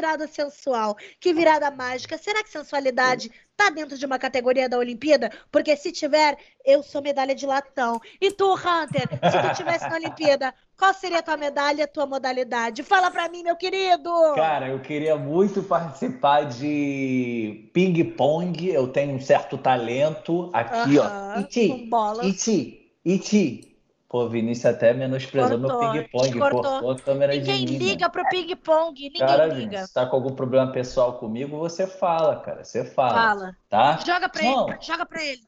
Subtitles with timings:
[0.00, 2.16] Virada sensual, que virada mágica.
[2.16, 5.30] Será que sensualidade tá dentro de uma categoria da Olimpíada?
[5.52, 8.00] Porque se tiver, eu sou medalha de latão.
[8.18, 12.06] E tu, Hunter, se tu tivesse na Olimpíada, qual seria a tua medalha, a tua
[12.06, 12.82] modalidade?
[12.82, 14.10] Fala pra mim, meu querido!
[14.34, 18.68] Cara, eu queria muito participar de ping-pong.
[18.68, 21.40] Eu tenho um certo talento aqui, Aham, ó.
[21.40, 21.90] Iti,
[22.22, 23.69] iti, iti.
[24.10, 26.62] Pô, Vinícius até menosprezou meu Cortou, ping-pong, cortou.
[26.62, 27.78] cortou a câmera de Ninguém mim.
[27.78, 28.10] liga mano.
[28.12, 29.54] pro ping-pong, ninguém Cara, liga.
[29.60, 32.64] Vinícius, se tá com algum problema pessoal comigo, você fala, cara.
[32.64, 33.56] Você fala, Fala.
[33.68, 34.00] tá?
[34.04, 34.68] Joga pra Não.
[34.68, 35.42] ele, joga pra ele.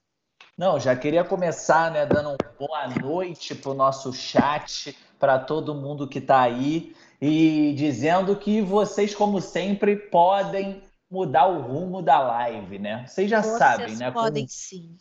[0.56, 6.06] Não, já queria começar, né, dando uma boa noite pro nosso chat, para todo mundo
[6.06, 12.78] que tá aí e dizendo que vocês, como sempre, podem mudar o rumo da live,
[12.78, 13.04] né?
[13.08, 14.12] Vocês já Vocês sabem, né?
[14.12, 14.96] como- podem sim.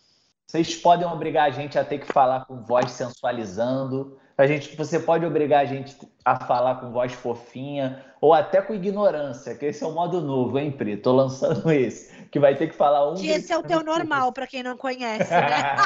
[0.51, 4.17] Vocês podem obrigar a gente a ter que falar com voz sensualizando.
[4.37, 8.73] A gente, você pode obrigar a gente a falar com voz fofinha ou até com
[8.73, 10.97] ignorância, que esse é o modo novo, hein, Pri?
[10.97, 14.33] Tô lançando esse, que vai ter que falar um Que esse é o teu normal,
[14.33, 15.77] pra quem não conhece, né?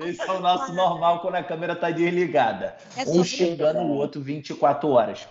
[0.00, 2.76] Esse é o nosso normal quando a câmera tá desligada.
[2.96, 5.28] É um xingando o outro 24 horas.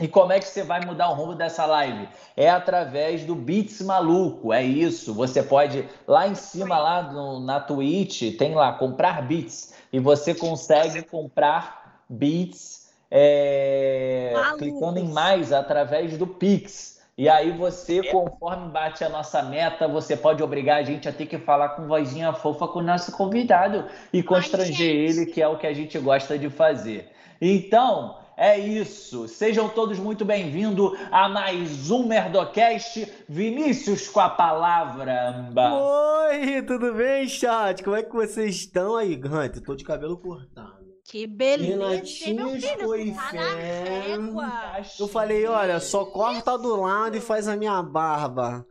[0.00, 2.08] E como é que você vai mudar o rumo dessa live?
[2.36, 5.12] É através do Beats Maluco, é isso.
[5.14, 9.74] Você pode, lá em cima, lá no- na Twitch, tem lá, comprar Beats.
[9.92, 16.98] E você consegue comprar Beats é, clicando em mais através do Pix.
[17.16, 21.26] E aí você, conforme bate a nossa meta, você pode obrigar a gente a ter
[21.26, 25.18] que falar com vozinha fofa com o nosso convidado e constranger gente.
[25.20, 27.10] ele, que é o que a gente gosta de fazer.
[27.40, 29.26] Então, é isso.
[29.26, 33.12] Sejam todos muito bem-vindos a mais um Merdocast.
[33.28, 35.30] Vinícius com a palavra.
[35.30, 35.72] amba.
[35.74, 37.82] Oi, tudo bem, chat?
[37.82, 39.60] Como é que vocês estão aí, Hunter?
[39.60, 40.78] Tô de cabelo cortado.
[41.04, 41.88] Que beleza,
[42.26, 44.80] Renatinho foi tá.
[45.00, 48.64] Eu falei, olha, só corta do lado e faz a minha barba.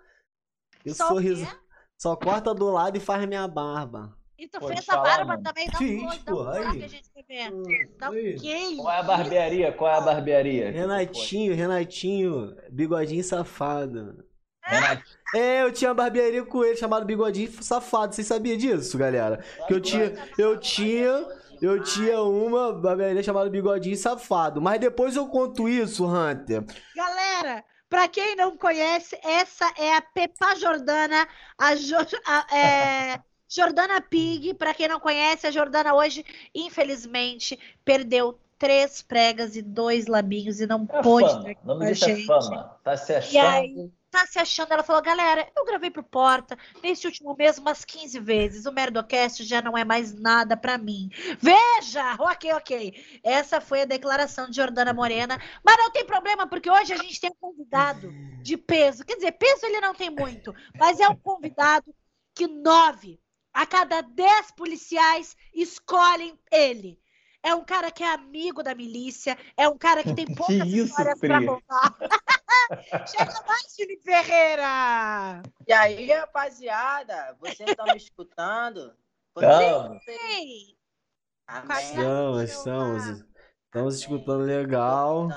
[0.85, 1.45] E o Só sorriso.
[1.45, 1.51] quê?
[1.97, 4.16] Só corta do lado e faz minha barba.
[4.37, 5.43] E tu Pode fez a barba mano.
[5.43, 5.67] também?
[5.69, 6.77] Dá Fiz, um dá um oi aí.
[6.79, 7.87] que a gente ver.
[7.97, 9.71] Dá um que Qual é a barbearia?
[9.71, 10.71] Qual é a barbearia?
[10.71, 14.23] Renatinho, Renatinho, bigodinho safado.
[14.63, 15.17] Renatinho.
[15.35, 18.13] É, eu tinha barbearia com ele chamado Bigodinho Safado.
[18.15, 19.43] Vocês sabiam disso, galera?
[19.67, 21.25] Que eu tinha, eu tinha,
[21.61, 24.61] eu tinha uma barbearia chamada Bigodinho Safado.
[24.61, 26.63] Mas depois eu conto isso, Hunter.
[26.95, 31.27] Galera, pra quem não conhece, essa é a Pepa Jordana,
[31.57, 31.95] a, Jo-
[32.25, 34.53] a- é, Jordana Pig.
[34.55, 40.67] Pra quem não conhece, a Jordana hoje, infelizmente, perdeu três pregas e dois labinhos e
[40.67, 41.53] não É pôde fama.
[41.63, 42.79] O nome a é fama.
[42.83, 43.45] Tá se E achando.
[43.47, 47.85] aí, tá se achando, ela falou, galera, eu gravei pro Porta nesse último mês umas
[47.85, 51.09] 15 vezes, o Merdocast já não é mais nada pra mim.
[51.39, 52.15] Veja!
[52.19, 53.19] Ok, ok.
[53.23, 57.19] Essa foi a declaração de Jordana Morena, mas não tem problema, porque hoje a gente
[57.19, 58.09] tem um convidado
[58.41, 59.05] de peso.
[59.05, 61.93] Quer dizer, peso ele não tem muito, mas é um convidado
[62.33, 63.19] que nove
[63.57, 67.01] a cada dez policiais escolhem ele.
[67.41, 70.85] É um cara que é amigo da milícia, é um cara que tem poucas isso,
[70.85, 71.27] histórias Pri?
[71.27, 71.97] pra contar.
[73.07, 75.41] Chega mais, Felipe Ferreira!
[75.67, 78.95] E aí, rapaziada, vocês estão me escutando?
[79.33, 79.99] Tamo.
[80.07, 80.77] Ei,
[81.47, 81.77] Amém.
[81.79, 83.23] Estamos, estamos.
[83.65, 85.29] Estamos escutando legal.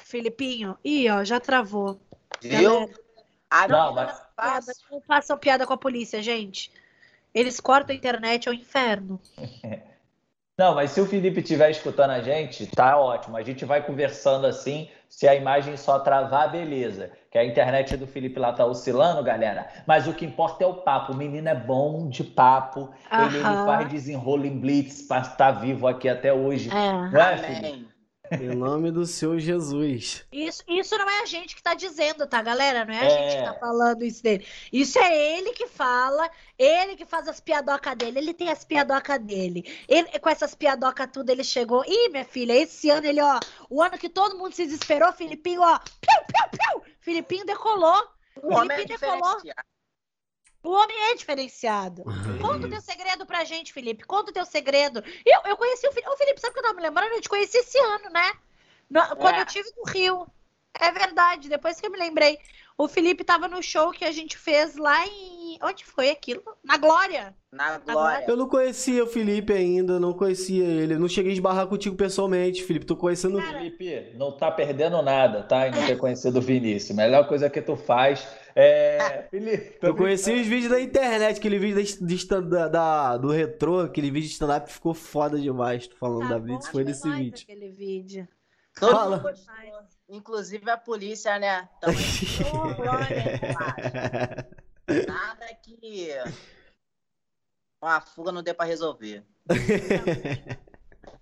[0.00, 2.00] Filipinho, ih, ó, já travou.
[2.42, 2.70] Viu?
[2.80, 2.94] Galera,
[3.50, 6.70] Ah, Não, não, piada, não façam piada com a polícia, gente.
[7.34, 9.20] Eles cortam a internet, é o inferno.
[10.58, 13.36] Não, mas se o Felipe estiver escutando a gente, tá ótimo.
[13.36, 14.88] A gente vai conversando assim.
[15.08, 17.12] Se a imagem só travar, beleza.
[17.30, 19.68] Que a internet do Felipe lá tá oscilando, galera.
[19.86, 21.12] Mas o que importa é o papo.
[21.12, 22.90] O menino é bom de papo.
[23.08, 26.68] Ele, ele faz desenrolo em blitz para estar vivo aqui até hoje.
[26.70, 26.92] É.
[27.08, 27.87] Não é, Felipe?
[28.40, 30.24] Em nome do seu Jesus.
[30.30, 32.84] Isso, isso não é a gente que tá dizendo, tá, galera?
[32.84, 33.10] Não é a É.
[33.10, 34.46] gente que tá falando isso dele.
[34.72, 38.18] Isso é ele que fala, ele que faz as piadocas dele.
[38.18, 39.64] Ele tem as piadocas dele.
[39.88, 41.84] Ele, com essas piadocas tudo, ele chegou.
[41.86, 43.38] Ih, minha filha, esse ano ele, ó,
[43.70, 48.06] o ano que todo mundo se desesperou, Filipinho, ó, piu, piu, piu, Filipinho decolou.
[48.42, 49.40] O homem é Felipe decolou.
[50.62, 52.02] O homem é diferenciado.
[52.40, 54.04] Conta o teu segredo pra gente, Felipe.
[54.04, 55.02] Conta o teu segredo.
[55.24, 56.10] Eu, eu conheci o Felipe.
[56.10, 57.12] Ô, Felipe, sabe o que eu tava me lembrando?
[57.12, 58.32] Eu te conheci esse ano, né?
[58.90, 59.40] No- quando É.
[59.42, 60.26] eu tive no Rio.
[60.80, 62.38] É verdade, depois que eu me lembrei.
[62.76, 65.58] O Felipe tava no show que a gente fez lá em.
[65.60, 66.42] Onde foi aquilo?
[66.64, 67.34] Na Glória.
[67.50, 68.26] Na glória.
[68.28, 70.96] Eu não conhecia o Felipe ainda, não conhecia ele.
[70.96, 72.86] Não cheguei a esbarrar contigo pessoalmente, Felipe.
[72.86, 73.40] Tô conhecendo.
[73.40, 75.66] Felipe, não tá perdendo nada, tá?
[75.66, 76.94] Em não ter conhecido o Vinícius.
[76.96, 78.24] Melhor coisa que tu faz
[78.54, 79.26] é.
[79.32, 83.30] Felipe, Eu conheci os vídeos da internet, aquele vídeo da, de stand- da- da- do
[83.30, 85.88] retrô, aquele vídeo de stand-up ficou foda demais.
[85.88, 87.42] Tô falando Tá da Blitz, foi nesse vídeo.
[87.42, 88.28] Aquele vídeo.
[88.78, 89.16] Todo Fala.
[89.16, 89.34] mundo.
[90.08, 91.68] Inclusive a polícia, né?
[91.80, 91.98] Também.
[95.06, 96.08] Nada que
[97.80, 99.24] uma fuga não dê pra resolver.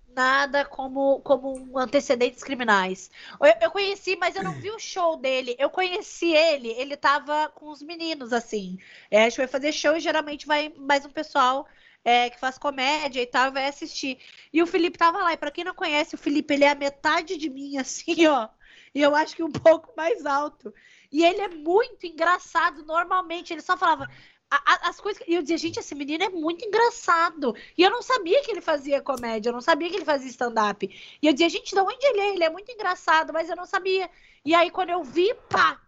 [0.07, 3.11] Nada como, como antecedentes criminais.
[3.39, 5.55] Eu, eu conheci, mas eu não vi o show dele.
[5.59, 8.79] Eu conheci ele, ele tava com os meninos, assim.
[9.11, 11.67] É, a gente vai fazer show e geralmente vai mais um pessoal
[12.07, 14.17] é, que faz comédia e tal, vai assistir.
[14.53, 15.33] E o Felipe tava lá.
[15.33, 18.47] E pra quem não conhece, o Felipe, ele é a metade de mim, assim, ó.
[18.95, 20.73] E eu acho que um pouco mais alto.
[21.11, 23.51] E ele é muito engraçado normalmente.
[23.51, 24.09] Ele só falava.
[24.49, 25.21] As coisas.
[25.27, 27.53] E eu dizia, gente, esse menino é muito engraçado.
[27.77, 30.87] E eu não sabia que ele fazia comédia, eu não sabia que ele fazia stand-up.
[31.21, 32.29] E eu dizia, gente, de onde ele é?
[32.29, 34.09] Ele é muito engraçado, mas eu não sabia.
[34.45, 35.81] E aí, quando eu vi, pá!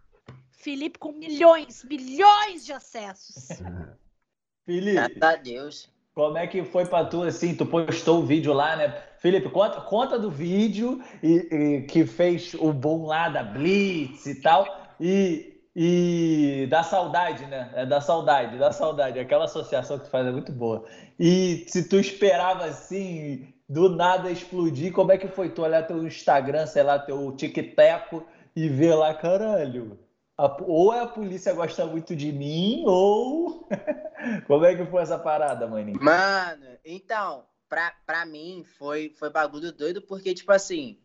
[0.50, 3.48] Felipe com milhões, milhões de acessos.
[4.66, 5.99] Felipe, Graças a Deus.
[6.14, 7.54] Como é que foi pra tu assim?
[7.54, 8.94] Tu postou o vídeo lá, né?
[9.18, 14.40] Felipe, conta, conta do vídeo e, e que fez o bom lá da Blitz e
[14.40, 14.66] tal.
[14.98, 17.70] E, e da saudade, né?
[17.74, 19.18] É da saudade, da saudade.
[19.18, 20.84] Aquela associação que tu faz é muito boa.
[21.18, 26.04] E se tu esperava assim, do nada explodir, como é que foi tu olhar teu
[26.04, 28.22] Instagram, sei lá, teu TikTok
[28.56, 29.98] e ver lá, caralho?
[30.46, 33.68] A- ou a polícia gosta muito de mim, ou.
[34.46, 36.02] Como é que foi essa parada, maninho?
[36.02, 40.98] Mano, então, pra, pra mim foi, foi bagulho doido, porque, tipo assim,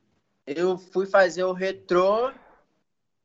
[0.46, 2.32] eu fui fazer o retrô,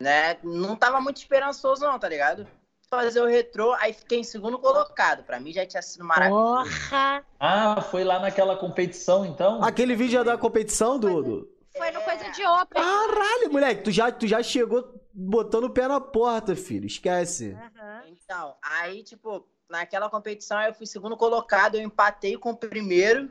[0.01, 0.37] né?
[0.43, 2.47] Não tava muito esperançoso, não, tá ligado?
[2.89, 5.23] Fazer o retrô, aí fiquei em segundo colocado.
[5.23, 6.65] Pra mim já tinha sido maravilhoso.
[6.65, 7.25] Porra!
[7.39, 9.63] Ah, foi lá naquela competição, então?
[9.63, 11.49] Aquele vídeo é da competição, Dudu?
[11.77, 12.83] Foi no Coisa de Open.
[12.83, 16.87] Caralho, moleque, tu já, tu já chegou botando o pé na porta, filho.
[16.87, 17.53] Esquece.
[17.53, 18.03] Aham.
[18.09, 23.31] Então, aí, tipo, naquela competição eu fui segundo colocado, eu empatei com o primeiro,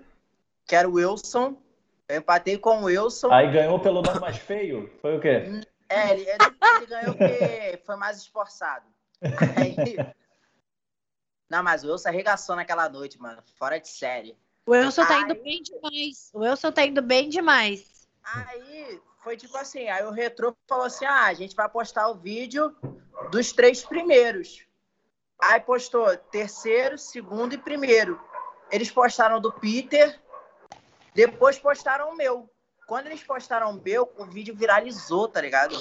[0.66, 1.58] que era o Wilson.
[2.08, 3.32] Eu empatei com o Wilson.
[3.32, 4.92] Aí ganhou pelo nome mais feio?
[5.02, 5.44] Foi o quê?
[5.88, 8.86] É, ele, ele- ele ganhou porque foi mais esforçado.
[9.22, 9.76] Aí...
[11.50, 13.42] Não, mas o Wilson arregaçou naquela noite, mano.
[13.58, 14.38] Fora de série.
[14.66, 15.22] O Wilson tá Ai.
[15.24, 16.30] indo bem demais.
[16.34, 18.08] O Wilson tá indo bem demais.
[18.24, 22.16] Aí foi tipo assim, aí o Retro falou assim: ah, a gente vai postar o
[22.16, 22.76] vídeo
[23.32, 24.66] dos três primeiros.
[25.42, 28.20] Aí postou terceiro, segundo e primeiro.
[28.72, 30.20] Eles postaram o do Peter,
[31.14, 32.50] depois postaram o meu.
[32.88, 35.78] Quando eles postaram o meu, o vídeo viralizou, tá ligado?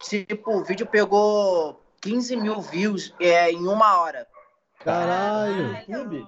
[0.00, 4.28] Tipo, o vídeo pegou 15 mil views é, em uma hora.
[4.80, 5.76] Caralho.
[5.76, 6.26] YouTube?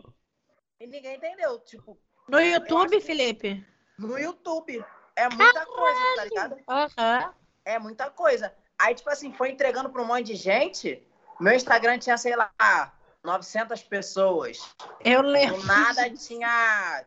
[0.80, 1.58] E ninguém entendeu.
[1.60, 3.64] Tipo, No YouTube, Felipe?
[3.98, 4.82] no YouTube.
[5.16, 6.56] É muita coisa, tá ligado?
[6.68, 7.34] Aham.
[7.64, 8.54] É muita coisa.
[8.78, 11.06] Aí, tipo assim, foi entregando pra um monte de gente.
[11.38, 12.92] Meu Instagram tinha, sei lá,
[13.22, 14.58] 900 pessoas.
[15.04, 15.60] Eu lembro.
[15.60, 17.04] Do nada tinha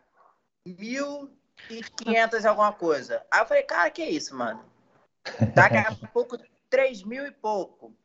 [0.67, 3.25] 1.500 e alguma coisa.
[3.31, 4.63] Aí eu falei, cara, que isso, mano?
[5.53, 6.38] Daqui a pouco,
[6.69, 7.95] 3 mil e pouco.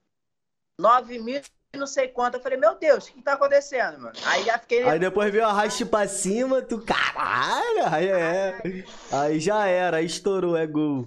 [0.79, 1.43] 9 mil
[1.77, 2.35] não sei quanto.
[2.35, 4.13] Eu falei, meu Deus, o que tá acontecendo, mano?
[4.25, 4.83] Aí já fiquei...
[4.85, 6.79] Aí depois veio a arraste pra cima, tu.
[6.81, 7.87] Caralho!
[7.93, 8.85] Aí é.
[9.13, 11.07] Aí já era, aí estourou, é gol.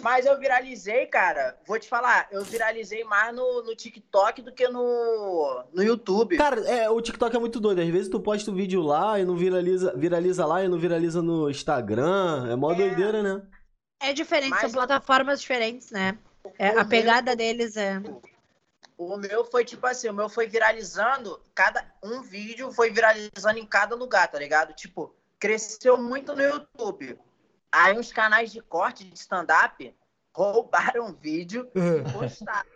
[0.00, 1.56] Mas eu viralizei, cara.
[1.66, 6.36] Vou te falar, eu viralizei mais no, no TikTok do que no, no YouTube.
[6.36, 7.80] Cara, é, o TikTok é muito doido.
[7.80, 11.20] Às vezes tu posta um vídeo lá e não viraliza, viraliza lá e não viraliza
[11.20, 12.46] no Instagram.
[12.48, 12.76] É mó É.
[12.76, 13.42] doideira, né?
[14.00, 16.16] É diferente, Mas- são plataformas diferentes, né?
[16.56, 18.00] É, O a pegada deles é.
[18.98, 23.64] O meu foi tipo assim, o meu foi viralizando, cada um vídeo foi viralizando em
[23.64, 24.74] cada lugar, tá ligado?
[24.74, 27.16] Tipo, cresceu muito no YouTube.
[27.70, 29.94] Aí uns canais de corte de stand-up
[30.34, 32.68] roubaram o vídeo e postaram.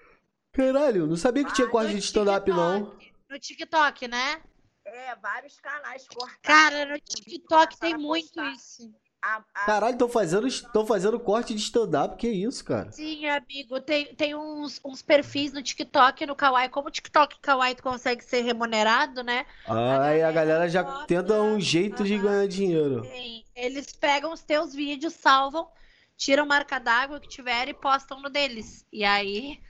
[0.52, 2.96] Caralho, não sabia que tinha Ah, corte no de stand-up, não.
[3.28, 4.40] No TikTok, né?
[4.84, 6.38] É, vários canais cortaram.
[6.42, 8.94] Cara, no TikTok tem muito isso.
[9.22, 12.90] A- a- Caralho, tô fazendo, tô fazendo corte de stand-up, que isso, cara?
[12.90, 16.68] Sim, amigo, tem, tem uns, uns perfis no TikTok e no Kawaii.
[16.68, 19.46] Como o TikTok Kawaii tu consegue ser remunerado, né?
[19.66, 23.02] Aí a galera já bota- tenta um jeito de ganhar dinheiro.
[23.04, 25.68] Sim, eles pegam os teus vídeos, salvam,
[26.16, 28.84] tiram marca d'água que tiver e postam no deles.
[28.92, 29.60] E aí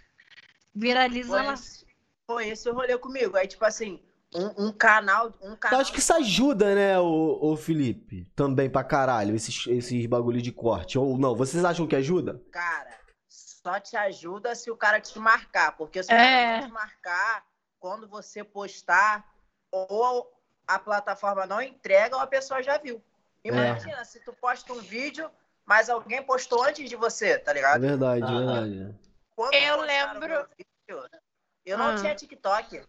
[0.75, 1.57] viraliza lá.
[1.57, 1.87] Foi,
[2.27, 3.37] foi esse o rolê comigo.
[3.37, 4.01] Aí, tipo assim,
[4.35, 5.33] um, um canal.
[5.41, 8.25] Um Eu canal acho que isso ajuda, né, o, o Felipe?
[8.35, 10.99] Também pra caralho, esses, esses bagulho de corte.
[10.99, 12.41] Ou não, vocês acham que ajuda?
[12.51, 12.99] Cara,
[13.29, 15.77] só te ajuda se o cara te marcar.
[15.77, 16.19] Porque se o É.
[16.19, 17.45] cara não te marcar,
[17.79, 19.25] quando você postar,
[19.71, 20.31] ou
[20.67, 23.03] a plataforma não entrega, ou a pessoa já viu.
[23.45, 25.29] Imagina se tu posta um vídeo,
[25.67, 27.81] mas alguém postou antes de você, tá É ligado?
[27.81, 28.61] verdade, é Aham.
[28.71, 28.99] verdade.
[29.35, 31.09] Quando Eu lembro- vídeo,
[31.67, 31.97] eu não Ah.
[31.97, 32.83] tinha TikTok.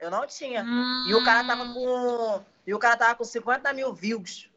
[0.00, 0.62] Eu não tinha.
[0.62, 2.40] Hum, E o cara tava com.
[2.66, 4.48] E o cara tava com 50 mil views.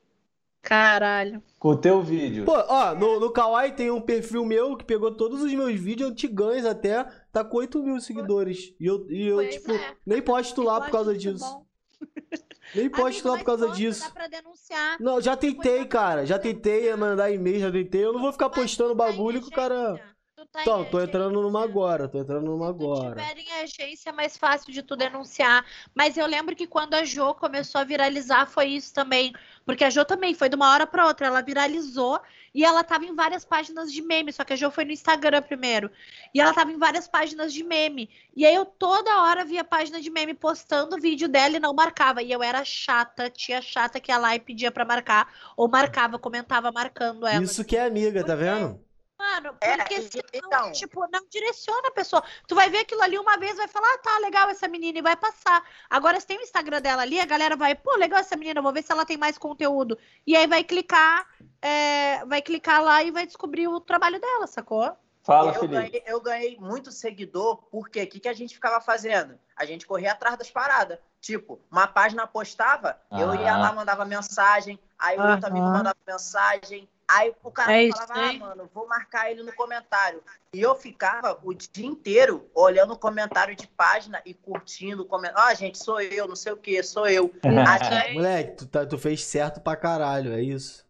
[0.61, 1.43] Caralho.
[1.59, 2.45] Com o teu vídeo.
[2.45, 6.09] Pô, ó, no, no Kawaii tem um perfil meu que pegou todos os meus vídeos
[6.09, 8.73] antigãos até, tá com 8 mil seguidores.
[8.79, 9.95] E eu, e eu Pois tipo, é.
[10.05, 11.61] nem posto lá por causa isso disso.
[12.73, 14.03] Nem posto Amigo, lá por causa posta, disso.
[14.03, 14.97] Dá pra denunciar.
[14.99, 16.25] Não, já tentei, cara.
[16.25, 18.03] Já tentei mandar e-mail, já tentei.
[18.03, 19.99] Eu não vou ficar postando tá bagulho que o cara.
[20.43, 23.21] Tu tá Então, tô entrando numa agora, tô entrando numa Se tu agora.
[23.21, 25.65] tiver em agência, é mais fácil de tu denunciar.
[25.95, 29.33] Mas eu lembro que quando a Jo começou a viralizar, foi isso também.
[29.65, 31.27] Porque a Jo também foi de uma hora pra outra.
[31.27, 32.19] Ela viralizou
[32.53, 34.33] e ela tava em várias páginas de meme.
[34.33, 35.89] Só que a Jo foi no Instagram primeiro.
[36.33, 38.09] E ela tava em várias páginas de meme.
[38.35, 42.21] E aí eu toda hora via página de meme postando vídeo dela e não marcava.
[42.21, 45.31] E eu era chata, tia chata que ia lá e pedia pra marcar.
[45.55, 47.43] Ou marcava, comentava marcando ela.
[47.43, 48.83] Isso que é amiga, tá vendo?
[49.23, 50.71] Mano, É, porque e- senão, então.
[50.73, 52.21] tipo, não direciona a pessoa.
[52.45, 55.01] Tu vai ver aquilo ali uma vez, vai falar, ah, tá, legal essa menina, e
[55.01, 55.63] vai passar.
[55.89, 58.73] Agora, se tem o Instagram dela ali, a galera vai, pô, legal essa menina, vou
[58.73, 59.97] ver se ela tem mais conteúdo.
[60.27, 61.25] E aí vai clicar,
[61.61, 64.95] é, vai clicar lá e vai descobrir o trabalho dela, sacou?
[65.23, 65.73] Fala, eu, Felipe.
[65.75, 69.39] ganhei, eu ganhei muito seguidor, porque o que, que a gente ficava fazendo?
[69.55, 70.99] A gente corria atrás das paradas.
[71.21, 73.57] Tipo, uma página postava, eu ia Ah.
[73.57, 78.13] lá, mandava mensagem, aí o outro amigo mandava mensagem, aí o cara É isso falava,
[78.29, 80.23] ah, mano, vou marcar ele no comentário.
[80.53, 85.53] E eu ficava o dia inteiro olhando o comentário de página e curtindo, comentando, ah,
[85.53, 87.33] gente, sou eu, não sei o que, sou eu.
[87.67, 90.85] Até, Moleque, tu, tá- tu fez certo pra caralho, é isso.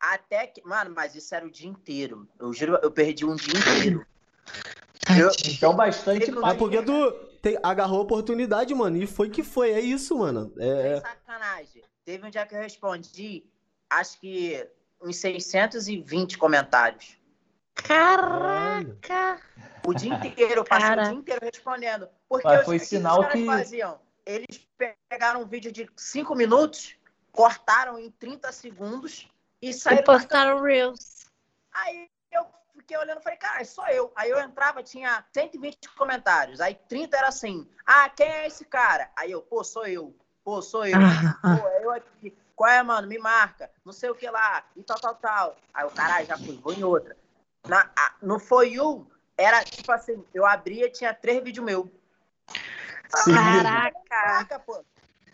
[0.00, 2.28] até que, mano, mas isso era o dia inteiro.
[2.38, 4.06] Eu juro, eu perdi um dia inteiro.
[5.18, 9.70] Eu, Então, bastante Mas porque tu tem- agarrou a oportunidade, mano, e foi que foi,
[9.72, 10.52] é isso, mano.
[10.56, 11.82] Sem É, sacanagem.
[12.04, 13.44] Teve um dia que eu respondi,
[13.90, 14.66] acho que
[15.02, 17.16] uns 620 comentários.
[17.74, 19.40] Caraca!
[19.86, 21.02] O dia inteiro, eu passei Cara.
[21.02, 22.08] o dia inteiro respondendo.
[22.28, 24.00] Porque Mas os- foi o que sinal os caras que- faziam?
[24.24, 24.68] Eles
[25.10, 26.94] pegaram um vídeo de 5 minutos,
[27.32, 29.28] cortaram em 30 segundos
[29.60, 30.04] e E saíram.
[30.04, 31.26] postaram Reels.
[31.72, 34.12] Aí eu fiquei olhando e falei, cara, é só eu.
[34.14, 36.60] Aí eu entrava, tinha 120 comentários.
[36.60, 39.10] Aí 30 era assim, ah, quem é esse cara?
[39.16, 40.14] Aí eu, pô, sou eu.
[40.44, 40.94] Pô, sou eu.
[40.96, 42.36] Ah, Pô, eu aqui.
[42.54, 43.08] Qual é, mano?
[43.08, 43.70] Me marca.
[43.84, 44.64] Não sei o que lá.
[44.76, 45.58] E tal, tal, tal.
[45.74, 47.16] Aí o caralho, já fui, vou em outra.
[47.66, 51.86] Na, a- no For You, era tipo assim, eu abria, tinha três vídeos meus.
[53.16, 53.62] Seguido.
[53.62, 53.96] Caraca!
[54.08, 54.84] Caraca, pô.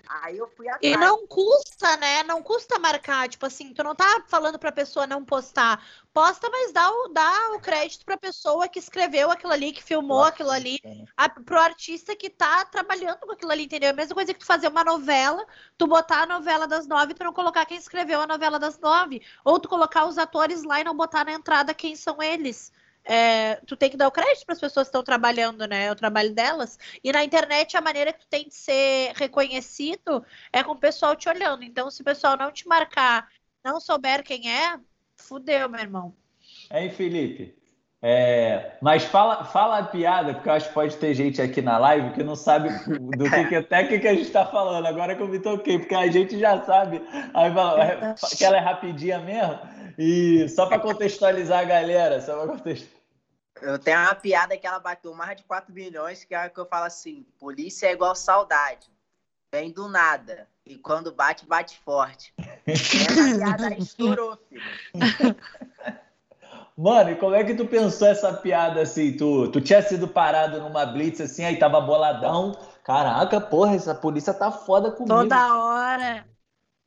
[0.09, 0.83] Aí eu fui atrás.
[0.83, 2.23] E não custa, né?
[2.23, 3.29] Não custa marcar.
[3.29, 5.85] Tipo assim, tu não tá falando pra pessoa não postar.
[6.15, 10.25] Posta, mas dá o, dá o crédito pra pessoa que escreveu aquilo ali, que filmou
[10.25, 10.81] aquilo ali.
[11.17, 13.91] A, pro artista que tá trabalhando com aquilo ali, entendeu?
[13.91, 15.47] A mesma coisa que tu fazer uma novela,
[15.77, 18.79] tu botar a novela das nove e tu não colocar quem escreveu a novela das
[18.79, 19.23] nove.
[19.45, 22.73] Ou tu colocar os atores lá e não botar na entrada quem são eles.
[23.11, 25.87] É, tu tem que dar o crédito para as pessoas que estão trabalhando, né?
[25.87, 26.79] É o trabalho delas.
[27.03, 30.23] E na internet, a maneira que tu tem de ser reconhecido
[30.53, 31.65] é com o pessoal te olhando.
[31.65, 33.27] Então, se o pessoal não te marcar,
[33.65, 34.79] não souber quem é,
[35.17, 36.15] fudeu, meu irmão.
[36.71, 37.57] Hein, Felipe?
[38.01, 41.79] É, mas fala, fala a piada, porque eu acho que pode ter gente aqui na
[41.79, 42.69] live que não sabe
[43.17, 44.85] do que, que até que, que a gente tá falando.
[44.85, 47.03] Agora que eu me toquei, porque a gente já sabe.
[47.33, 49.59] Aí fala, é, que ela é rapidinha mesmo.
[49.99, 52.98] E só para contextualizar a galera, só para contextualizar.
[53.63, 56.59] Eu tenho uma piada que ela bateu mais de 4 milhões, que é a que
[56.59, 58.91] eu falo assim: polícia é igual saudade.
[59.53, 60.47] Vem do nada.
[60.65, 62.35] E quando bate, bate forte.
[62.67, 64.63] Essa piada estourou, filho.
[66.77, 69.17] Mano, e como é que tu pensou essa piada assim?
[69.17, 72.53] Tu, tu tinha sido parado numa blitz assim, aí tava boladão.
[72.85, 75.13] Caraca, porra, essa polícia tá foda comigo.
[75.13, 76.25] Toda hora.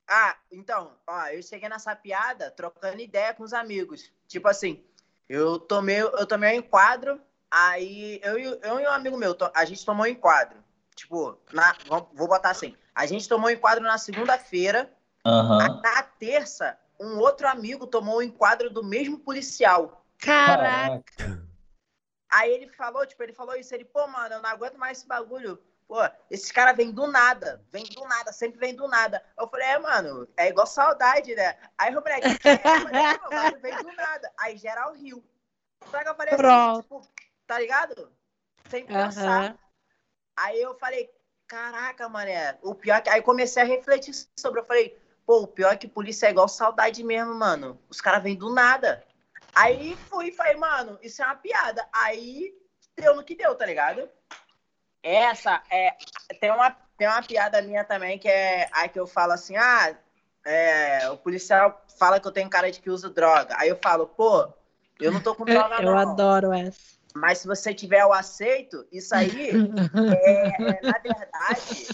[0.08, 4.12] Ah, então, ó, eu cheguei nessa piada trocando ideia com os amigos.
[4.28, 4.82] Tipo assim,
[5.32, 9.64] eu tomei, eu tomei um enquadro, aí eu, e- eu e um amigo meu, a
[9.64, 10.58] gente tomou um enquadro.
[10.94, 11.74] Tipo, na,
[12.14, 14.92] vou botar assim, a gente tomou um enquadro na segunda-feira,
[15.62, 20.06] aí na terça, um outro amigo tomou o enquadro do mesmo policial.
[20.18, 21.42] Caraca.
[22.30, 25.08] Aí ele falou, tipo, ele falou isso, ele, pô, mano, eu não aguento mais esse
[25.08, 25.62] bagulho.
[25.92, 25.98] Pô,
[26.30, 29.22] esses caras vêm do nada, vem do nada, sempre vem do nada.
[29.38, 31.58] Eu falei, é, mano, é igual saudade, né?
[31.78, 34.32] Aí o moleque, é, mano, vem do nada.
[34.40, 35.22] Aí geral riu.
[35.92, 36.82] Só que eu falei assim, Pronto.
[36.84, 37.02] tipo,
[37.46, 38.10] tá ligado?
[38.70, 39.44] Sem pensar.
[39.44, 39.60] Aham.
[40.38, 41.14] Aí eu falei,
[41.46, 43.10] caraca, mané, o pior é que.
[43.10, 44.62] Aí comecei a refletir sobre.
[44.62, 47.78] Eu falei, pô, o pior é que polícia é igual saudade mesmo, mano.
[47.90, 49.06] Os caras vêm do nada.
[49.54, 51.86] Aí fui e falei, mano, isso é uma piada.
[51.92, 52.58] Aí
[52.96, 54.10] deu no que deu, tá ligado?
[55.04, 55.96] Essa é.
[56.40, 59.96] Tem uma, tem uma piada minha também que é aí que eu falo assim, ah,
[60.46, 63.56] é, o policial fala que eu tenho cara de que uso droga.
[63.58, 64.48] Aí eu falo, pô,
[65.00, 65.98] eu não tô com droga, Eu não.
[65.98, 66.80] adoro essa.
[67.14, 69.52] Mas se você tiver o aceito, isso aí
[70.10, 71.88] é, é, na verdade,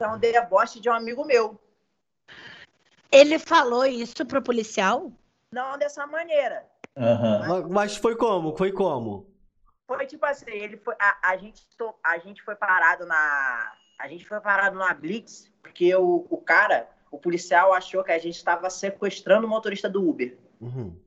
[0.00, 1.58] é um deboche de um amigo meu.
[3.10, 5.12] Ele falou isso pro policial?
[5.52, 6.66] Não dessa maneira.
[6.96, 7.46] Aham.
[7.48, 8.56] Mas- Mas foi como?
[8.56, 9.32] Foi como?
[9.86, 10.94] Foi tipo assim, ele foi.
[10.98, 13.72] A, a gente, to- a gente foi parado na.
[13.98, 18.18] A gente foi parado na Blitz, porque o, o cara, o policial, achou que a
[18.18, 20.36] gente estava sequestrando o motorista do Uber.
[20.60, 20.98] Uhum.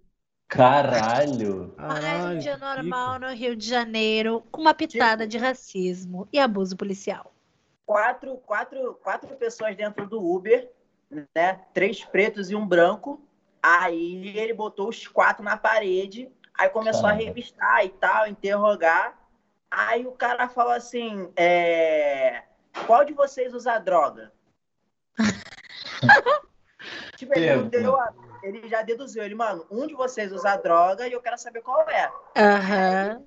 [0.47, 1.73] Caralho.
[1.75, 6.77] Caralho, um dia normal no Rio de Janeiro, com uma pitada de racismo e abuso
[6.77, 7.33] policial.
[7.85, 10.71] Quatro, quatro, quatro pessoas dentro do Uber,
[11.35, 11.61] né?
[11.73, 13.21] Três pretos e um branco.
[13.61, 17.21] Aí ele botou os quatro na parede, aí começou Caramba.
[17.21, 19.17] a revistar e tal, interrogar.
[19.69, 22.43] Aí o cara falou assim: é,
[22.85, 24.31] qual de vocês usa droga?
[27.17, 31.11] tipo, ele, deu a- ele já deduziu, ele, mano, um de vocês usa droga e
[31.11, 32.11] eu quero saber qual é.
[32.37, 33.25] Aham.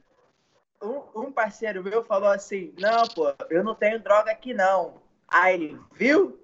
[0.82, 5.02] Um, um parceiro meu falou assim: Não, pô, eu não tenho droga aqui não.
[5.28, 6.42] Aí ele, viu?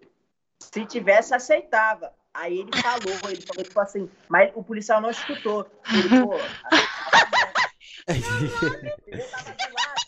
[0.61, 2.13] Se tivesse, aceitava.
[2.37, 5.67] Aí ele falou, ele falou tipo assim, mas o policial não escutou.
[5.91, 6.35] Ele, pô,
[9.07, 10.07] eu tava do lado.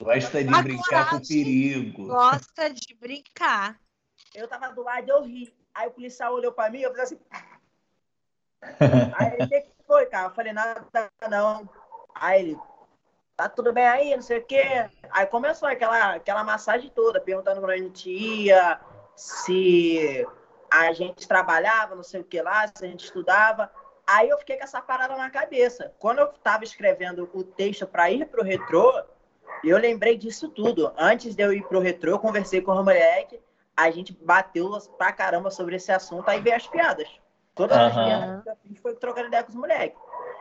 [0.00, 1.44] Gosta de A brincar com coragem.
[1.44, 2.06] perigo.
[2.06, 3.80] Gosta de brincar.
[4.34, 5.54] Eu tava do lado e eu ri.
[5.74, 7.18] Aí o policial olhou pra mim, eu fiz assim.
[9.16, 10.28] Aí ele, o que que foi, cara?
[10.28, 10.86] Eu falei, nada
[11.30, 11.68] não.
[12.14, 12.58] Aí ele,
[13.36, 14.88] tá tudo bem aí, não sei o quê.
[15.10, 18.78] Aí começou aquela, aquela massagem toda, perguntando pra gente ia,
[19.16, 20.26] se
[20.82, 23.70] a gente trabalhava, não sei o que lá, a gente estudava.
[24.06, 25.92] Aí eu fiquei com essa parada na cabeça.
[25.98, 28.92] Quando eu tava escrevendo o texto para ir pro retrô,
[29.62, 30.92] eu lembrei disso tudo.
[30.98, 33.40] Antes de eu ir pro retrô, eu conversei com o moleque,
[33.76, 37.08] a gente bateu pra caramba sobre esse assunto, aí veio as piadas.
[37.54, 38.04] Todas as Aham.
[38.04, 39.98] piadas que eu fiz foi trocando ideia com os moleques.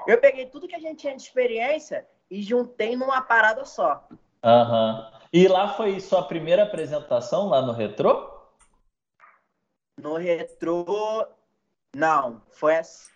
[0.07, 4.07] Eu peguei tudo que a gente tinha de experiência e juntei numa parada só.
[4.43, 5.11] Aham.
[5.31, 8.32] E lá foi sua primeira apresentação lá no Retrô?
[9.97, 11.27] No retrô,
[11.95, 13.11] não, foi as...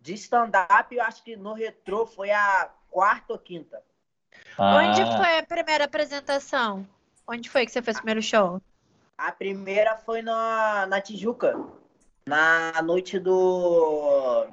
[0.00, 3.82] de stand-up, eu acho que no retrô foi a quarta ou quinta.
[4.58, 6.86] Onde Ah, foi a primeira apresentação?
[7.26, 8.60] Onde foi que você fez o primeiro show?
[9.18, 11.54] A primeira foi na, na Tijuca,
[12.26, 14.46] na noite do.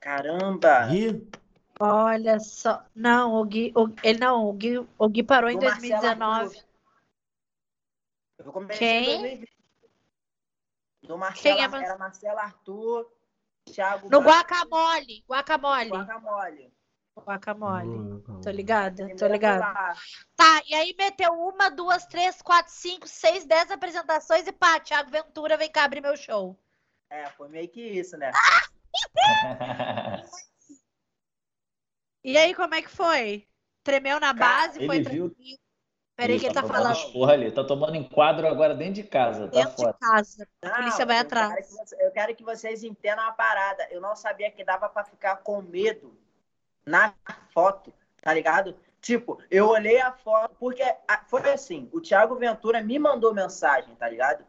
[0.00, 0.92] Caramba!
[0.92, 1.26] Ih,
[1.80, 2.84] Olha só.
[2.94, 6.44] Não, o Gui, o- ele não, o Gui, o Gui parou em do Marcelo 2019.
[6.44, 6.64] Arthur.
[8.38, 9.44] Eu comecei Quem?
[11.04, 11.06] Em 2020.
[11.06, 13.12] Do Marcelo, Quem é Mar- era Marcelo Arthur,
[13.66, 15.24] Thiago No Braga, Guacamole.
[15.28, 15.90] Guacamole.
[15.90, 16.74] Guacamole.
[17.16, 18.22] Guacamole.
[18.42, 19.62] Tô ligada, tô ligada.
[19.64, 19.94] foi lá.
[20.34, 25.10] Tá, e aí meteu uma, duas, três, quatro, cinco, seis, dez apresentações e pá, Thiago
[25.10, 26.58] Ventura vem cá abrir meu show.
[27.10, 28.32] É, foi meio que isso, né?
[32.26, 33.46] E aí, como é que foi?
[33.82, 34.86] Tremeu na Cara, base?
[34.86, 35.58] Foi ele viu- tranquilo?
[36.16, 39.48] Peraí que ele tá tomando falando esporra ali, tá tomando enquadro agora dentro de casa,
[39.48, 39.92] tá dentro fora.
[39.92, 40.48] de casa.
[40.62, 41.54] Não, polícia vai eu atrás.
[41.54, 43.86] quero você- eu quero que vocês entendam uma parada.
[43.90, 46.16] Eu não sabia que dava pra ficar com medo
[46.86, 47.12] na
[47.52, 48.76] foto, tá ligado?
[49.00, 53.94] Tipo, eu olhei a foto, porque a- foi assim, o Thiago Ventura me mandou mensagem,
[53.96, 54.44] tá ligado?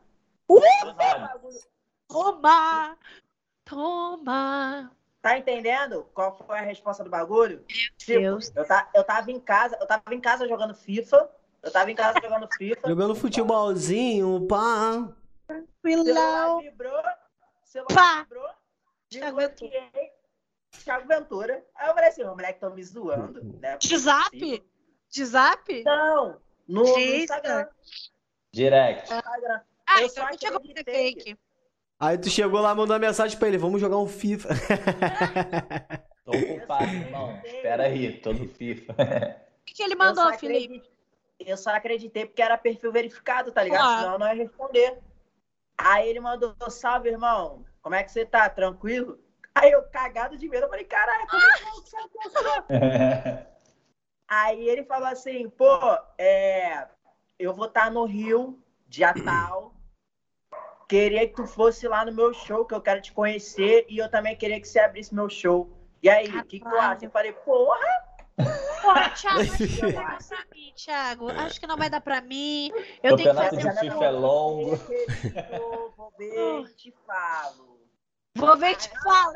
[2.08, 2.98] Toma!
[3.66, 4.92] Toma!
[5.22, 7.66] Tá entendendo qual foi a resposta do bagulho?
[7.98, 8.52] Tipo, Deus.
[8.56, 11.28] eu, ta, eu tava em casa, eu tava em casa jogando FIFA,
[11.66, 12.88] eu tava em casa jogando FIFA.
[12.88, 15.10] jogando futebolzinho, pá.
[15.82, 16.62] Filão!
[16.62, 17.02] vibrou,
[17.64, 18.24] celular Pá!
[18.24, 18.48] vibrou,
[19.10, 20.12] Thiago desbloqueei,
[20.84, 21.66] Thiago Ventura.
[21.76, 23.78] Aí eu falei assim, o moleque tão me zoando, né?
[23.78, 24.64] De zap?
[25.10, 25.84] De zap?
[25.84, 27.00] Não, no, no.
[27.00, 27.68] Instagram.
[28.52, 29.04] Direct.
[29.12, 29.62] Instagram.
[29.88, 31.38] Ah, Eu então só não chegou pra fake.
[32.00, 34.50] Aí tu chegou lá, mandou uma mensagem pra ele, vamos jogar um FIFA.
[36.26, 37.40] Tô ocupado, irmão.
[37.44, 38.94] Espera aí, tô no FIFA.
[38.94, 40.95] O que, que ele mandou, Felipe?
[41.40, 43.82] Eu só acreditei porque era perfil verificado, tá ligado?
[43.82, 44.00] Claro.
[44.02, 45.00] Senão eu não ia responder.
[45.78, 47.66] Aí ele mandou, salve, irmão.
[47.82, 48.50] Como é que você tá?
[48.50, 49.20] Tranquilo?
[49.54, 53.56] Aí eu, cagado de medo, eu falei, caralho, como é que eu sabe sou?
[54.28, 55.80] Aí ele falou assim, pô,
[56.18, 56.88] é,
[57.38, 59.74] eu vou estar no Rio, dia tal.
[60.88, 63.86] Queria que tu fosse lá no meu show, que eu quero te conhecer.
[63.90, 65.72] E eu também queria que você abrisse meu show.
[66.02, 67.06] E aí, o que, que tu acha?
[67.06, 71.30] Eu falei, porra, Porra, Thiago, acho que não vai dar pra mim, Thiago.
[71.30, 72.72] Acho que não vai dar pra mim.
[73.02, 74.76] Eu tenho que Campeonato fazer de um FIFA é longo.
[75.96, 77.80] Vou ver e te falo.
[78.36, 79.36] Vou ver e te falo.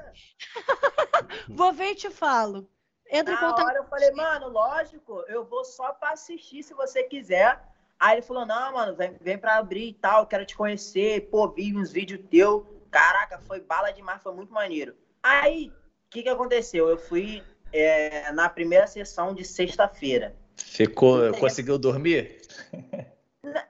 [1.49, 2.69] Vou ver e te falo.
[3.11, 3.65] Entra em Na contato.
[3.65, 7.59] hora eu falei, mano, lógico, eu vou só pra assistir se você quiser.
[7.99, 11.29] Aí ele falou, não, mano, vem, vem pra abrir e tal, quero te conhecer.
[11.29, 12.85] Pô, vi uns vídeos teu.
[12.91, 14.95] Caraca, foi bala demais, foi muito maneiro.
[15.23, 16.87] Aí, o que que aconteceu?
[16.87, 20.35] Eu fui é, na primeira sessão de sexta-feira.
[20.55, 22.41] Ficou, conseguiu dormir?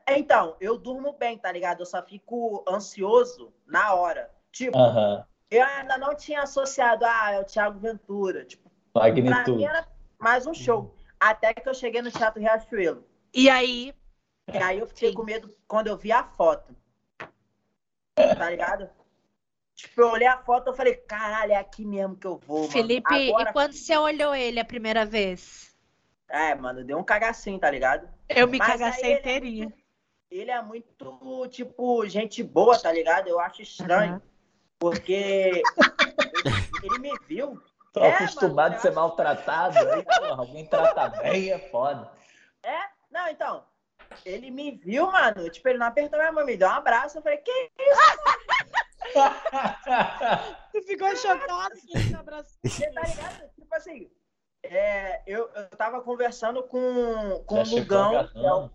[0.08, 1.82] Então, eu durmo bem, tá ligado?
[1.82, 4.30] Eu só fico ansioso na hora.
[4.52, 5.24] Tipo, Aham.
[5.52, 8.44] eu ainda não tinha associado, ah, é o Thiago Ventura.
[8.44, 9.52] Tipo, pra Magnitude.
[9.58, 10.96] mim era mais um show.
[11.20, 13.06] Até que eu cheguei no Teatro Riachuelo.
[13.34, 13.94] E aí,
[14.52, 15.16] E aí eu fiquei Sim.
[15.16, 16.76] com medo quando eu vi a foto.
[18.16, 18.90] Tá ligado?
[19.80, 22.72] Tipo, eu olhei a foto e falei, caralho, é aqui mesmo que eu vou, mano.
[22.72, 23.50] Felipe, Agora...
[23.50, 25.74] e quando você olhou ele a primeira vez?
[26.28, 28.06] É, mano, deu um cagacinho, tá ligado?
[28.28, 29.74] Eu me Mas cagacei aí ele é inteirinha.
[30.30, 33.30] Ele é muito, tipo, gente boa, tá ligado?
[33.30, 34.16] Eu acho estranho.
[34.16, 34.22] Aham.
[34.78, 35.64] Porque
[36.84, 37.62] ele, me viu.
[37.94, 39.78] Tô É, acostumado mano, a ser maltratado.
[39.78, 42.12] Aí, porra, alguém trata bem é foda.
[42.62, 42.80] É?
[43.10, 43.64] Não, então.
[44.26, 45.50] Ele me viu, mano.
[45.50, 47.18] Tipo, ele não apertou minha mão, me deu um abraço.
[47.18, 47.72] Eu falei, que
[50.72, 52.58] Tu ficou chocado que ele te abraçou.
[52.64, 53.50] Você tá ligado?
[53.56, 54.12] Tipo assim,
[54.64, 58.70] é, eu, eu tava conversando com, com Já o Lugão, que é o,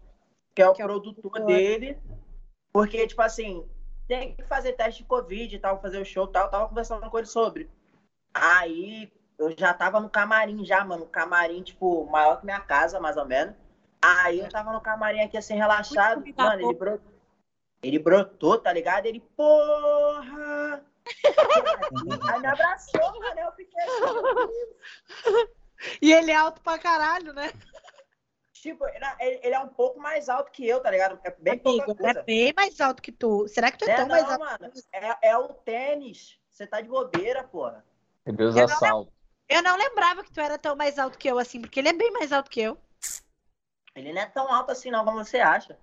[0.54, 1.98] que é o Que é produtor dele,
[2.72, 3.68] porque, tipo assim,
[4.08, 6.44] tem que fazer teste de Covid e tal, fazer o show e tal.
[6.44, 7.70] Eu tava conversando com ele sobre.
[8.32, 11.06] Aí eu já tava no camarim, já, mano.
[11.06, 13.54] Camarim, tipo, maior que minha casa, mais ou menos.
[14.02, 16.22] Aí eu tava no camarim aqui, assim, relaxado.
[16.36, 17.13] Mano, ele brotou.
[17.84, 19.06] Ele brotou, tá ligado?
[19.06, 20.84] Ele, porra!
[22.32, 23.40] Aí me abraçou, mano.
[23.40, 25.48] Eu fiquei assim,
[26.00, 27.52] E ele é alto pra caralho, né?
[28.52, 29.04] Tipo, ele,
[29.42, 31.20] ele é um pouco mais alto que eu, tá ligado?
[31.22, 32.20] É bem pouca Amigo, coisa.
[32.20, 33.46] é bem mais alto que tu.
[33.48, 34.40] Será que tu é É, tão não, mais alto?
[34.40, 34.72] mano.
[34.92, 36.38] É, é o tênis.
[36.48, 37.84] Você tá de bobeira, porra.
[38.24, 39.12] Deus Eu não.
[39.46, 41.92] Eu não lembrava que tu era tão mais alto que eu, assim, porque ele é
[41.92, 42.78] bem mais alto que eu.
[43.94, 45.78] Ele não é tão alto assim, não, como você acha.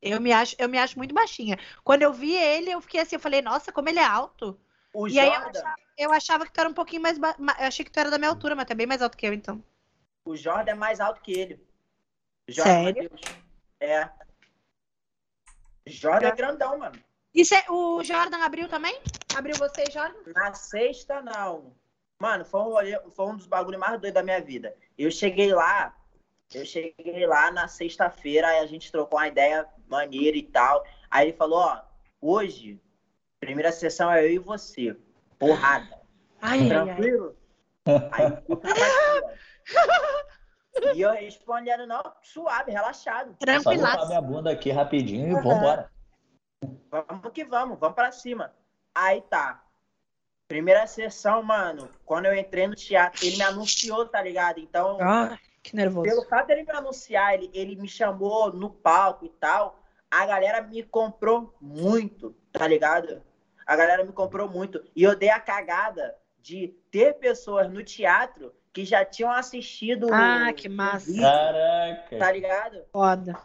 [0.00, 1.58] Eu me acho, eu me acho muito baixinha.
[1.82, 4.58] Quando eu vi ele, eu fiquei assim, eu falei, nossa, como ele é alto.
[4.92, 5.62] O E aí eu Jordan,
[5.98, 7.18] Eu achava que tu era um pouquinho mais.
[7.18, 7.34] Ba...
[7.38, 9.26] Eu achei que tu era da minha altura, mas tu é bem mais alto que
[9.26, 9.62] eu, então.
[10.24, 11.66] o Jordan é mais alto que ele.
[12.48, 13.10] Jordan Sério?
[13.10, 13.20] Matheus.
[13.80, 14.10] É.
[15.86, 16.98] Jordan é grandão, mano.
[17.34, 18.98] E cê- o Jordan abriu também?
[19.36, 20.18] Abriu você, Jordan?
[20.34, 21.74] Na sexta, não.
[22.18, 24.74] Mano, foi um, foi um dos bagulhos mais doidos da minha vida.
[24.96, 25.94] Eu cheguei lá,
[26.54, 30.84] eu cheguei lá na sexta-feira, a gente trocou uma ideia maneira e tal.
[31.10, 31.82] Aí ele falou, ó,
[32.20, 32.80] hoje,
[33.40, 34.96] primeira sessão é eu e você.
[35.38, 36.00] Porrada.
[36.40, 36.84] Ai, ai, ai.
[36.86, 37.36] Tranquilo?
[38.12, 38.56] Aí eu.
[40.94, 43.30] E eu respondendo, não, suave, relaxado.
[43.30, 44.06] Só Tranquilaço.
[44.08, 45.42] minha bunda aqui rapidinho e Aham.
[45.42, 45.90] vambora.
[46.90, 48.54] Vamos que vamos, vamos pra cima.
[48.94, 49.64] Aí tá.
[50.48, 54.60] Primeira sessão, mano, quando eu entrei no teatro, ele me anunciou, tá ligado?
[54.60, 55.36] Então, Ah,
[55.70, 56.08] que nervoso.
[56.08, 60.62] pelo fato dele me anunciar, ele, ele me chamou no palco e tal, a galera
[60.62, 63.22] me comprou muito, tá ligado?
[63.66, 64.82] A galera me comprou muito.
[64.94, 70.48] E eu dei a cagada de ter pessoas no teatro que já tinham assistido Ah,
[70.50, 71.06] o- que massa.
[71.06, 72.18] vídeo, Caraca.
[72.18, 72.82] tá ligado?
[72.92, 73.36] Foda.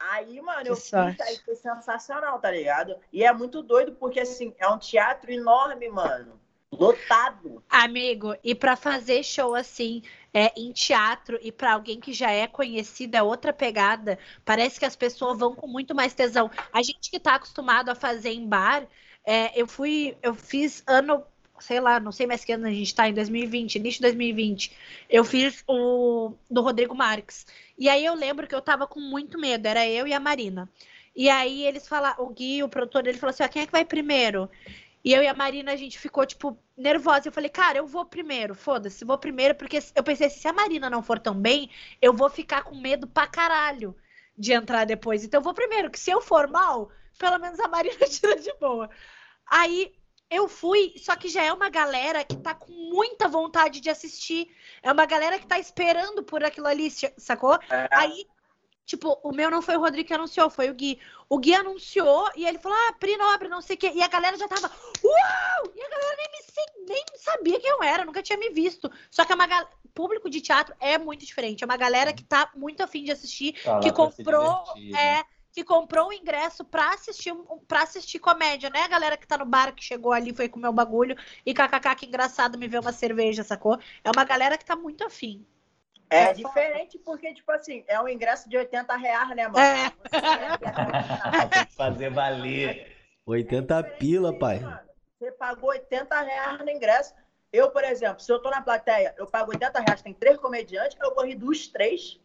[0.00, 1.22] Aí, mano, Que eu fiz, sorte.
[1.22, 2.96] aí foi sensacional, tá ligado?
[3.12, 6.40] E é muito doido, porque, assim, é um teatro enorme, mano.
[6.70, 7.62] Lotado.
[7.68, 12.46] Amigo, e pra fazer show assim, é, em teatro e pra alguém que já é
[12.46, 14.18] conhecido é outra pegada.
[14.44, 16.50] Parece que as pessoas vão com muito mais tesão.
[16.72, 18.86] A gente que tá acostumado a fazer em bar,
[19.24, 21.22] é, eu fui, eu fiz ano,
[21.60, 24.72] sei lá, não sei mais que ano a gente tá, em 2020, início de 2020.
[25.08, 27.46] Eu fiz o do Rodrigo Marques.
[27.76, 30.68] E aí eu lembro que eu tava com muito medo, era eu e a Marina.
[31.16, 33.72] E aí eles falaram, o Gui, o produtor dele falou assim: ó, quem é que
[33.72, 34.48] vai primeiro?
[35.04, 37.28] E eu e a Marina, a gente ficou, tipo, nervosa.
[37.28, 40.90] Eu falei, cara, eu vou primeiro, foda-se, vou primeiro, porque eu pensei, se a Marina
[40.90, 43.96] não for tão bem, eu vou ficar com medo pra caralho
[44.36, 45.24] de entrar depois.
[45.24, 48.52] Então eu vou primeiro, que se eu for mal, pelo menos a Marina tira de
[48.58, 48.88] boa.
[49.46, 49.92] Aí
[50.30, 54.54] eu fui, só que já é uma galera que tá com muita vontade de assistir.
[54.82, 57.58] É uma galera que tá esperando por aquilo ali, sacou?
[57.70, 58.26] É, Aí,
[58.88, 60.98] tipo, o meu não foi o Rodrigo que anunciou, foi o Gui.
[61.28, 63.92] O Gui anunciou e ele falou, ah, Pri Nobre, não sei o quê.
[63.94, 64.70] E a galera já tava,
[65.04, 65.72] uau!
[65.76, 66.28] E a galera nem,
[66.86, 68.90] me, nem sabia quem eu era, nunca tinha me visto.
[69.10, 71.62] Só que é uma gal- público de teatro é muito diferente.
[71.62, 74.64] É uma galera que tá muito afim de assistir, Tá que se comprou,
[74.96, 77.34] é, que comprou o ingresso pra assistir,
[77.66, 78.84] pra assistir comédia, né?
[78.84, 81.94] A galera que tá no bar, que chegou ali, foi comer o bagulho, e kkk,
[81.94, 83.78] que engraçado me ver uma cerveja, sacou?
[84.02, 85.44] É uma galera que tá muito afim.
[86.10, 89.58] É, É diferente porque, tipo assim, é um ingresso de 80 reais, né, mano?
[89.58, 89.90] É.
[91.48, 92.96] Tem que fazer valer.
[93.26, 94.60] 80 pila, pai.
[94.60, 94.80] Mano,
[95.18, 97.14] Você pagou 80 reais no ingresso.
[97.52, 100.98] Eu, por exemplo, se eu tô na plateia, eu pago 80 reais, tem três comediantes,
[101.00, 102.20] eu vou rir dos três,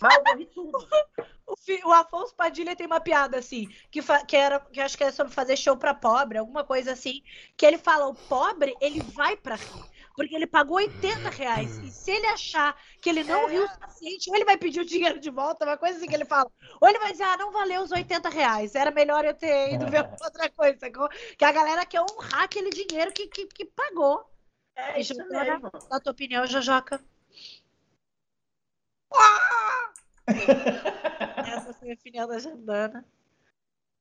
[0.00, 0.78] mas eu vou rir tudo.
[1.46, 5.12] O, o Afonso Padilha tem uma piada assim, que, que era, que acho que é
[5.12, 7.22] sobre fazer show pra pobre, alguma coisa assim,
[7.54, 11.90] que ele fala, o pobre, ele vai pra rir, porque ele pagou 80 reais, e
[11.90, 13.52] se ele achar que ele não É.
[13.52, 16.14] riu o suficiente, ou ele vai pedir o dinheiro de volta, uma coisa assim que
[16.14, 16.50] ele fala,
[16.80, 19.86] ou ele vai dizer, ah, não valeu os 80 reais, era melhor eu ter ido
[19.88, 20.90] ver outra coisa,
[21.36, 24.24] que a galera quer honrar aquele dinheiro que, que, que pagou.
[24.76, 25.70] É isso mesmo.
[25.90, 27.00] Na tua opinião, Jojoca?
[31.46, 33.04] Essa foi a opinião da Jandana.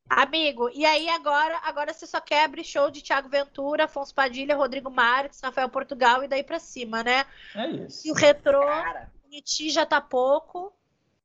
[0.09, 4.55] Amigo, e aí agora, agora você só quer abrir show de Thiago Ventura, Afonso Padilha,
[4.55, 7.25] Rodrigo Marques, Rafael Portugal e daí pra cima, né?
[7.55, 8.11] É E isso.
[8.11, 10.71] o retrô, Cara, Niti já tá pouco.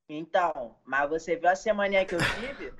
[0.08, 2.72] então, mas você viu a semana que eu tive?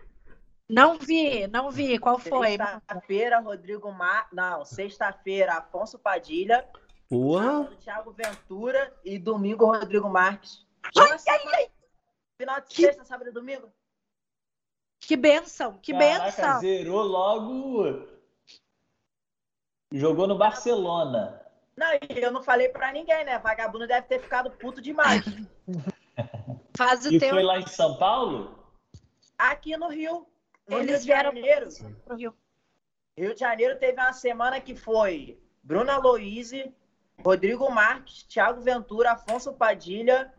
[0.69, 1.99] Não vi, não vi.
[1.99, 2.57] Qual foi?
[2.57, 4.29] Sexta-feira, Rodrigo Mar...
[4.33, 6.67] Não, sexta-feira, Afonso Padilha,
[7.09, 7.65] Porra.
[7.83, 10.65] Thiago Ventura e domingo, Rodrigo Marques.
[10.97, 11.69] Uma semana-
[12.41, 13.69] Final de Que- sexta, sábado e domingo.
[15.01, 16.61] Que benção, que Caraca, benção.
[16.61, 18.09] zerou logo.
[19.93, 21.41] Jogou no Barcelona.
[21.77, 23.39] Não, e eu não falei pra ninguém, né?
[23.39, 25.25] Vagabundo deve ter ficado puto demais.
[26.77, 28.59] Faz o E teu foi lá em São Paulo?
[29.39, 30.27] Aqui no Rio,
[30.69, 31.69] no Eles Rio de vieram Janeiro,
[32.05, 32.35] pro Rio.
[33.17, 36.75] Rio de Janeiro teve uma semana que foi Bruna Aloise,
[37.25, 40.33] Rodrigo Marques, Thiago Ventura, Afonso Padilha,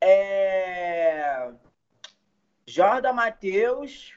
[0.00, 1.50] é...
[2.68, 4.14] Jordan Matheus.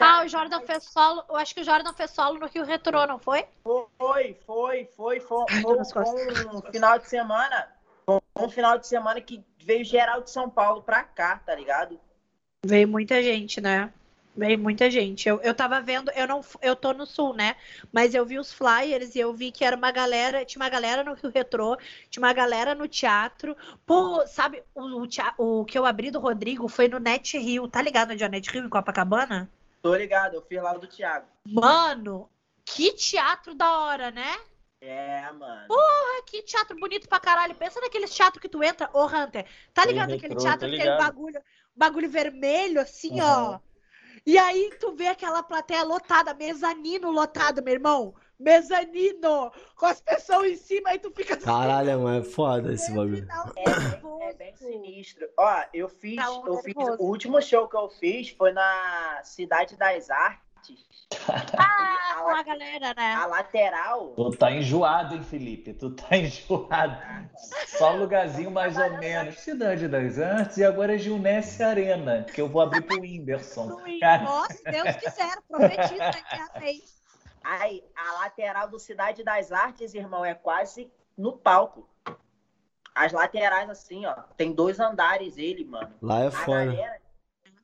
[0.00, 1.24] Ah, o Jordan fez solo.
[1.28, 3.46] Eu acho que o Jordan fez solo no Rio Retrô, não foi?
[3.62, 3.88] Foi,
[4.44, 7.68] foi, foi, foi, Ai, foi, um final de semana.
[8.04, 12.00] Foi um final de semana que veio geral de São Paulo pra cá, tá ligado?
[12.66, 13.92] Veio muita gente, né?
[14.36, 15.28] Veio muita gente.
[15.28, 17.54] Eu, eu tava vendo, eu não, eu tô no sul, né?
[17.92, 21.04] Mas eu vi os flyers e eu vi que era uma galera, tinha uma galera
[21.04, 21.76] no Rio Retrô,
[22.10, 23.56] tinha uma galera no teatro.
[23.86, 25.06] Pô, sabe, o,
[25.38, 28.26] o, o que eu abri do Rodrigo foi no Net Rio, tá ligado onde é
[28.26, 29.48] o Net Rio, em Copacabana?
[29.80, 31.26] Tô ligado, eu fiz lá o do Thiago.
[31.46, 32.28] Mano,
[32.64, 34.34] que teatro da hora, né?
[34.80, 35.74] É, mano.
[35.74, 37.54] Ah, que teatro bonito pra caralho.
[37.54, 39.46] Pensa naqueles teatro que tu entra, ô Hunter.
[39.72, 41.42] Tá Sim, ligado retrô, aquele teatro tô que tem um bagulho,
[41.74, 43.20] bagulho vermelho, assim, Uhum.
[43.22, 43.58] ó.
[44.26, 48.14] E aí tu vê aquela plateia lotada, mezanino lotado, meu irmão.
[48.38, 51.44] Mezanino, com as pessoas em cima, aí tu fica assim.
[51.44, 53.26] Caralho, mano, é foda esse bagulho.
[53.26, 53.64] Não, É
[54.00, 55.28] bem, é bem sinistro.
[55.38, 56.74] Ó, eu fiz, Tá um eu fiz.
[56.98, 60.44] O último show que eu fiz foi na Cidade das Artes.
[61.56, 63.14] Ah, com a, a galera, né?
[63.14, 64.08] a lateral.
[64.16, 65.72] Tu tá enjoado, hein, Felipe?
[65.72, 66.96] Tu tá enjoado.
[67.66, 69.38] Só lugarzinho mais ou menos.
[69.38, 73.66] Cidade das Artes e agora é Gilnesse Arena, que eu vou abrir pro Whindersson.
[74.24, 76.82] Nossa, Deus quiser, profetiza que é aí.
[77.42, 81.88] Aí, a lateral do Cidade das Artes, irmão, é quase no palco.
[82.94, 85.92] As laterais, assim, ó, tem dois andares ele, mano.
[86.00, 86.64] Lá é A foda.
[86.66, 87.03] galera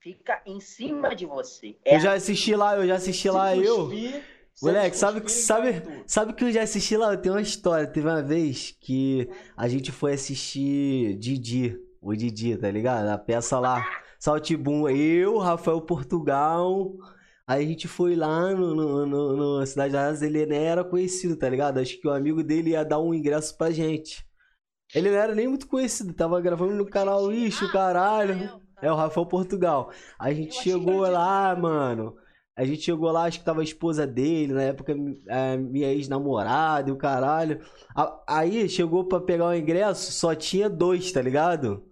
[0.00, 1.76] fica em cima de você.
[1.84, 3.76] É Eu já assisti lá, eu já assisti lá, se eu.
[3.86, 4.22] cuspir,
[4.54, 7.12] se Moleque, sabe, cuspirem, sabe, sabe que eu já assisti lá?
[7.12, 7.86] Eu tenho uma história.
[7.86, 13.08] Teve uma vez que a gente foi assistir Didi, o Didi, tá ligado?
[13.08, 13.84] A peça lá,
[14.18, 14.88] Saltibum.
[14.88, 16.92] Eu, Rafael Portugal.
[17.46, 20.84] Aí a gente foi lá no, no, no- no Cidade das Artes, ele nem era
[20.84, 21.78] conhecido, tá ligado?
[21.78, 24.24] Acho que o amigo dele ia dar um ingresso pra gente.
[24.94, 28.60] Ele não era nem muito conhecido, tava gravando no canal Ixo, caralho.
[28.82, 29.90] É o Rafael Portugal.
[30.18, 32.16] A gente Eu chegou lá, mano.
[32.56, 36.92] A gente chegou lá, acho que tava a esposa dele, na época minha ex-namorada e
[36.92, 37.60] o caralho.
[38.26, 41.82] Aí chegou pra pegar o ingresso, só tinha dois, tá ligado?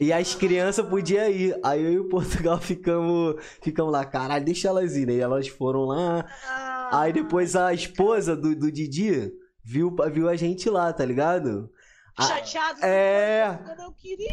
[0.00, 1.58] E as crianças podiam ir.
[1.62, 5.16] Aí eu e o Portugal ficamos, ficamos lá, caralho, deixa elas irem.
[5.16, 6.26] E elas foram lá.
[6.48, 11.70] Ah, Aí depois a esposa do, do Didi viu, viu a gente lá, tá ligado?
[12.16, 12.84] A- Chateado.
[12.84, 13.58] É.
[13.70, 14.30] Eu não queria.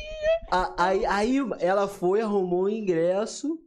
[0.51, 3.59] A- Aí, aí ela foi, arrumou o ingresso.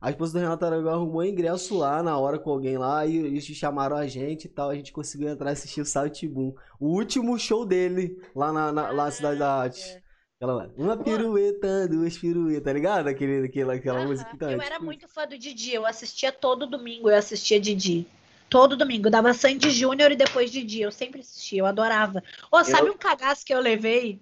[0.00, 3.16] A esposa do Renato Aragão arrumou o ingresso lá na hora com alguém lá e
[3.16, 4.70] eles chamaram a gente e tal.
[4.70, 6.54] A gente conseguiu entrar e assistir o Saltibum.
[6.78, 10.00] O último show dele lá na, na, lá na Cidade da Arte.
[10.36, 13.08] Aquela lá, uma pirueta, duas piruetas, tá ligado?
[13.08, 14.06] Aquele, aquela aquela Aham.
[14.08, 14.30] música.
[14.32, 17.58] Então, eu é era tipo- muito fã do Didi, eu assistia todo domingo, eu assistia
[17.58, 18.06] Didi.
[18.48, 22.22] Todo domingo, dava Sandy Júnior e depois Didi, eu sempre assistia, eu adorava.
[22.50, 24.20] Ô, sabe Eu- um cagaço que eu levei?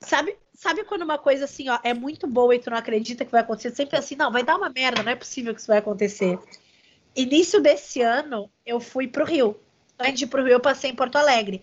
[0.00, 3.30] Sabe, sabe quando uma coisa assim, ó, é muito boa e tu não acredita que
[3.30, 3.70] vai acontecer?
[3.74, 6.38] Sempre assim, não, vai dar uma merda, não é possível que isso vai acontecer.
[7.14, 9.58] Início desse ano, eu fui pro Rio.
[9.98, 11.62] Antes de ir pro Rio, eu passei em Porto Alegre.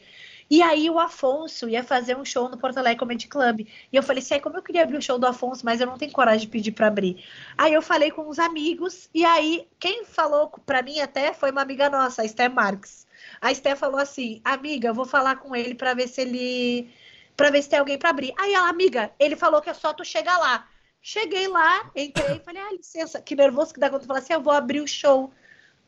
[0.49, 3.59] E aí o Afonso ia fazer um show no Porto Alegre Comedy Club.
[3.61, 5.97] E eu falei assim, como eu queria abrir o show do Afonso, mas eu não
[5.97, 7.23] tenho coragem de pedir para abrir.
[7.57, 11.61] Aí eu falei com os amigos, e aí quem falou para mim até foi uma
[11.61, 13.07] amiga nossa, a Esther Marques.
[13.39, 16.91] A Esther falou assim, amiga, eu vou falar com ele para ver se ele...
[17.37, 18.33] para ver se tem alguém para abrir.
[18.37, 20.67] Aí ela, amiga, ele falou que é só tu chegar lá.
[21.01, 24.33] Cheguei lá, entrei e falei, ah, licença, que nervoso que dá quando tu fala assim,
[24.33, 25.31] eu vou abrir o show.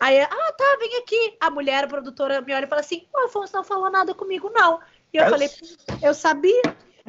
[0.02, 1.38] Aí, ah, tá, vem aqui.
[1.40, 4.50] A mulher, a produtora, me olha e fala assim: o Afonso não falou nada comigo,
[4.50, 4.80] não.
[5.14, 5.48] E eu falei:
[6.02, 6.62] eu sabia,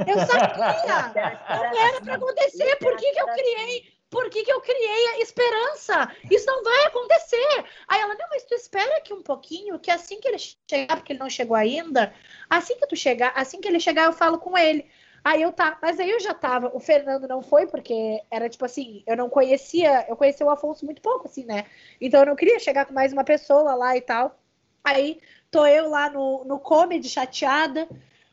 [0.07, 1.33] eu sabia.
[1.72, 2.76] Não era pra acontecer.
[2.76, 3.92] Por que, que eu criei?
[4.11, 6.14] Por que, que eu criei a esperança?
[6.31, 7.64] Isso não vai acontecer.
[7.88, 11.14] Aí ela, não, mas tu espera aqui um pouquinho, que assim que ele chegar, porque
[11.14, 12.12] ele não chegou ainda,
[12.50, 14.87] assim que tu chegar, assim que ele chegar, eu falo com ele.
[15.24, 18.64] Aí eu tá, mas aí eu já tava, o Fernando não foi, porque era tipo
[18.64, 21.66] assim, eu não conhecia, eu conhecia o Afonso muito pouco, assim, né?
[22.00, 24.37] Então eu não queria chegar com mais uma pessoa lá e tal.
[24.82, 27.88] Aí tô eu lá no, no comedy, chateada,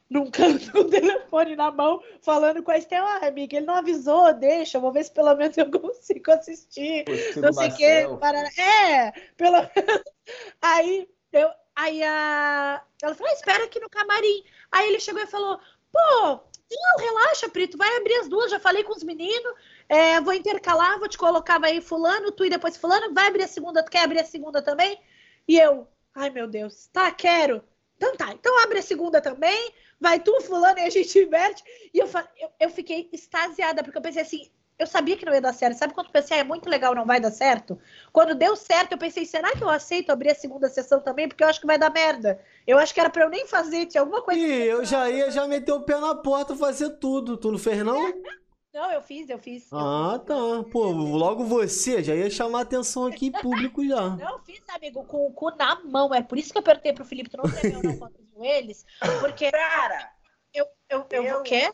[0.10, 3.76] num canto com o telefone na mão, falando com a Estela, ah, amiga, ele não
[3.76, 7.06] avisou, deixa, vou ver se pelo menos eu consigo assistir.
[7.38, 8.08] não sei o quê.
[8.20, 8.50] Para...
[8.58, 9.58] É, pelo
[10.62, 11.50] Aí eu.
[11.76, 12.84] Aí a.
[13.02, 14.44] Ela falou, ah, espera aqui no camarim.
[14.72, 15.60] Aí ele chegou e falou,
[15.92, 16.40] pô,
[16.72, 18.52] não, relaxa, Prito, vai abrir as duas.
[18.52, 19.54] Já falei com os meninos,
[19.88, 23.48] é, vou intercalar, vou te colocar, vai fulano, tu e depois fulano, vai abrir a
[23.48, 25.00] segunda, tu quer abrir a segunda também?
[25.48, 27.64] E eu, ai meu Deus, tá, quero.
[27.98, 31.64] Então tá, então abre a segunda também, vai tu, fulano, e a gente inverte.
[31.94, 34.50] E eu, eu, eu fiquei extasiada, porque eu pensei assim,
[34.80, 35.78] eu sabia que não ia dar certo.
[35.78, 37.78] Sabe quando eu pensei, ah, é muito legal, não vai dar certo?
[38.14, 41.28] Quando deu certo, eu pensei, será que eu aceito abrir a segunda sessão também?
[41.28, 42.40] Porque eu acho que vai dar merda.
[42.66, 44.40] Eu acho que era pra eu nem fazer, tinha alguma coisa.
[44.40, 47.36] Ih, eu já ia já meter o pé na porta fazer tudo.
[47.36, 48.00] Tu não fez, não?
[48.72, 49.68] Não, eu fiz, eu fiz.
[49.74, 50.72] Ah, eu fiz, tá.
[50.72, 54.12] Pô, logo você já ia chamar atenção aqui em público já.
[54.16, 56.14] Não, fiz, amigo, com o cu na mão.
[56.14, 58.86] É por isso que eu apertei pro Felipe, tu não tremeu não contra os joelhos.
[59.20, 59.50] Porque.
[59.50, 60.12] Cara!
[60.54, 61.74] Eu, eu, eu, eu, o quê?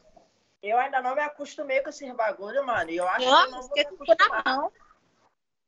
[0.66, 2.90] Eu ainda não me acostumei com esse bagulho, mano.
[2.90, 4.72] E eu acho não, que eu não vou me acostumar.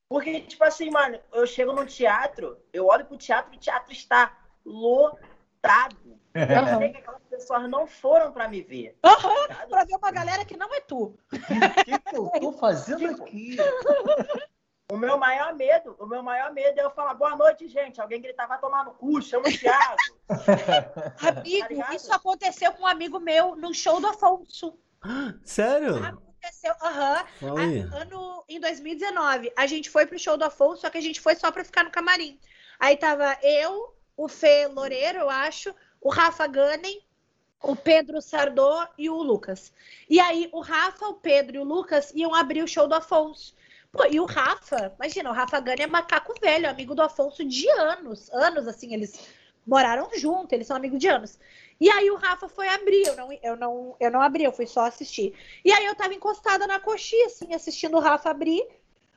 [0.10, 4.36] Porque, tipo assim, mano, eu chego no teatro, eu olho pro teatro, o teatro está
[4.66, 6.18] lotado.
[6.38, 8.96] Eu sei que aquelas pessoas não foram pra me ver.
[9.04, 11.06] Uhum, tá pra ver uma galera que não é tu.
[11.06, 13.58] O que, que eu tô fazendo tipo, aqui?
[14.90, 18.00] O meu maior medo, o meu maior medo é eu falar boa noite, gente.
[18.00, 19.98] Alguém gritar, vai tomar no cu, chama o Thiago.
[21.20, 24.80] amigo, tá isso aconteceu com um amigo meu no show do Afonso.
[25.44, 26.04] Sério?
[26.04, 27.26] Aconteceu, aham.
[27.42, 27.96] Uhum.
[27.96, 29.52] Ano em 2019.
[29.56, 31.84] A gente foi pro show do Afonso, só que a gente foi só pra ficar
[31.84, 32.40] no camarim.
[32.80, 37.02] Aí tava eu, o Fê Loureiro, eu acho, o Rafa Gunning,
[37.62, 39.74] o Pedro Sardô e o Lucas.
[40.10, 43.56] E aí o Rafa, o Pedro e o Lucas iam abrir o show do Afonso.
[43.92, 47.70] Pô, e o Rafa, imagina, o Rafa Gani é macaco velho, amigo do Afonso de
[47.72, 48.30] anos.
[48.32, 49.28] Anos, assim, eles
[49.66, 51.40] moraram juntos, eles são amigos de anos.
[51.80, 54.66] E aí o Rafa foi abrir, eu não, eu não, eu não abri, eu fui
[54.66, 55.34] só assistir.
[55.64, 58.66] E aí eu tava encostada na coxinha, assim, assistindo o Rafa abrir.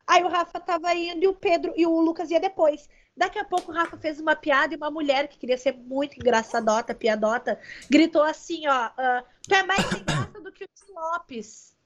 [0.06, 2.88] Aí o Rafa tava indo e o Pedro e o Lucas ia depois.
[3.16, 6.16] Daqui a pouco o Rafa fez uma piada e uma mulher que queria ser muito
[6.16, 10.92] engraçadota, piadota, gritou assim, ó, uh, tu é mais sem graça do que o Tim
[10.92, 11.76] Lopes.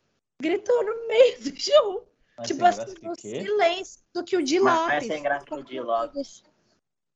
[0.41, 2.09] Gritou no meio do show.
[2.45, 4.87] Tipo assim, no silêncio do que o Di Lopes.
[4.87, 6.43] Mas sem graça Di Lopes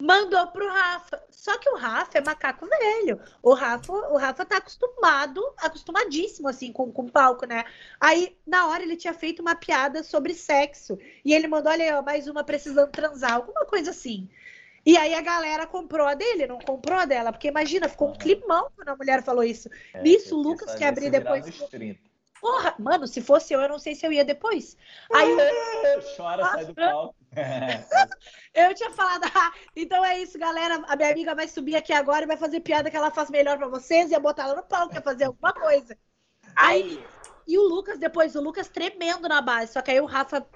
[0.00, 1.22] mandou pro Rafa.
[1.30, 3.20] Só que o Rafa é macaco velho.
[3.42, 7.64] O Rafa, o Rafa tá acostumado, acostumadíssimo assim com, com palco, né?
[8.00, 12.02] Aí, na hora ele tinha feito uma piada sobre sexo e ele mandou, olha, ó,
[12.02, 14.28] mais uma precisando transar, alguma coisa assim.
[14.87, 18.16] E aí a galera comprou a dele, não comprou a dela, porque imagina, ficou um
[18.16, 19.68] climão quando a mulher falou isso.
[19.92, 21.44] É, Nisso, o Lucas quer abrir depois.
[22.40, 24.76] Porra, mano, se fosse eu, eu não sei se eu ia depois.
[25.12, 25.28] Aí
[26.16, 27.17] chora, sai do palco.
[28.54, 30.82] eu tinha falado, ah, então é isso, galera.
[30.88, 33.58] A minha amiga vai subir aqui agora e vai fazer piada que ela faz melhor
[33.58, 35.96] para vocês, ia botar ela no palco, ia fazer alguma coisa.
[36.56, 37.04] Aí,
[37.46, 40.46] e o Lucas, depois, o Lucas tremendo na base, só que aí o Rafa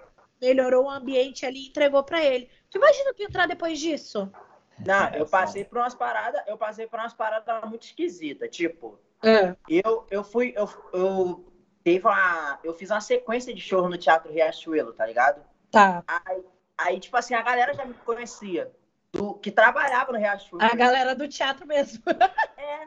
[0.40, 2.50] melhorou o ambiente ali e entregou para ele.
[2.70, 4.30] Tu imagina tu entrar depois disso?
[4.84, 9.54] Não, eu passei por umas paradas, eu passei por umas paradas muito esquisitas, tipo, é.
[9.68, 11.52] eu, eu fui, eu, eu
[11.84, 12.58] teve uma.
[12.64, 15.42] Eu fiz uma sequência de show no Teatro Riachuelo, tá ligado?
[15.70, 16.02] Tá.
[16.06, 16.42] Aí,
[16.82, 18.70] aí, tipo assim, a galera já me conhecia.
[19.12, 20.64] Do, que trabalhava no Riachuelo.
[20.64, 22.02] A galera do teatro mesmo.
[22.56, 22.86] é.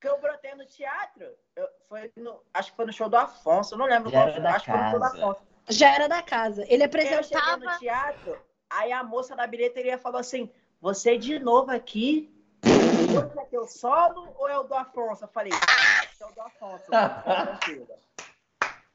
[0.00, 1.26] Que eu brotei no teatro.
[1.54, 3.74] Eu, foi no, acho que foi no show do Afonso.
[3.74, 4.46] Eu não lembro já qual foi.
[4.46, 5.46] Acho que foi no show do Afonso.
[5.68, 6.64] Já era da casa.
[6.68, 7.64] Ele apresentava.
[7.64, 8.38] Eu no teatro.
[8.70, 12.32] Aí a moça da bilheteria falou assim: Você de novo aqui?
[12.64, 15.24] Hoje é teu solo ou é o do Afonso?
[15.24, 16.84] Eu falei: É o do Afonso.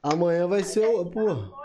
[0.03, 1.05] Amanhã vai ser o.
[1.05, 1.61] Pô.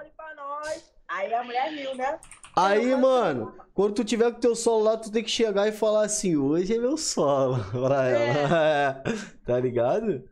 [1.09, 2.19] Aí a mulher riu, né?
[2.59, 6.07] Aí, mano, quando tu tiver com teu solo lá, tu tem que chegar e falar
[6.07, 8.59] assim, hoje é meu solo pra ela.
[8.65, 9.03] É.
[9.47, 10.29] Tá ligado?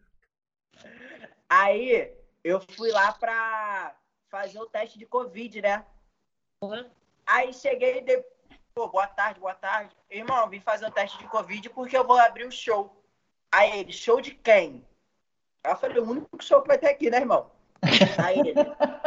[1.48, 2.12] Aí
[2.42, 3.94] eu fui lá pra
[4.28, 5.84] fazer o teste de Covid, né?
[7.26, 8.24] Aí cheguei e dei,
[8.74, 9.94] pô, boa tarde, boa tarde.
[10.10, 13.04] Irmão, vim fazer o teste de Covid porque eu vou abrir o um show.
[13.52, 14.84] Aí ele, show de quem?
[15.62, 17.50] Aí eu falei, o único show que vai ter aqui, né, irmão?
[18.24, 18.54] Aí ele,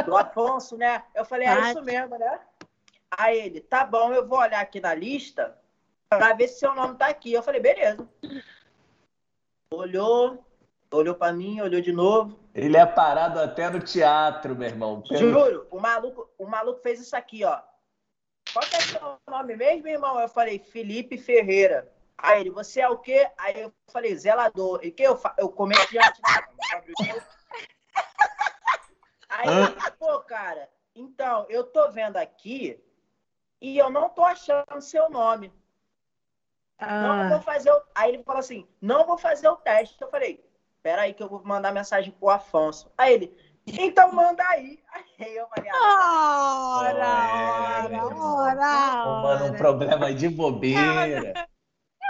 [0.06, 1.04] do Afonso, né?
[1.14, 2.40] Eu falei, é isso mesmo, né?
[3.12, 5.58] Aí ele, tá bom, eu vou olhar aqui na lista
[6.10, 7.34] pra ver se seu nome tá aqui.
[7.34, 8.08] Eu falei, beleza.
[9.72, 10.46] Olhou,
[10.92, 12.40] olhou pra mim, olhou de novo.
[12.54, 15.04] Ele é parado até no teatro, meu irmão.
[15.10, 17.62] Juro, o maluco, o maluco fez isso aqui, ó.
[18.52, 20.20] Qual que é seu nome mesmo, irmão?
[20.20, 21.92] Eu falei, Felipe Ferreira.
[22.18, 23.30] Aí ele, você é o quê?
[23.38, 24.80] Aí eu falei, zelador.
[24.84, 25.36] E que eu faço?
[25.38, 26.20] Eu comediante.
[29.30, 32.82] Aí ele, pô, cara, então, eu tô vendo aqui
[33.62, 35.52] e eu não tô achando seu nome.
[36.78, 37.02] Ah.
[37.02, 37.82] Não vou fazer o...
[37.96, 39.98] Aí ele falou assim, não vou fazer o teste.
[40.00, 40.44] Eu falei,
[40.84, 42.92] peraí que eu vou mandar mensagem pro Afonso.
[42.98, 44.80] Aí ele, então manda aí.
[45.20, 51.34] Aí eu falei, ah, ora, ora, ora, Mano, um problema de bobeira.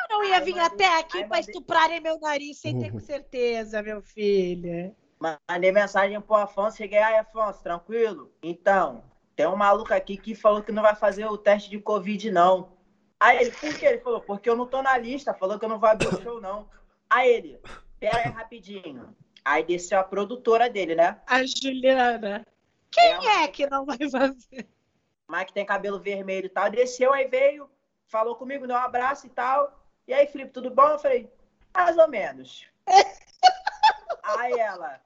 [0.09, 4.95] Eu não ia vir até aqui para estuprarem meu nariz sem ter certeza, meu filho.
[5.49, 8.31] Mandei mensagem pro Afonso, cheguei aí, Afonso, tranquilo?
[8.43, 9.03] Então,
[9.37, 12.75] tem um maluco aqui que falou que não vai fazer o teste de Covid, não.
[13.19, 13.85] Aí ele, por quê?
[13.85, 16.21] Ele falou, porque eu não tô na lista, falou que eu não vou abrir o
[16.23, 16.67] show, não.
[17.07, 17.59] Aí ele,
[17.99, 19.15] pera aí rapidinho.
[19.45, 21.21] Aí desceu a produtora dele, né?
[21.27, 22.43] A Juliana.
[22.91, 24.67] Quem é, é que não vai fazer?
[25.27, 26.71] Mas que tem cabelo vermelho e tal.
[26.71, 27.69] Desceu, aí veio,
[28.07, 29.85] falou comigo, deu um abraço e tal.
[30.07, 30.87] E aí, Felipe, tudo bom?
[30.87, 31.31] Eu falei,
[31.75, 32.65] mais ou menos.
[34.23, 34.99] aí ela,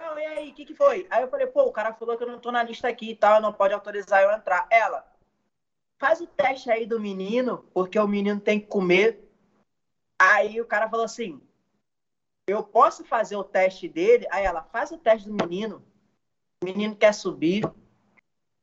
[0.00, 1.06] não, e aí, o que, que foi?
[1.10, 3.14] Aí eu falei, pô, o cara falou que eu não tô na lista aqui e
[3.14, 4.66] tal, não pode autorizar eu entrar.
[4.70, 5.04] Ela,
[5.98, 9.20] faz o teste aí do menino, porque o menino tem que comer.
[10.18, 11.40] Aí o cara falou assim,
[12.46, 14.26] eu posso fazer o teste dele?
[14.30, 15.84] Aí ela, faz o teste do menino.
[16.62, 17.64] O menino quer subir.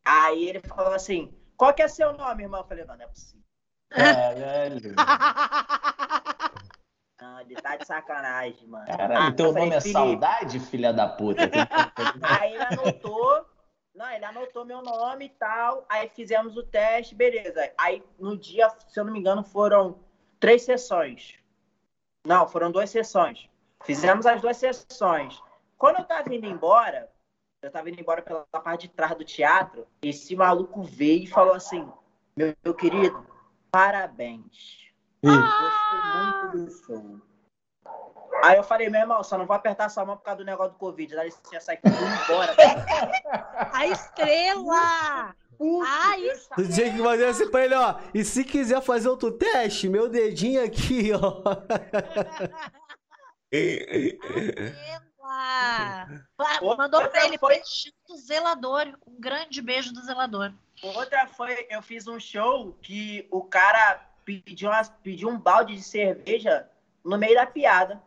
[0.04, 2.62] Aí ele falou assim, qual que é seu nome, irmão?
[2.62, 3.44] Eu falei, não, não é possível.
[3.90, 4.96] Caralho.
[7.22, 8.88] Não, ele tá de sacanagem, mano.
[8.88, 9.92] Caralho, ah, teu nome é Felipe.
[9.92, 11.44] saudade, filha da puta?
[12.42, 13.46] Aí ele anotou,
[13.94, 15.86] não, ele anotou meu nome e tal.
[15.88, 17.72] Aí fizemos o teste, beleza.
[17.78, 20.00] Aí no dia, se eu não me engano, foram
[20.40, 21.38] três sessões.
[22.26, 23.48] Não, foram duas sessões.
[23.84, 25.40] Fizemos as duas sessões.
[25.78, 27.12] Quando eu tava indo embora,
[27.62, 31.54] eu tava indo embora pela parte de trás do teatro, esse maluco veio e falou
[31.54, 31.88] assim:
[32.36, 33.28] Meu, meu querido,
[33.72, 34.91] parabéns.
[35.24, 37.22] Gostei muito do show.
[38.44, 40.74] Aí eu falei, meu irmão, só não vou apertar sua mão por causa do negócio
[40.74, 41.16] do Covid.
[41.16, 42.56] Dá licença aqui, vou embora.
[43.72, 45.36] A estrela!
[45.86, 46.50] Ah, isso.
[46.56, 48.00] Tu tinha que fazer assim pra ele, ó.
[48.16, 51.44] E se quiser fazer outro teste, meu dedinho aqui, ó.
[53.52, 55.12] Estrela!
[56.78, 57.62] Mandou pra ele, foi
[58.08, 58.88] do zelador.
[59.06, 60.52] Um grande beijo do zelador.
[60.82, 65.84] Outra foi, eu fiz um show que o cara pediu, uma, pediu um balde de
[65.84, 66.70] cerveja
[67.04, 68.02] no meio da piada.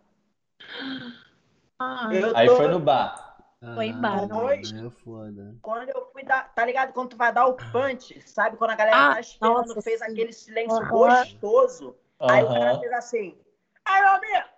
[1.79, 2.57] Ah, Aí tô...
[2.57, 3.37] foi no bar.
[3.75, 4.27] Foi em bar.
[4.27, 5.57] Depois, é foda.
[5.63, 6.53] Quando eu fui dar.
[6.55, 6.93] Tá ligado?
[6.93, 8.57] Quando tu vai dar o punch, sabe?
[8.57, 10.05] Quando a galera ah, tá esperando, nossa, fez sim.
[10.05, 10.89] aquele silêncio uhum.
[10.89, 11.97] gostoso.
[12.21, 12.31] Uhum.
[12.31, 13.39] Aí o cara fez assim.
[13.85, 14.49] Ai, meu amigo!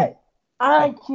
[0.00, 0.16] Ei!
[0.58, 1.12] Ai, que.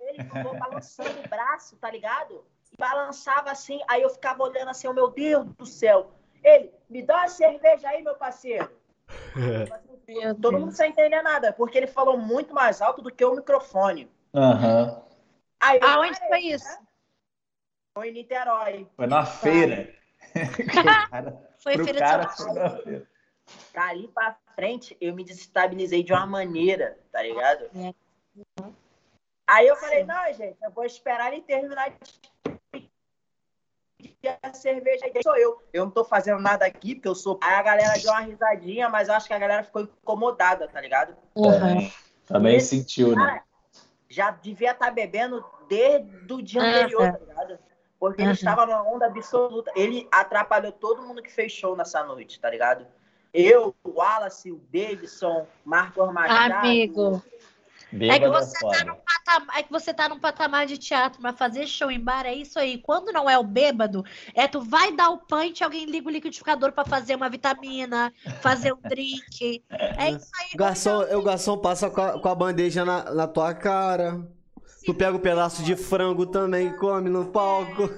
[0.00, 2.44] Ele ficou balançando o braço, tá ligado?
[2.72, 6.10] E balançava assim, aí eu ficava olhando assim, oh, meu Deus do céu.
[6.42, 8.70] Ele, me dá uma cerveja aí, meu parceiro.
[9.36, 10.34] É.
[10.34, 14.10] Todo mundo sem entender nada, porque ele falou muito mais alto do que o microfone.
[14.34, 15.02] Uhum.
[15.60, 16.68] Aí, Aonde parei, foi isso?
[16.68, 16.78] Né?
[17.94, 18.88] Foi em Niterói.
[18.96, 19.94] Foi na feira.
[21.62, 23.06] foi feira cara, de São Paulo.
[23.74, 27.64] Dali pra frente, eu me desestabilizei de uma maneira, tá ligado?
[27.74, 27.94] É.
[29.46, 31.92] Aí eu falei, não, gente, eu vou esperar ele terminar
[34.28, 35.62] a cerveja aí sou eu.
[35.72, 37.38] Eu não tô fazendo nada aqui, porque eu sou.
[37.42, 40.80] Aí a galera deu uma risadinha, mas eu acho que a galera ficou incomodada, tá
[40.80, 41.16] ligado?
[41.34, 41.90] Uhum.
[42.26, 43.26] Também Esse, sentiu, né?
[43.26, 43.42] Cara,
[44.08, 47.58] já devia estar tá bebendo desde o dia anterior, tá ligado?
[47.98, 48.28] Porque uhum.
[48.28, 49.72] ele estava numa onda absoluta.
[49.74, 52.86] Ele atrapalhou todo mundo que fez show nessa noite, tá ligado?
[53.32, 56.54] Eu, o Wallace, o Davidson, Marcos Machado.
[56.54, 57.22] Amigo.
[57.92, 61.36] É que, você tá num patamar, é que você tá num patamar de teatro, mas
[61.36, 62.78] fazer show em bar é isso aí.
[62.78, 66.72] Quando não é o bêbado, é tu vai dar o punch, alguém liga o liquidificador
[66.72, 69.64] para fazer uma vitamina, fazer um drink.
[69.70, 70.48] É isso aí.
[70.54, 74.20] Garçom, o garçom passa com a, com a bandeja na, na tua cara.
[74.86, 77.82] Tu pega um pedaço de frango também e come no palco.
[77.82, 77.88] Eu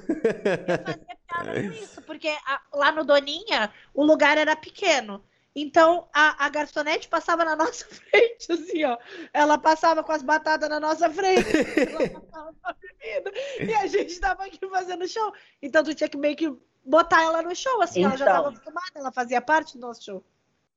[0.85, 5.23] fazia piada com isso, porque a- lá no Doninha o lugar era pequeno.
[5.55, 8.97] Então a, a garçonete passava na nossa frente, assim, ó.
[9.33, 11.45] Ela passava com as batatas na nossa frente.
[11.91, 13.33] ela passava com a bebida.
[13.61, 15.33] E a gente tava aqui fazendo show.
[15.61, 16.53] Então tu tinha que meio que
[16.85, 18.05] botar ela no show, assim.
[18.05, 18.37] Ela já Então.
[18.37, 20.25] tava acostumada, ela fazia parte do nosso show.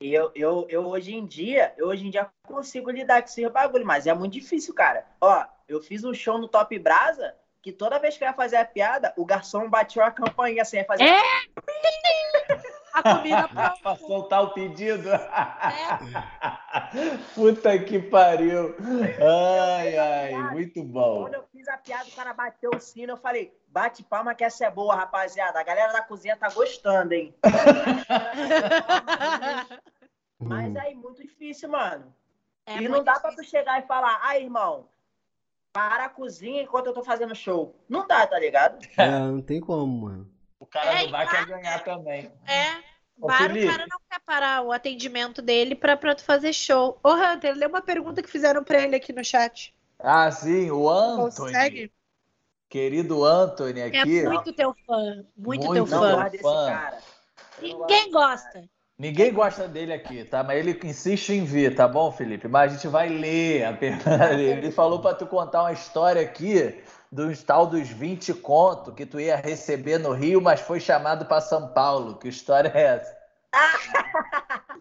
[0.01, 3.47] E eu, eu, eu hoje em dia, eu hoje em dia consigo lidar com esse
[3.49, 5.05] bagulho, mas é muito difícil, cara.
[5.21, 8.57] Ó, eu fiz um show no Top Brasa que toda vez que eu ia fazer
[8.57, 11.05] a piada, o garçom bateu a campainha assim, ia fazer.
[11.05, 11.21] É?
[12.95, 13.99] A comida Pra pronta.
[14.07, 15.09] soltar o pedido.
[15.11, 15.19] É.
[17.35, 18.73] Puta que pariu.
[19.77, 21.23] Ai, ai, muito bom.
[21.23, 24.43] Quando eu fiz a piada, o cara bateu o sino, eu falei, bate palma que
[24.45, 25.59] essa é boa, rapaziada.
[25.59, 27.35] A galera da cozinha tá gostando, hein?
[30.39, 32.13] Mas aí, muito difícil, mano.
[32.65, 33.59] É e não dá pra tu difícil.
[33.59, 34.87] chegar e falar, ah, irmão,
[35.73, 37.75] para a cozinha enquanto eu tô fazendo show.
[37.87, 38.79] Não dá, tá ligado?
[38.97, 40.34] É, não tem como, mano.
[40.59, 42.31] O cara É, do bar quer ganhar também.
[42.47, 42.95] É.
[43.19, 46.99] Ô, Bar, o cara não quer parar o atendimento dele pra, pra tu fazer show.
[47.01, 49.73] Ô, Hunter, lê uma pergunta que fizeram pra ele aqui no chat.
[49.99, 51.31] Ah, sim, o Anthony.
[51.53, 51.91] Consegue?
[52.67, 54.23] Querido Anthony É aqui.
[54.23, 55.23] muito teu fã.
[55.37, 56.27] Muito, Muito teu fã.
[56.29, 56.97] desse cara.
[57.61, 58.69] Ninguém gosta.
[58.97, 60.43] Ninguém gosta dele aqui, tá?
[60.43, 62.47] Mas ele insiste em vir, tá bom, Felipe?
[62.47, 64.43] Mas a gente vai ler a pergunta dele.
[64.65, 66.81] Ele falou pra tu contar uma história aqui
[67.11, 71.39] dos tal dos 20 conto que tu ia receber no Rio, mas foi chamado pra
[71.41, 72.17] São Paulo.
[72.17, 73.15] Que história é essa?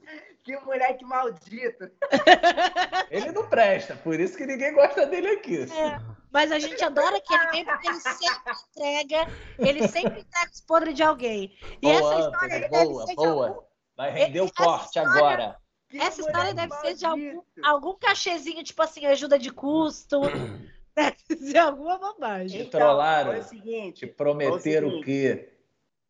[0.44, 1.90] Que moleque maldito.
[3.10, 5.62] Ele não presta, por isso que ninguém gosta dele aqui.
[5.62, 5.98] É,
[6.30, 9.26] mas a gente adora que ele vem porque ele sempre entrega,
[9.58, 11.56] ele sempre entrega os podres de alguém.
[11.80, 13.48] E Boa, essa história aí deve boa, ser de boa.
[13.48, 13.60] algum,
[13.96, 15.56] Vai render o corte história- agora.
[15.88, 17.44] Que essa história deve ser de algum, maldito.
[17.64, 20.20] algum cachezinho, tipo assim, ajuda de custo.
[21.28, 22.64] Deve ser alguma bobagem.
[22.64, 23.32] Te trollaram?
[23.32, 25.52] Foi o seguinte, Te prometeram o quê?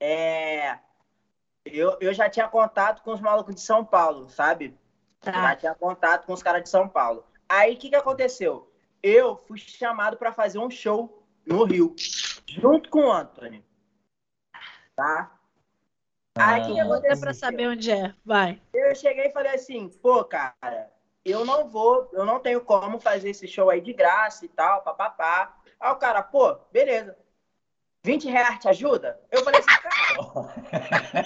[0.00, 0.78] é,
[1.64, 4.76] eu, eu já tinha contato com os malucos de São Paulo, sabe?
[5.24, 5.56] Já Tá.
[5.56, 7.24] tinha contato com os caras de São Paulo.
[7.48, 8.70] Aí, o que, que aconteceu?
[9.02, 11.94] Eu fui chamado para fazer um show no Rio,
[12.46, 13.64] junto com o Anthony.
[14.94, 15.38] Tá?
[16.36, 16.84] Aí, o que, que Ah.
[16.84, 17.20] Aconteceu?
[17.20, 18.14] pra saber onde é.
[18.24, 18.60] Vai.
[18.72, 20.90] Eu cheguei e falei assim, pô, cara,
[21.24, 24.82] eu não vou, eu não tenho como fazer esse show aí de graça e tal,
[24.82, 25.54] papapá.
[25.80, 27.16] Aí o cara, pô, beleza.
[28.04, 29.18] 20 reais te ajuda?
[29.30, 31.24] Eu falei assim, cara.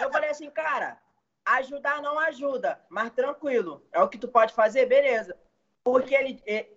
[0.00, 0.98] eu falei assim, cara,
[1.44, 3.84] ajudar não ajuda, mas tranquilo.
[3.92, 5.36] É o que tu pode fazer, beleza.
[5.82, 6.68] Porque ele, e-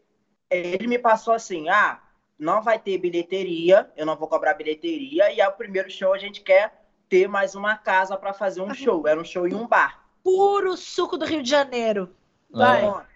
[0.50, 2.02] ele me passou assim, ah,
[2.40, 6.18] não vai ter bilheteria, eu não vou cobrar bilheteria, e é o primeiro show a
[6.18, 6.74] gente quer
[7.08, 9.08] ter mais uma casa para fazer um show.
[9.08, 10.03] Era um show em um bar.
[10.24, 12.16] Puro suco do Rio de Janeiro.
[12.50, 12.82] Vai.
[12.82, 13.08] Ponto.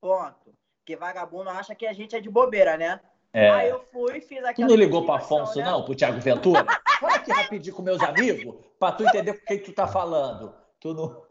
[0.00, 0.54] Ponto.
[0.78, 3.00] Porque vagabundo acha que a gente é de bobeira, né?
[3.32, 3.72] Aí É.
[3.72, 4.68] eu fui, fiz Tu aquela.
[4.68, 5.64] não ligou pra investigação, Afonso, né?
[5.64, 5.84] não?
[5.84, 6.64] Pro Thiago Ventura?
[7.00, 10.54] Fala aqui rapidinho com meus amigos, pra tu entender que que tu tá falando.
[10.78, 11.26] Tu não...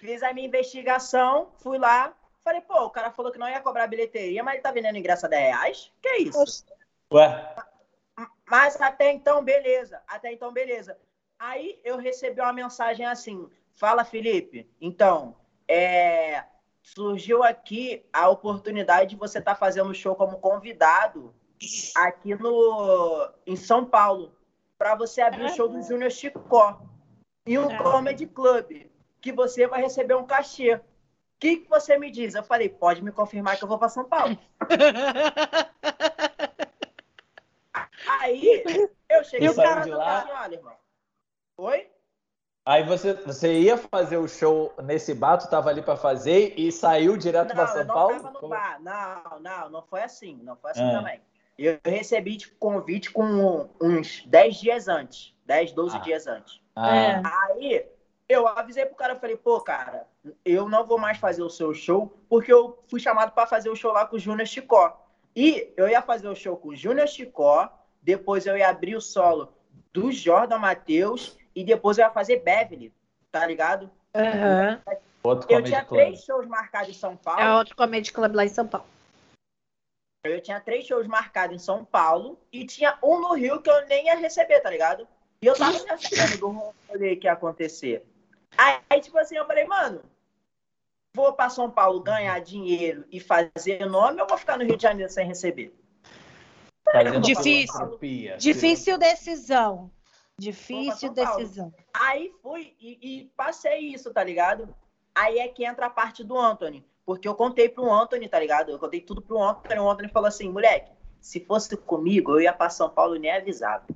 [0.00, 2.12] Fiz a minha investigação, fui lá.
[2.42, 5.26] Falei, pô, o cara falou que não ia cobrar bilheteria, mas ele tá vendendo ingresso
[5.26, 5.92] a 10 reais?
[6.02, 6.64] Que isso?
[7.12, 7.54] Ué?
[8.50, 10.02] Mas até então, beleza.
[10.08, 10.98] Até então, beleza.
[11.38, 14.68] Aí eu recebi uma mensagem assim: Fala, Felipe.
[14.80, 16.44] Então, é,
[16.82, 21.34] surgiu aqui a oportunidade de você estar fazendo show como convidado
[21.96, 24.34] aqui no em São Paulo
[24.78, 26.80] para você abrir o show do Júnior Chicó
[27.46, 27.82] e um É.
[27.82, 28.86] comedy club
[29.20, 30.74] que você vai receber um cachê.
[30.74, 30.80] O
[31.38, 32.34] que, que você me diz?
[32.34, 34.36] Eu falei, pode me confirmar que eu vou para São Paulo.
[38.06, 38.64] Aí
[39.08, 40.18] eu cheguei E cara do lá?
[40.18, 40.76] assim, olha, irmão.
[41.58, 41.90] Oi?
[42.64, 46.70] Aí você, você ia fazer o show nesse bar, tu tava ali pra fazer e
[46.70, 48.14] saiu direto pra Não, São eu não Paulo?
[48.16, 48.80] tava no Como- bar.
[48.80, 50.38] Não, não, não foi assim.
[50.42, 50.98] Não foi assim Ah.
[50.98, 51.20] também.
[51.58, 55.34] Eu recebi tipo, convite com uns 10 dias antes.
[55.46, 56.00] 10, 12 Ah.
[56.00, 56.60] dias antes.
[56.76, 57.22] Ah, É.
[57.24, 57.86] Aí
[58.28, 60.06] eu avisei pro cara, eu falei, pô, cara,
[60.44, 63.74] eu não vou mais fazer o seu show, porque eu fui chamado para fazer o
[63.76, 65.06] show lá com o Júnior Chicó.
[65.34, 67.70] E eu ia fazer o show com o Júnior Chicó,
[68.02, 69.52] depois eu ia abrir o solo
[69.92, 72.92] do Jordan Matheus e depois eu ia fazer Beverly,
[73.30, 73.90] tá ligado?
[74.14, 74.80] Aham.
[75.22, 76.00] outro Eu tinha club.
[76.00, 77.40] três shows marcados em São Paulo.
[77.40, 78.86] É outro comedy club lá em São Paulo.
[80.24, 83.86] Eu tinha três shows marcados em São Paulo e tinha um no Rio que eu
[83.86, 85.08] nem ia receber, tá ligado?
[85.40, 88.04] E eu tava sabendo do rolê que ia acontecer.
[88.58, 90.02] Aí, aí, tipo assim, eu falei, mano,
[91.14, 94.82] vou pra São Paulo ganhar dinheiro e fazer nome ou vou ficar no Rio de
[94.82, 95.74] Janeiro sem receber?
[96.84, 97.98] Fazendo Difícil.
[98.38, 99.90] Difícil decisão.
[100.40, 101.72] Difícil decisão.
[101.94, 104.74] Aí fui e, e passei isso, tá ligado?
[105.14, 106.84] Aí é que entra a parte do Anthony.
[107.04, 108.70] porque eu contei pro Anthony, tá ligado?
[108.70, 109.78] Eu contei tudo pro Anthony.
[109.80, 113.94] O Anthony falou assim, moleque, se fosse comigo, eu ia pra São Paulo nem avisado.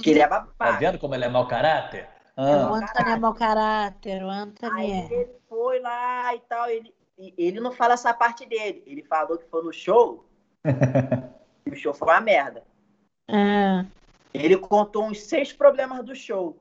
[0.00, 0.54] Que ele é babado.
[0.56, 2.08] Tá vendo como ele é mau caráter?
[2.36, 5.12] O Ah, Anthony é mau caráter, o Anthony Aí é.
[5.12, 6.68] ele foi lá e tal.
[6.70, 8.82] Ele, ele não fala essa parte dele.
[8.86, 10.24] Ele falou que foi no show.
[11.66, 12.62] e o show foi uma merda.
[13.28, 13.84] É.
[14.44, 16.60] Ele contou uns seis problemas do show.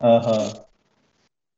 [0.00, 0.66] aham.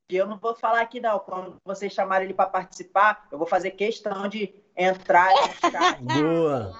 [0.07, 1.19] Que eu não vou falar aqui, não.
[1.19, 5.39] Quando vocês chamarem ele para participar, eu vou fazer questão de entrar e.
[6.01, 6.73] Boa.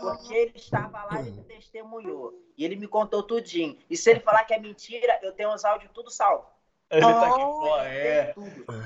[0.00, 2.34] Porque ele estava lá e testemunhou.
[2.56, 3.78] E ele me contou tudinho.
[3.88, 6.44] E se ele falar que é mentira, eu tenho os áudios tudo salvo.
[6.90, 8.34] Ele tá aqui, pô, é.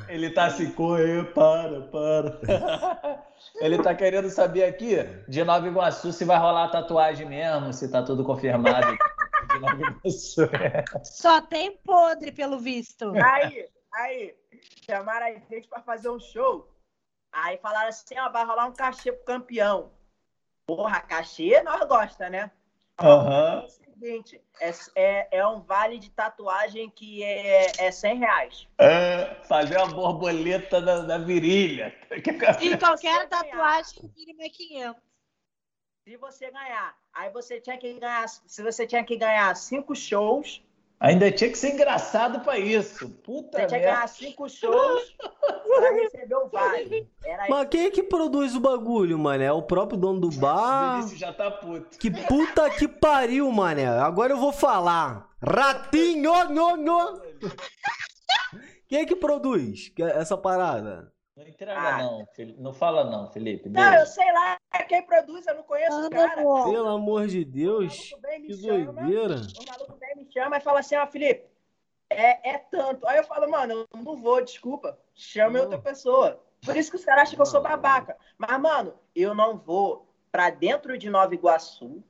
[0.09, 2.41] Ele tá assim, corre, para, para.
[3.61, 4.97] Ele tá querendo saber aqui,
[5.29, 8.97] de Nova Iguaçu, se vai rolar tatuagem mesmo, se tá tudo confirmado.
[9.53, 10.49] De Nova Iguaçu.
[11.03, 13.13] Só tem podre, pelo visto.
[13.23, 14.35] Aí, aí,
[14.85, 16.69] chamaram a gente para fazer um show.
[17.33, 19.91] Aí falaram assim, ó, vai rolar um cachê pro campeão.
[20.67, 22.51] Porra, cachê nós gosta, né?
[23.01, 23.63] Aham.
[23.63, 28.69] É o seguinte, é, é, é um vale de tatuagem que é, é 100 reais.
[28.79, 31.95] É, fazer uma borboleta na, na virilha.
[32.61, 35.03] E qualquer tatuagem mínimo é 500.
[36.05, 40.63] Se você ganhar, aí você tinha que ganhar, se você tinha que ganhar cinco shows,
[41.03, 43.09] Ainda tinha que ser engraçado pra isso.
[43.25, 43.87] Puta você tinha que merda.
[43.97, 47.11] ganhar cinco shows pra receber o vale.
[47.25, 49.47] Era Mas quem é que produz o bagulho, mané?
[49.47, 50.99] É o próprio dono do bar?
[50.99, 51.99] Vinícius já tá puto.
[51.99, 53.89] Que puta que pariu, mané.
[53.89, 55.29] Agora eu vou falar.
[55.43, 57.21] Ratinho, no, no.
[58.87, 61.11] Quem é que produz que- essa parada?
[61.37, 61.99] Não entrega Ah.
[62.03, 62.61] não, Felipe.
[62.61, 63.69] Não fala não, Felipe.
[63.69, 64.07] Não, eu Deixa.
[64.07, 64.59] sei lá
[64.89, 66.37] quem produz, eu não conheço o cara.
[66.37, 68.11] Pelo amor de O Deus.
[68.11, 69.37] maluco vem me Que chama, doideira.
[69.37, 71.47] o maluco vem me chama e fala assim, ó, Felipe,
[72.11, 73.07] é, é tanto.
[73.07, 74.99] Aí eu falo, mano, eu não vou, desculpa.
[75.15, 76.43] Chama outra pessoa.
[76.65, 78.17] Por isso que os caras acham que eu sou babaca.
[78.37, 82.03] Mas, mano, eu não vou pra dentro de Nova Iguaçu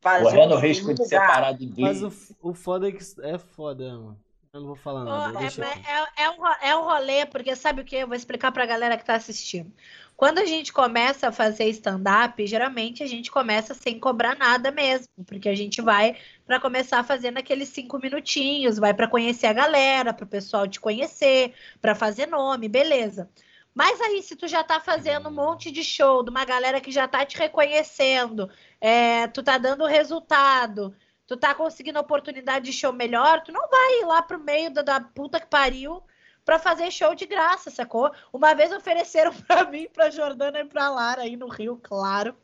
[0.00, 1.84] fazer Correndo um o risco de separar do gay.
[1.84, 2.12] Mas o,
[2.42, 4.20] o foda é que é foda, mano.
[4.52, 5.30] Eu não vou falar nada.
[5.30, 7.96] Ó, é, Deixa é, é- um, é um rolê, porque sabe o que?
[7.96, 9.72] Eu vou explicar pra galera que tá assistindo.
[10.14, 15.08] Quando a gente começa a fazer stand-up, geralmente a gente começa sem cobrar nada mesmo,
[15.26, 20.12] porque a gente vai pra começar fazendo aqueles cinco minutinhos, vai pra conhecer a galera,
[20.12, 23.28] pro pessoal te conhecer, pra fazer nome, beleza.
[23.74, 26.90] Mas aí, se tu já tá fazendo um monte de show, de uma galera que
[26.92, 28.50] já tá te reconhecendo,
[28.80, 30.94] é, tu tá dando resultado,
[31.26, 34.82] tu tá conseguindo oportunidade de show melhor, tu não vai ir lá pro meio da,
[34.82, 36.02] da puta que pariu
[36.44, 38.12] pra fazer show de graça, sacou?
[38.32, 42.36] Uma vez ofereceram pra mim, pra Jordana e pra Lara aí no Rio, claro.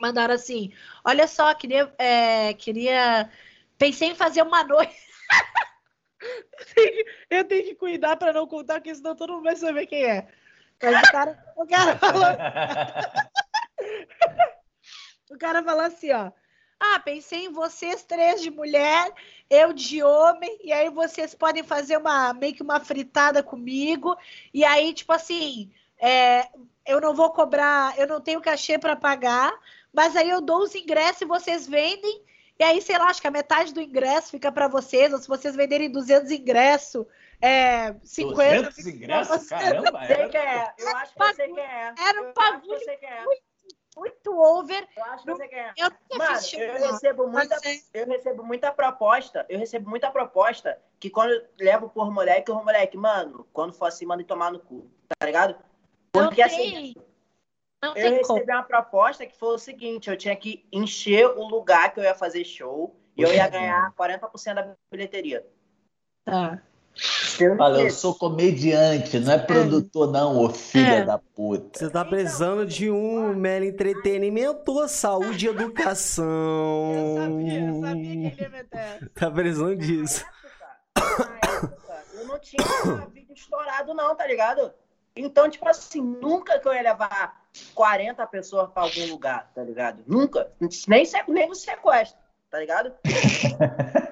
[0.00, 0.72] Mandaram assim:
[1.04, 1.92] olha só, queria.
[1.98, 3.30] é, queria.
[3.78, 4.94] Pensei em fazer uma noite.
[6.58, 9.56] Eu tenho que- Eu tenho que cuidar pra não contar, porque senão todo mundo vai
[9.56, 10.26] saber quem é.
[10.82, 12.24] Mas o cara, o cara falou
[15.30, 16.30] O cara falou assim, ó.
[16.78, 19.10] Ah, pensei em vocês três de mulher,
[19.48, 24.16] eu de homem, e aí vocês podem fazer uma meio que uma fritada comigo.
[24.52, 26.46] E aí, tipo assim, é,
[26.86, 29.52] eu não vou cobrar, eu não tenho cachê para pagar,
[29.92, 32.22] mas aí eu dou os ingressos e vocês vendem.
[32.58, 35.28] E aí, sei lá, acho que a metade do ingresso fica para vocês, ou se
[35.28, 37.06] vocês venderem 200 ingressos,
[37.40, 39.48] é, 50 200 fica pra ingressos?
[39.48, 41.94] Caramba, Sei quem é, eu acho que quem é.
[41.98, 43.40] Era um Eu acho que bagulho
[43.96, 44.88] eu muito over.
[44.96, 45.72] Eu acho que eu quem é.
[45.76, 50.78] Eu Mano, eu lá, recebo muita, é- eu recebo muita proposta, eu recebo muita proposta
[51.00, 54.60] que quando eu levo por moleque, o moleque, mano, quando for assim, manda tomar no
[54.60, 55.56] cu, tá ligado?
[56.14, 56.96] Não Porque assim, tem,
[57.82, 58.38] não eu tem como.
[58.38, 62.04] recebi uma proposta que foi o seguinte, eu tinha que encher o lugar que eu
[62.04, 65.46] ia fazer show e eu ia ganhar 40% da bilheteria.
[66.24, 66.62] Tá.
[67.58, 71.04] Fala, eu sou comediante, não é produtor, não, ô filha É.
[71.04, 71.78] da puta.
[71.78, 76.24] Você tá precisando de um mero entretenimento ou saúde e educação?
[76.94, 79.10] Eu sabia, eu sabia que ele ia meter.
[79.14, 80.24] Tá precisando disso.
[80.96, 81.02] Na
[81.52, 82.62] época, eu não tinha
[83.12, 84.72] vídeo estourado, não, tá ligado?
[85.14, 87.42] Então, tipo assim, nunca que eu ia levar
[87.74, 90.02] 40 pessoas pra algum lugar, tá ligado?
[90.06, 90.50] Nunca.
[90.88, 92.18] Nem, nem no sequestro,
[92.50, 92.92] tá ligado?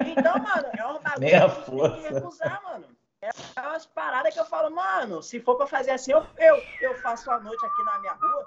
[0.07, 2.09] Então, mano, é um bagulho Nem a que tem que força.
[2.15, 2.87] recusar, mano.
[3.23, 6.95] É umas paradas que eu falo, mano, se for pra fazer assim, eu, eu, eu
[6.97, 8.45] faço a noite aqui na minha rua,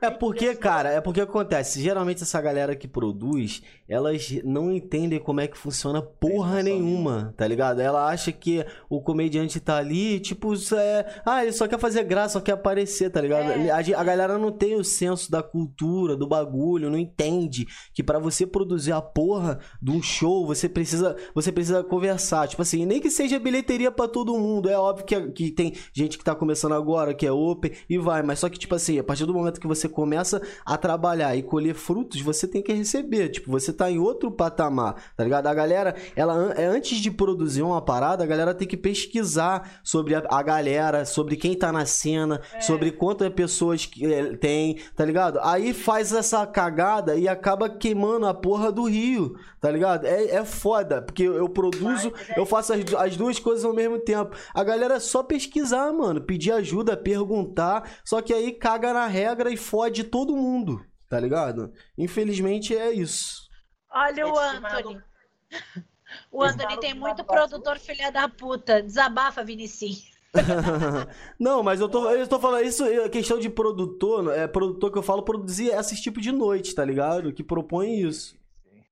[0.00, 1.80] É porque, desse cara, é porque acontece.
[1.80, 7.46] Geralmente essa galera que produz, elas não entendem como é que funciona porra nenhuma, tá
[7.46, 7.80] ligado?
[7.80, 11.22] Ela acha que o comediante tá ali, tipo, é.
[11.24, 13.50] Ah, ele só quer fazer graça, só quer aparecer, tá ligado?
[13.50, 13.70] É.
[13.70, 18.18] A, a galera não tem o senso da cultura, do bagulho, não entende que pra
[18.18, 22.48] você produzir a porra de um show, você precisa, você precisa conversar.
[22.48, 24.68] Tipo assim, nem que seja bilheteria pra todo mundo.
[24.68, 28.22] É óbvio que, que tem gente que tá começando agora, que é open, e vai.
[28.22, 31.42] Mas só que, tipo assim, a partir do momento que você começa a trabalhar e
[31.42, 33.28] colher frutos, você tem que receber.
[33.28, 35.46] Tipo, você tá em outro patamar, tá ligado?
[35.46, 40.14] A galera, ela é antes de produzir uma parada, a galera tem que pesquisar sobre
[40.14, 45.04] a, a galera, sobre quem tá na cena, sobre quantas pessoas que eh, tem, tá
[45.04, 45.38] ligado?
[45.42, 50.06] Aí faz essa cagada e acaba queimando a porra do rio, tá ligado?
[50.06, 53.74] É, é foda, porque eu produzo, Mas é eu faço as, as duas coisas ao
[53.74, 54.34] mesmo tempo.
[54.54, 59.41] A galera é só pesquisar, mano, pedir ajuda, perguntar, só que aí caga na regra
[59.50, 61.72] e fode todo mundo, tá ligado?
[61.96, 63.48] Infelizmente é isso.
[63.90, 65.02] Olha o Esse Anthony.
[66.30, 68.82] O Esse Anthony tem muito produtor filha da puta.
[68.82, 70.12] Desabafa, Vinicius.
[71.38, 74.98] Não, mas eu tô, eu tô falando isso, é questão de produtor, é produtor que
[74.98, 77.32] eu falo produzir esses tipos de noite, tá ligado?
[77.32, 78.36] Que propõe isso.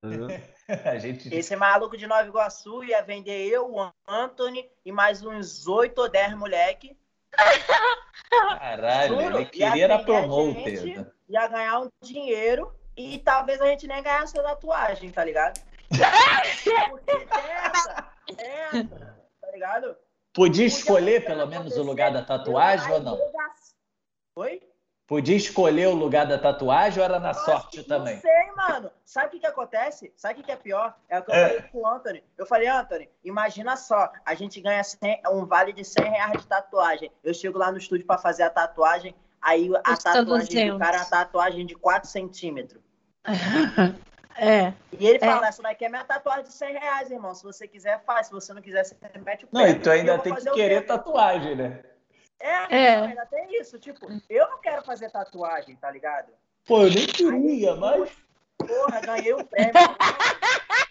[0.00, 0.08] Tá?
[0.90, 1.34] A gente.
[1.34, 6.08] Esse maluco de Nova Iguaçu ia vender eu, o Anthony e mais uns 8 ou
[6.08, 6.96] 10 moleque.
[8.30, 10.76] Caralho, Juro, ele queria era atender a promoter.
[10.76, 15.60] gente, Ia ganhar um dinheiro e talvez a gente nem ganhasse a tatuagem, tá ligado?
[15.88, 18.08] Porque essa,
[18.38, 18.86] essa,
[19.40, 19.96] tá ligado?
[20.32, 23.18] Podia escolher pelo menos o lugar da tatuagem ou não?
[24.36, 24.62] Oi?
[25.10, 28.14] Podia escolher o lugar da tatuagem ou era na acho sorte também?
[28.14, 28.92] Não sei, mano.
[29.04, 30.12] Sabe o que, que acontece?
[30.16, 30.96] Sabe o que, que é pior?
[31.08, 31.48] É o que eu É.
[31.48, 32.22] falei com o Anthony.
[32.38, 36.46] Eu falei, Anthony, imagina só, a gente ganha 100 um vale de 100 reais de
[36.46, 37.10] tatuagem.
[37.24, 40.74] Eu chego lá no estúdio pra fazer a tatuagem, aí a Custa tatuagem 200.
[40.74, 42.80] do cara é uma tatuagem de 4 centímetros.
[44.36, 44.72] É.
[44.98, 47.34] E ele fala, essa daqui é minha tatuagem de 100 reais, irmão.
[47.34, 48.28] Se você quiser, faz.
[48.28, 49.58] Se você não quiser, você mete o pé.
[49.58, 51.82] Não, e tu ainda tem que querer tatuagem, né?
[52.40, 52.96] É, É.
[52.96, 53.78] ainda tem isso.
[53.78, 56.32] Tipo, eu não quero fazer tatuagem, tá ligado?
[56.66, 58.10] Pô, eu nem queria, mas.
[58.56, 59.72] Porra, ganhei o prêmio.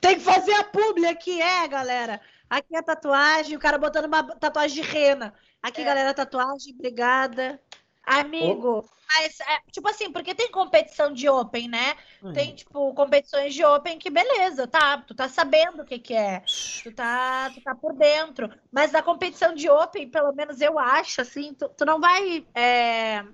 [0.00, 2.20] Tem que fazer a publi aqui, é, galera.
[2.48, 5.34] Aqui é tatuagem, o cara botando uma tatuagem de rena.
[5.62, 5.84] Aqui, É.
[5.84, 7.60] galera, tatuagem, obrigada.
[8.06, 8.84] Amigo,
[9.14, 11.94] mas, é, tipo assim, porque tem competição de Open, né?
[12.32, 14.98] Tem, tipo, competições de Open que beleza, tá?
[14.98, 16.42] Tu tá sabendo o que que é.
[16.82, 18.50] Tu tá, tu tá por dentro.
[18.72, 23.24] Mas na competição de Open, pelo menos eu acho, assim, tu, tu não vai é,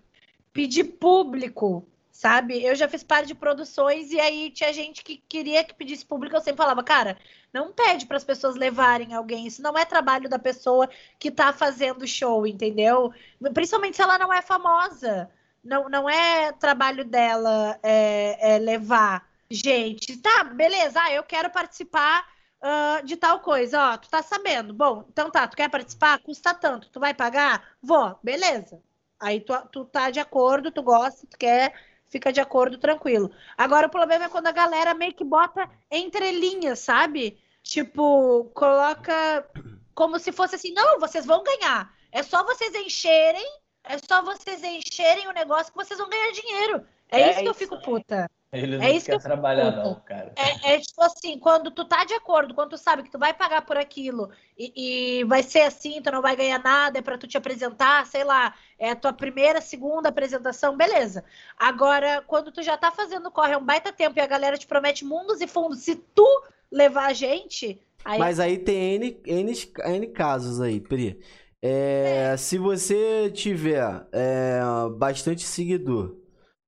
[0.52, 1.88] pedir público,
[2.20, 2.62] sabe?
[2.62, 6.36] Eu já fiz parte de produções e aí tinha gente que queria que pedisse público,
[6.36, 7.16] eu sempre falava, cara,
[7.50, 10.86] não pede para as pessoas levarem alguém, isso não é trabalho da pessoa
[11.18, 13.10] que tá fazendo show, entendeu?
[13.54, 15.30] Principalmente se ela não é famosa.
[15.64, 20.16] Não, não é trabalho dela é, é levar gente.
[20.18, 22.26] Tá, beleza, ah, eu quero participar
[22.60, 24.74] ah, de tal coisa, ó, tu tá sabendo.
[24.74, 26.18] Bom, então tá, tu quer participar?
[26.20, 27.76] Custa tanto, tu vai pagar?
[27.82, 28.82] Vou, beleza.
[29.18, 31.74] Aí tu, tu tá de acordo, tu gosta, tu quer,
[32.10, 33.30] fica de acordo, tranquilo.
[33.56, 37.38] Agora o problema é quando a galera meio que bota entre linhas, sabe?
[37.62, 39.46] Tipo, coloca
[39.94, 41.94] como se fosse assim, não, vocês vão ganhar.
[42.12, 43.46] É só vocês encherem,
[43.84, 46.86] é só vocês encherem o negócio que vocês vão ganhar dinheiro.
[47.08, 47.60] É, É isso que eu isso.
[47.60, 48.28] fico puta.
[48.52, 50.32] Ele não É isso quer que trabalhar, não, cara.
[50.36, 53.32] É, é tipo assim, quando tu tá de acordo, quando tu sabe que tu vai
[53.32, 54.28] pagar por aquilo
[54.58, 58.04] e, e vai ser assim, tu não vai ganhar nada, é pra tu te apresentar,
[58.06, 61.24] sei lá, é a tua primeira, segunda apresentação, beleza.
[61.56, 64.66] Agora, quando tu já tá fazendo corre há um baita tempo e a galera te
[64.66, 66.26] promete mundos e fundos, se tu
[66.72, 69.52] levar a gente, aí Mas aí tem N, N,
[69.84, 71.20] N casos aí, Pri.
[71.62, 74.60] É, Se você tiver é,
[74.96, 76.19] bastante seguidor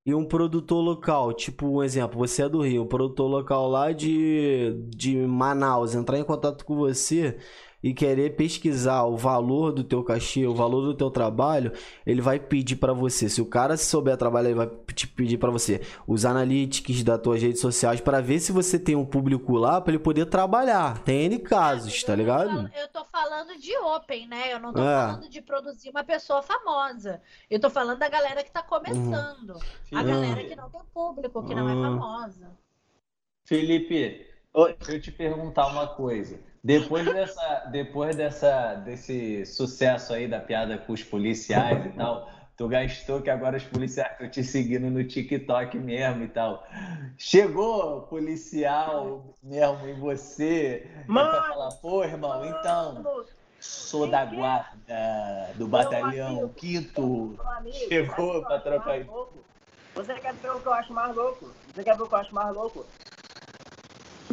[0.05, 3.93] e um produtor local, tipo um exemplo, você é do Rio, um produtor local lá
[3.93, 7.39] de, de Manaus, entrar em contato com você
[7.83, 11.73] e querer pesquisar o valor do teu cachê, o valor do teu trabalho,
[12.07, 13.29] ele vai pedir pra você.
[13.29, 17.43] Se o cara souber trabalhar, ele vai te pedir pra você os analytics das tuas
[17.43, 21.03] redes sociais pra ver se você tem um público lá pra ele poder trabalhar.
[21.03, 22.71] Tem N casos, tá Eu tô ligado?
[22.77, 24.53] Eu tô falando de open, né?
[24.53, 25.07] Eu não tô É.
[25.07, 27.21] falando de produzir uma pessoa famosa.
[27.51, 29.57] Eu tô falando da galera que tá começando.
[29.93, 30.05] A Uhum.
[30.07, 31.99] galera que não tem público, que não é Uhum.
[32.01, 32.51] famosa.
[33.45, 34.27] Felipe,
[34.79, 36.39] deixa eu te perguntar uma coisa.
[36.65, 42.69] Depois dessa, depois dessa, desse sucesso aí da piada com os policiais e tal, tu
[42.69, 46.65] gastou que agora os policiais estão te seguindo no TikTok mesmo e tal.
[47.19, 53.25] Chegou policial mesmo em você Mano, pra falar, pô, irmão, então,
[53.59, 57.37] Sou da guarda do batalhão quinto.
[57.89, 59.29] Chegou pra trocar isso.
[59.95, 61.53] Você quer ver o que eu acho mais louco?
[61.75, 62.87] Você quer ver o que eu acho mais louco?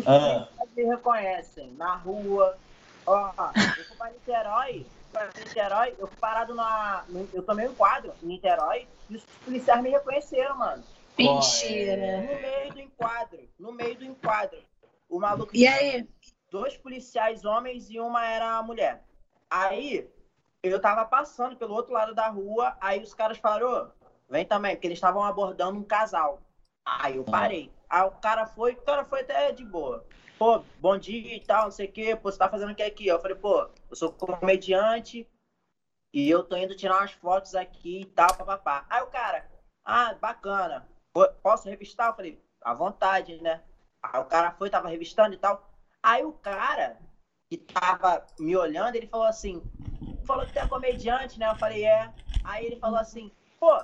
[0.05, 0.47] Ah.
[0.75, 2.57] Me reconhecem na rua.
[3.05, 3.31] Ó,
[3.77, 7.03] eu fui pra Niterói, pra Niterói, eu fui parado na.
[7.33, 10.83] Eu tomei um quadro em Niterói e os policiais me reconheceram, mano.
[11.17, 12.21] Mentira.
[12.21, 13.49] No meio do enquadro.
[13.59, 14.59] No meio do enquadro.
[15.09, 15.51] O maluco.
[15.53, 16.07] E aí?
[16.51, 19.03] Dois policiais homens e uma era mulher.
[19.49, 20.09] Aí
[20.63, 23.87] eu tava passando pelo outro lado da rua, aí os caras falaram, "Ô,
[24.29, 26.41] vem também, porque eles estavam abordando um casal.
[26.85, 27.71] Aí eu parei.
[27.89, 30.05] Aí o cara foi, o cara foi até de boa.
[30.39, 32.15] Pô, bom dia e tal, não sei o quê.
[32.15, 33.05] Pô, você tá fazendo o que aqui?
[33.05, 35.29] Eu falei, pô, eu sou comediante
[36.13, 38.85] e eu tô indo tirar umas fotos aqui e tal, papapá.
[38.89, 39.51] Aí o cara,
[39.83, 40.87] ah, bacana.
[41.43, 42.07] Posso revistar?
[42.07, 43.61] Eu falei, à vontade, né?
[44.01, 45.69] Aí o cara foi, tava revistando e tal.
[46.01, 46.97] Aí o cara
[47.49, 49.61] que tava me olhando, ele falou assim,
[50.25, 51.49] falou que tu é comediante, né?
[51.49, 52.13] Eu falei, é.
[52.45, 53.29] Aí ele falou assim,
[53.59, 53.77] pô,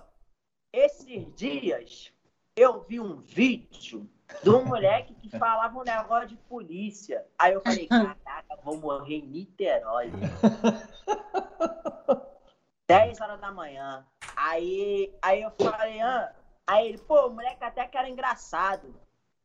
[0.72, 2.14] esses dias
[2.56, 4.10] eu vi um vídeo
[4.44, 7.26] de um moleque que falava um negócio de polícia.
[7.38, 10.12] Aí eu falei, caraca, vou morrer em Niterói.
[12.88, 14.06] 10 horas da manhã.
[14.36, 16.34] Aí, aí eu falei, ah.
[16.68, 18.96] Aí ele, pô, moleque até que era engraçado.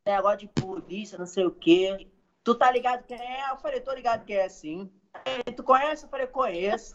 [0.07, 2.09] Negócio de polícia, não sei o quê.
[2.43, 3.51] Tu tá ligado quem é?
[3.51, 4.91] Eu falei, tô ligado quem é sim.
[5.25, 6.05] Aí, tu conhece?
[6.05, 6.95] Eu falei, conheço.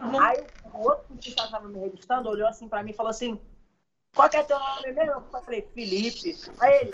[0.00, 3.38] Aí o outro que tava me revistando olhou assim pra mim e falou assim:
[4.14, 5.12] Qual que é teu nome mesmo?
[5.12, 6.36] Eu falei, Felipe.
[6.58, 6.92] Aí ele,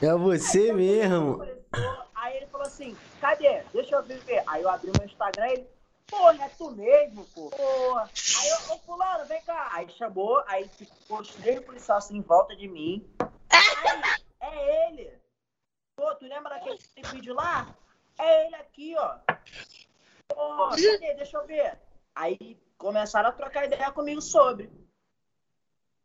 [0.00, 1.38] É você mesmo.
[1.38, 3.62] começou, aí ele falou assim, cadê?
[3.72, 4.42] Deixa eu ver.
[4.46, 5.66] Aí eu abri meu Instagram e ele,
[6.08, 7.50] porra, é tu mesmo, pô.
[7.50, 8.10] Porra.
[8.40, 9.68] Aí eu, ô fulano, vem cá.
[9.72, 13.08] Aí chamou, aí ficou os três policiais assim em volta de mim.
[13.48, 15.12] Aí, é ele.
[15.94, 16.78] Pô, tu lembra daquele
[17.12, 17.72] vídeo lá?
[18.18, 19.18] É ele aqui, ó.
[20.28, 21.14] Pô, cadê?
[21.14, 21.78] Deixa eu ver.
[22.14, 24.68] Aí começaram a trocar ideia comigo sobre.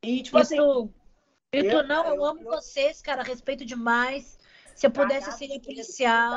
[0.04, 0.94] E tipo E assim, tu,
[1.54, 4.38] e tu não, eu eu- amo eu- vocês, cara, respeito demais.
[4.76, 6.32] Se eu pudesse Caraca, ser policial.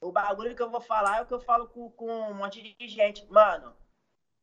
[0.00, 2.34] Então, o bagulho que eu vou falar é o que eu falo com, com um
[2.34, 3.26] monte de gente.
[3.30, 3.74] Mano,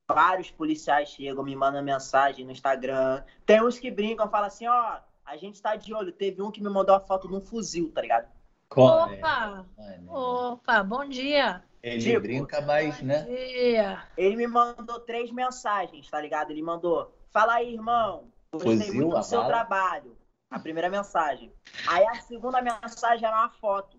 [0.10, 3.24] vários policiais chegam, me mandam mensagem no Instagram.
[3.46, 6.12] Tem uns que brincam, falam assim, ó, a gente tá de olho.
[6.12, 8.30] Teve um que me mandou a foto de um fuzil, tá ligado?
[8.70, 9.18] Corre.
[9.18, 9.66] Opa!
[9.78, 10.14] Mano,
[10.54, 11.64] Opa, bom dia.
[11.84, 13.24] Ele Tipo, brinca mais, Bom né?
[13.24, 14.08] dia.
[14.16, 16.52] Ele me mandou três mensagens, tá ligado?
[16.52, 18.31] Ele mandou, fala aí, irmão.
[18.54, 20.18] Gostei muito do seu trabalho.
[20.50, 21.54] A primeira mensagem.
[21.88, 23.98] Aí a segunda mensagem era uma foto.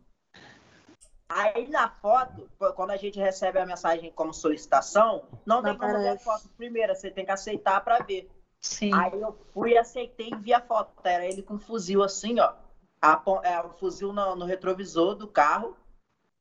[1.29, 2.47] Aí na foto,
[2.77, 6.47] quando a gente recebe a mensagem como solicitação, não, Não tem como ver a foto
[6.51, 8.31] primeira, você tem que aceitar pra ver.
[8.61, 8.93] Sim.
[8.95, 10.93] Aí eu fui, aceitei e vi a foto.
[11.03, 12.53] Era ele com um fuzil assim, ó.
[13.01, 15.75] A, é, o fuzil no, no retrovisor do carro.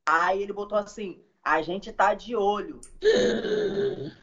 [0.06, 2.82] Aí ele botou assim, a gente tá de olho.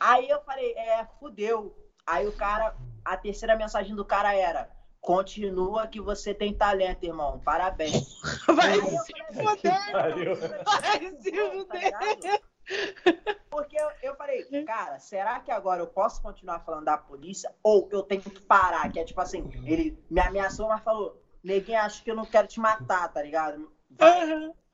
[0.00, 1.74] Aí eu falei, é, fudeu.
[2.06, 2.76] Aí o cara,
[3.12, 7.40] a terceira mensagem do cara era, continua que você tem talento, irmão.
[7.40, 8.06] Parabéns.
[8.46, 9.92] Vai se fuder.
[9.92, 11.80] Vai se tá fuder.
[11.84, 12.40] ligado?
[13.50, 17.50] Porque eu, eu falei, cara, será que agora eu posso continuar falando da polícia?
[17.62, 18.90] Ou eu tenho que parar?
[18.92, 22.46] Que é tipo assim, ele me ameaçou, mas falou, neguinho, acho que eu não quero
[22.46, 23.72] te matar, tá ligado?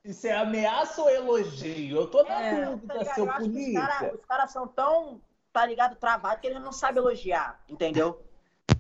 [0.05, 1.97] Isso é ameaça ou elogio?
[1.99, 3.15] Eu tô na É, dúvida, tá ligado?
[3.15, 3.81] seu Eu acho que os polícia.
[3.87, 5.21] caras cara são tão,
[5.55, 8.21] tá ligado, travados que eles não sabem elogiar, entendeu?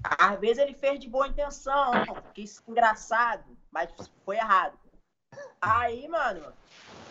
[0.02, 1.92] Às vezes ele fez de boa intenção,
[2.34, 3.88] quis ser engraçado, mas
[4.24, 4.76] foi errado.
[5.62, 6.52] Aí, mano,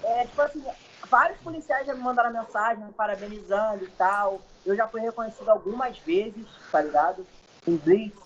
[0.04, 0.64] é tipo assim,
[1.10, 4.42] vários policiais já me mandaram mensagem me parabenizando e tal.
[4.66, 7.26] Eu já fui reconhecido algumas vezes, tá ligado?
[7.66, 8.22] Em Blitz,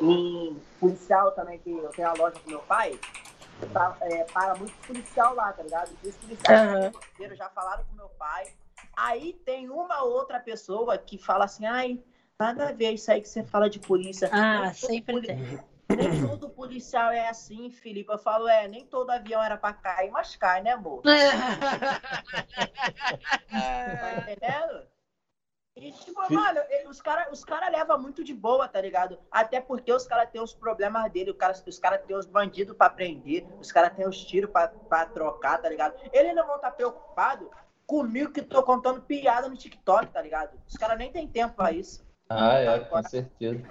[0.00, 2.98] em policial também, que eu tenho a loja com meu pai.
[3.72, 5.90] Tá, é, para muito policial lá, tá ligado?
[6.02, 8.46] E os policiais brasileiros já falaram com meu pai.
[9.00, 12.02] Aí tem uma outra pessoa que fala assim, ai,
[12.38, 14.28] nada a ver isso aí que você fala de polícia.
[14.32, 15.60] Ah, Nem sempre poli- tem.
[15.96, 18.12] Nem todo policial é assim, Felipe.
[18.12, 21.02] Eu falo, é, nem todo avião era pra cair, mas cai, né, amor?
[23.48, 24.86] Tá entendendo?
[25.76, 29.16] E, tipo, mano, os caras os cara levam muito de boa, tá ligado?
[29.30, 32.76] Até porque os caras têm os problemas dele, os caras os cara têm os bandidos
[32.76, 35.94] pra prender, os caras têm os tiros pra, pra trocar, tá ligado?
[36.12, 37.48] Eles não vão estar preocupados
[37.88, 40.60] comigo que tô contando piada no TikTok, tá ligado?
[40.68, 42.06] Os caras nem tem tempo pra isso.
[42.28, 43.64] Ah, é, com certeza.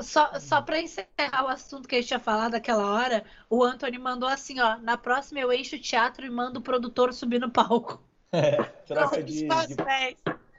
[0.00, 3.96] Só, só pra encerrar o assunto que a gente tinha falado aquela hora, o Anthony
[3.96, 4.76] mandou assim, ó.
[4.78, 8.02] Na próxima eu encho o teatro e mando o produtor subir no palco.
[8.86, 10.16] Troca de, os de- papéis.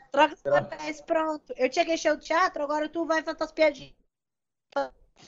[0.10, 0.62] Troca os Troca.
[0.62, 1.54] papéis, pronto.
[1.58, 3.94] Eu tinha que encher o teatro, agora tu vai fazer as piadinhas.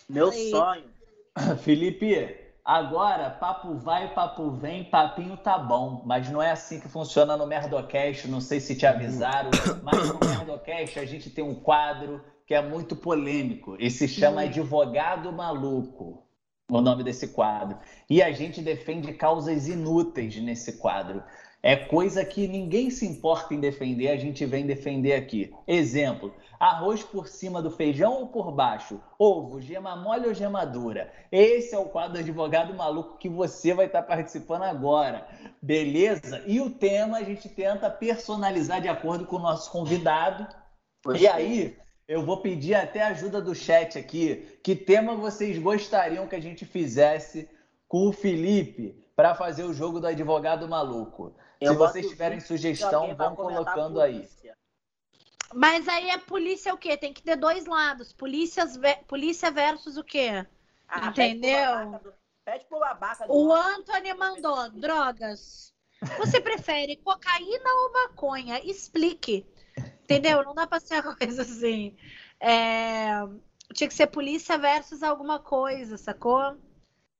[0.07, 0.49] Meu Aí.
[0.49, 0.89] sonho.
[1.63, 6.01] Felipe, Agora, papo vai, papo vem, papinho tá bom.
[6.05, 8.27] Mas não é assim que funciona no Merdocast.
[8.27, 9.49] Não sei se te avisaram,
[9.83, 14.43] mas no Merdocast a gente tem um quadro que é muito polêmico e se chama
[14.43, 16.23] Advogado Maluco.
[16.69, 17.77] O nome desse quadro.
[18.09, 21.21] E a gente defende causas inúteis nesse quadro.
[21.65, 25.55] É coisa que ninguém se importa em defender, a gente vem defender aqui.
[25.65, 28.99] Exemplo: arroz por cima do feijão ou por baixo?
[29.17, 31.09] Ovo, gema mole ou gema dura?
[31.31, 35.25] Esse é o quadro Advogado Maluco que você vai estar participando agora.
[35.61, 36.43] Beleza?
[36.45, 40.45] E o tema a gente tenta personalizar de acordo com o nosso convidado.
[41.17, 44.59] E aí, eu vou pedir até ajuda do chat aqui.
[44.61, 47.49] Que tema vocês gostariam que a gente fizesse
[47.87, 51.33] com o Felipe para fazer o jogo do advogado maluco?
[51.63, 54.27] Eu Se vocês tiverem sugestão, vão colocando aí.
[55.53, 56.97] Mas aí a polícia é o quê?
[56.97, 58.11] Tem que ter dois lados.
[58.11, 60.45] Polícias ve- Polícia versus o quê?
[60.87, 61.51] Ah, Entendeu?
[61.63, 65.73] Pede pro babaca do, pede pro babaca do O Anthony mandou drogas.
[66.17, 68.59] Você prefere cocaína ou maconha?
[68.65, 69.45] Explique.
[70.03, 70.43] Entendeu?
[70.43, 71.95] Não dá pra ser uma coisa assim.
[72.39, 73.11] É,
[73.73, 76.57] Tinha que ser polícia versus alguma coisa, sacou?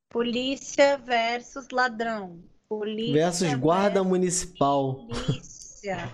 [0.10, 2.44] Polícia versus ladrão.
[2.80, 5.08] Polícia Versus guarda municipal.
[5.08, 6.10] Polícia.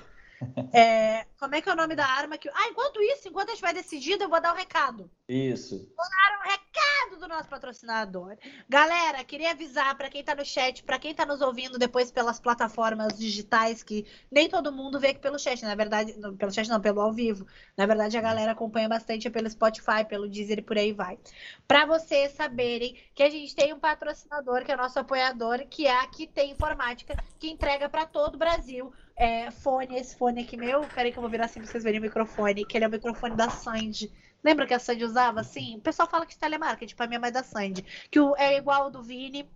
[0.74, 2.50] É, como é que é o nome da arma que.
[2.50, 5.10] Ah, enquanto isso, enquanto a gente vai decidido, eu vou dar o recado.
[5.28, 5.92] Isso.
[5.98, 8.38] Dar um recado do nosso patrocinador.
[8.68, 12.40] Galera, queria avisar para quem tá no chat, para quem tá nos ouvindo depois pelas
[12.40, 16.68] plataformas digitais, que nem todo mundo vê aqui pelo chat, na verdade, não, pelo chat
[16.70, 17.46] não, pelo ao vivo.
[17.78, 21.20] Na verdade, a galera acompanha bastante pelo Spotify, pelo Deezer e por aí vai.
[21.68, 26.00] Para vocês saberem que a gente tem um patrocinador, que é nosso apoiador, que é
[26.00, 30.56] a que tem informática, que entrega para todo o Brasil é, fone, esse fone aqui
[30.56, 32.88] meu, peraí que eu vou virar assim pra vocês verem o microfone, que ele é
[32.88, 34.10] o microfone da Sandy.
[34.42, 35.76] Lembra que a Sandy usava assim?
[35.76, 37.84] O pessoal fala que de telemarketing, pra minha mãe é da Sandy.
[38.10, 39.50] Que o, é igual ao do Vini.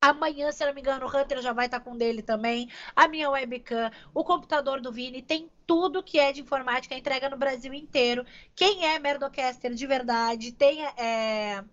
[0.00, 2.70] Amanhã, se não me engano, o Hunter já vai estar com dele também.
[2.94, 7.36] A minha webcam, o computador do Vini, tem tudo que é de informática, entrega no
[7.36, 8.24] Brasil inteiro.
[8.54, 11.64] Quem é Merdocaster de verdade, tem é,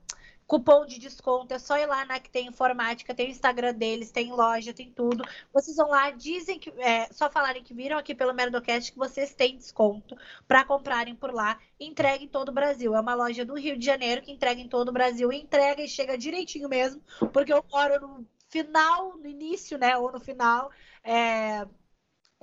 [0.47, 4.11] cupom de desconto, é só ir lá na que tem informática, tem o Instagram deles,
[4.11, 5.23] tem loja, tem tudo.
[5.53, 9.33] Vocês vão lá, dizem que é, só falarem que viram aqui pelo Merdocast que vocês
[9.33, 10.15] têm desconto
[10.47, 11.59] para comprarem por lá.
[11.79, 12.95] Entrega em todo o Brasil.
[12.95, 15.31] É uma loja do Rio de Janeiro que entrega em todo o Brasil.
[15.31, 17.01] Entrega e chega direitinho mesmo,
[17.33, 20.71] porque eu moro no final, no início, né, ou no final.
[21.03, 21.65] É,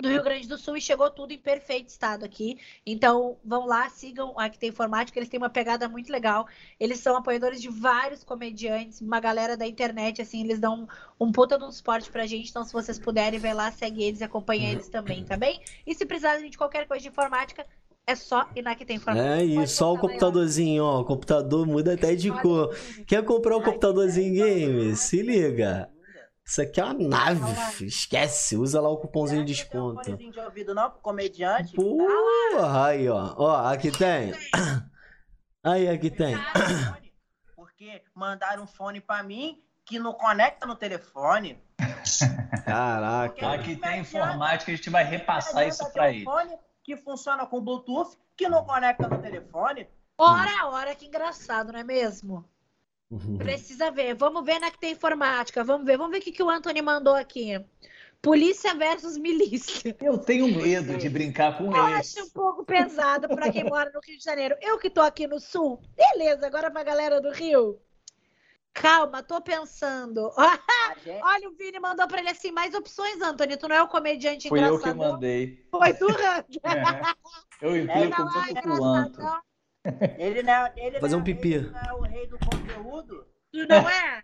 [0.01, 2.57] do Rio Grande do Sul e chegou tudo em perfeito estado aqui.
[2.85, 6.47] Então, vão lá, sigam a que tem informática, eles têm uma pegada muito legal.
[6.79, 10.87] Eles são apoiadores de vários comediantes, uma galera da internet, assim, eles dão
[11.19, 12.49] um puta de um suporte pra gente.
[12.49, 15.61] Então, se vocês puderem, vai lá, segue eles e acompanha eles também, tá bem?
[15.85, 17.65] E se precisarem de qualquer coisa de informática,
[18.05, 19.35] é só ir na que tem informática.
[19.35, 20.99] É isso, só o computadorzinho, ó.
[20.99, 22.75] O computador muda até de cor.
[23.07, 24.95] Quer comprar um computadorzinho game?
[24.97, 25.89] Se liga.
[26.45, 27.87] Isso aqui é uma nave, filho.
[27.87, 28.57] esquece.
[28.57, 30.31] Usa lá o cupomzinho de que não tem um desconto.
[30.31, 31.73] de ouvido não pro comediante?
[31.73, 33.33] Porra, aí, ó.
[33.37, 34.33] Ó, aqui tem.
[35.65, 36.35] Aí, aqui tem.
[37.55, 41.57] Porque mandaram um fone pra mim que não conecta no telefone.
[42.65, 43.53] Caraca.
[43.53, 46.25] Aqui tem informática, a gente vai repassar isso para ter ele.
[46.25, 49.87] fone que funciona com Bluetooth, que não conecta no telefone.
[50.17, 52.45] Ora, ora, que engraçado, não é mesmo?
[53.37, 54.15] Precisa ver.
[54.15, 55.63] Vamos ver na que tem informática.
[55.63, 55.97] Vamos ver.
[55.97, 57.59] Vamos ver o que, que o Anthony mandou aqui.
[58.21, 59.95] Polícia versus milícia.
[60.01, 62.19] Eu tenho medo de brincar com Eu esse.
[62.19, 64.55] acho um pouco pesado para quem mora no Rio de Janeiro.
[64.61, 65.81] Eu que tô aqui no Sul.
[65.95, 67.79] Beleza, agora pra galera do Rio.
[68.73, 70.31] Calma, tô pensando.
[71.21, 73.57] Olha, o Vini mandou pra ele assim: mais opções, Anthony.
[73.57, 75.67] Tu não é o comediante Fui eu que mandei.
[75.69, 76.07] Foi tu.
[77.61, 79.09] Eu É, implico Não, é muito com o Anto.
[79.21, 79.41] engraçadão.
[80.17, 81.53] Ele não é, ele Fazer não, um pipi.
[81.53, 83.27] Ele não é o rei do conteúdo.
[83.51, 84.23] Tu não é?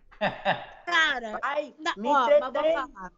[0.85, 2.73] Cara, Ai, Na- me ó, mas vou entretém.
[2.73, 3.11] falar.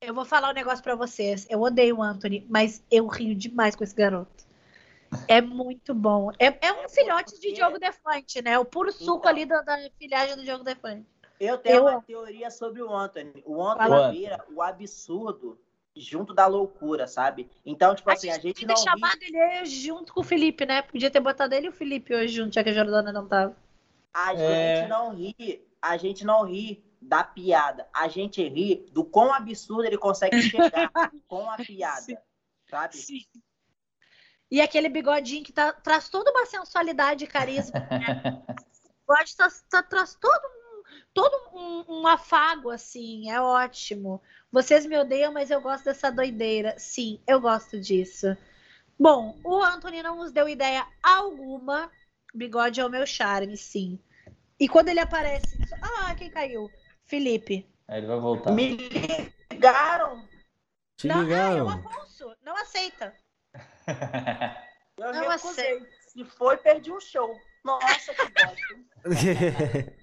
[0.00, 1.46] Eu vou falar um negócio pra vocês.
[1.50, 4.46] Eu odeio o Anthony, mas eu rio demais com esse garoto.
[5.26, 6.30] É muito bom.
[6.38, 8.58] É, é um É filhote de porque- Diogo Defante, né?
[8.58, 9.30] O puro suco Então.
[9.30, 11.04] ali da, da filhagem do Diogo Defante.
[11.40, 13.42] Eu tenho Eu- uma teoria sobre o Anthony.
[13.44, 14.10] O Anthony Fala.
[14.12, 15.58] vira o absurdo
[16.00, 17.50] junto da loucura, sabe?
[17.64, 20.20] Então, tipo A assim, a gente gente podia não ter ri, chamado ele junto com
[20.20, 20.82] o Felipe, né?
[20.82, 23.56] Podia ter botado ele e o Felipe hoje junto, já que a Jordana não tava.
[24.14, 24.76] a É.
[24.80, 27.86] gente não ri, a gente não ri da piada.
[27.94, 30.90] A gente ri do quão absurdo ele consegue chegar
[31.28, 32.20] com a piada,
[32.68, 32.96] sabe?
[34.50, 37.78] E aquele bigodinho que tá- traz toda uma sensualidade e carisma.
[37.80, 38.42] Né?
[39.06, 40.57] Bigode tá- tá- traz todo, um,
[41.18, 43.28] todo um, um afago, assim.
[43.28, 44.22] É ótimo.
[44.52, 46.76] Vocês me odeiam, mas eu gosto dessa doideira.
[46.78, 48.36] Sim, eu gosto disso.
[48.96, 51.90] Bom, o Anthony não nos deu ideia alguma.
[52.32, 53.98] Bigode é o meu charme, sim.
[54.60, 55.58] E quando ele aparece.
[55.82, 56.70] Ah, quem caiu?
[57.04, 57.68] Felipe.
[57.88, 58.52] Aí ele vai voltar.
[58.52, 58.76] Me
[59.50, 60.24] ligaram.
[60.96, 61.68] Te não, ah, é o ligaram.
[61.68, 62.36] Afonso.
[62.44, 63.12] Não aceita.
[64.96, 65.84] Eu Não recusei.
[66.08, 67.36] Se foi, perdi um show.
[67.64, 69.94] Nossa, que bosta.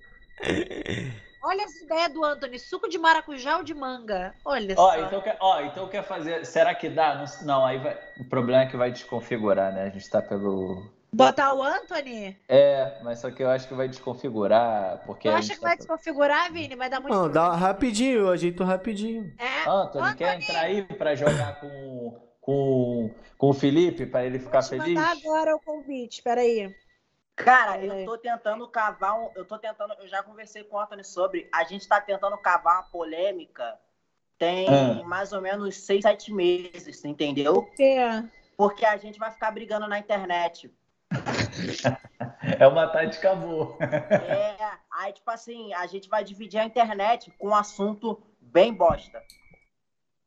[1.41, 2.57] Olha essa ideia do Anthony.
[2.57, 4.33] Suco de maracujá ou de manga?
[4.43, 4.99] Olha Ó, só.
[4.99, 6.43] então quer, ó, então quer fazer.
[6.45, 7.15] Será que dá?
[7.15, 7.97] Não, não, aí vai.
[8.19, 9.83] O problema é que vai desconfigurar, né?
[9.83, 10.89] A gente tá pelo.
[11.13, 12.35] Botar o Anthony?
[12.49, 15.77] É, mas só que eu acho que vai desconfigurar, porque Tu acha que tá vai
[15.77, 16.75] desconfigurar, Vini?
[16.75, 19.31] Vai dar muito Não, dá rapidinho, eu ajeito rapidinho.
[19.37, 19.69] É.
[19.69, 24.69] Anthony, quer entrar aí pra jogar com, com, com o Felipe, pra ele ficar Vou
[24.71, 24.95] te feliz?
[24.95, 26.21] mandar agora o convite.
[26.21, 26.75] Peraí.
[27.35, 28.01] Cara, É.
[28.01, 29.29] eu tô tentando cavar um.
[29.35, 29.93] Eu tô tentando.
[29.99, 31.49] Eu já conversei com o Anthony sobre.
[31.53, 33.77] A gente tá tentando cavar uma polêmica.
[34.37, 35.03] Tem Ah.
[35.05, 37.63] mais ou menos seis, sete meses, entendeu?
[37.75, 37.97] Quê?
[38.57, 40.73] Porque a gente vai ficar brigando na internet.
[42.59, 43.75] É uma tática boa.
[43.81, 44.55] É,
[44.91, 49.21] aí, tipo assim, a gente vai dividir a internet com um assunto bem bosta.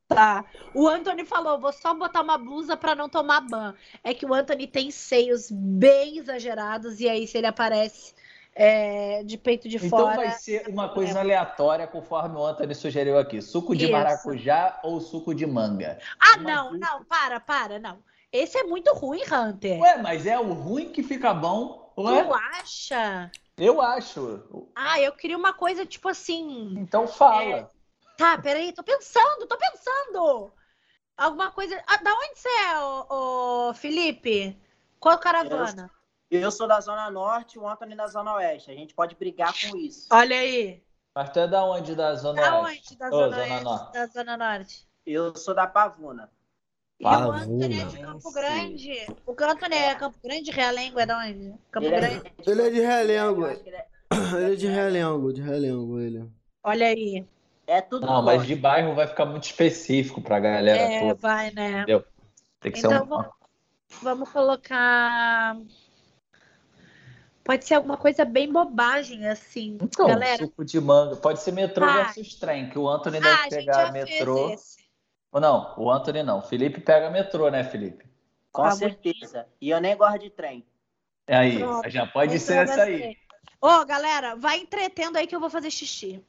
[0.08, 0.44] Tá.
[0.72, 3.74] O Anthony falou, vou só botar uma blusa pra não tomar ban.
[4.02, 8.14] É que o Anthony tem seios bem exagerados e aí se ele aparece
[8.54, 10.16] é, de peito de Então fora...
[10.16, 13.42] vai ser uma coisa aleatória, conforme o Anthony sugeriu aqui.
[13.42, 13.92] Suco de Isso.
[13.92, 15.98] maracujá ou suco de manga?
[16.18, 17.98] Ah, uma não, não, para, para, não.
[18.32, 19.78] Esse é muito ruim, Hunter.
[19.78, 22.28] Ué, mas é o ruim que fica bom, Tu ué?
[22.58, 23.30] acha?
[23.58, 24.68] Eu acho.
[24.74, 26.74] Ah, eu queria uma coisa tipo assim...
[26.78, 27.70] Então fala.
[28.18, 30.52] Tá, peraí, tô pensando, tô pensando.
[31.16, 31.80] Alguma coisa...
[31.86, 34.60] Ah, da onde você é, ô, ô, Felipe?
[34.98, 35.88] Qual caravana?
[36.28, 38.72] Eu sou da Zona Norte, o Anthony da Zona Oeste.
[38.72, 40.08] A gente pode brigar com isso.
[40.10, 40.82] Olha aí.
[41.14, 42.88] Mas tu é da onde da Zona Da Oeste?
[42.90, 42.98] onde?
[42.98, 43.92] Da Ô, Zona, Zona Oeste, Norte.
[43.92, 44.88] Da Zona Norte.
[45.06, 46.28] Eu sou da Pavuna.
[46.98, 47.36] E o Pavuna.
[47.44, 49.06] Antônio é de Campo Grande.
[49.26, 51.54] O Antônio é Campo Grande, Realengo é de onde?
[51.70, 52.32] Campo Ele é, Grande.
[52.44, 53.42] Ele é de Realengo.
[53.42, 53.88] Eu acho que ele é-
[54.34, 56.28] Ele é de Realengo, de Realengo, ele.
[56.64, 57.24] Olha aí.
[57.68, 61.14] É tudo Não, mas de bairro vai ficar muito específico pra galera É, toda.
[61.16, 61.84] vai, né?
[62.60, 63.06] Tem que ser Então um.
[63.06, 63.26] vamos,
[64.02, 65.54] vamos colocar.
[67.44, 69.76] Pode ser alguma coisa bem bobagem, assim.
[69.82, 70.38] Então, Galera.
[70.38, 71.16] suco de manga.
[71.16, 72.04] Pode ser metrô Ah.
[72.04, 74.48] versus trem, que o Anthony Ah, deve a gente pegar já metrô.
[74.48, 74.78] fez esse.
[75.30, 76.38] Ou não, o Anthony não.
[76.38, 78.02] O Felipe pega metrô, né, Felipe?
[78.50, 79.46] Com certeza.
[79.60, 80.64] E eu nem gosto de trem.
[81.26, 81.90] É aí, Pronto.
[81.90, 82.98] já pode Esse ser vai essa aí.
[82.98, 83.16] ser.
[83.60, 86.24] Ô, galera, vai entretendo aí que eu vou fazer xixi.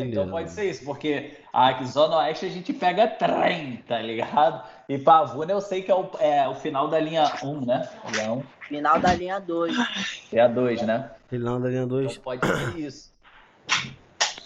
[0.00, 4.66] Então pode ser isso, porque a Zona Oeste a gente pega trem, tá ligado?
[4.88, 7.88] E Pavuna eu sei que é o, é o final da linha 1, né?
[8.10, 9.76] Linha 1 Final da linha 2.
[10.32, 11.10] e a 2, né?
[11.30, 12.12] Não da linha 2.
[12.12, 13.12] Então pode ser isso.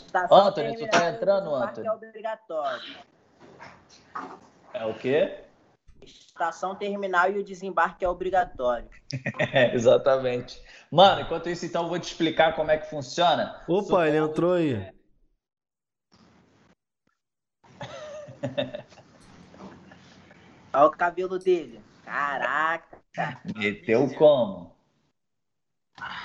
[0.07, 1.87] Estação Anthony, tu tá terminal, entrando, desembarque Anthony?
[1.87, 2.97] É obrigatório.
[4.73, 5.41] É o quê?
[6.03, 8.89] Estação terminal e o desembarque é obrigatório.
[9.39, 10.61] É, exatamente.
[10.91, 13.61] Mano, enquanto isso, então, eu vou te explicar como é que funciona.
[13.69, 14.96] Opa, ele entrou aí.
[20.73, 21.81] Olha o cabelo dele.
[22.05, 22.99] Caraca.
[23.57, 24.75] Meteu como?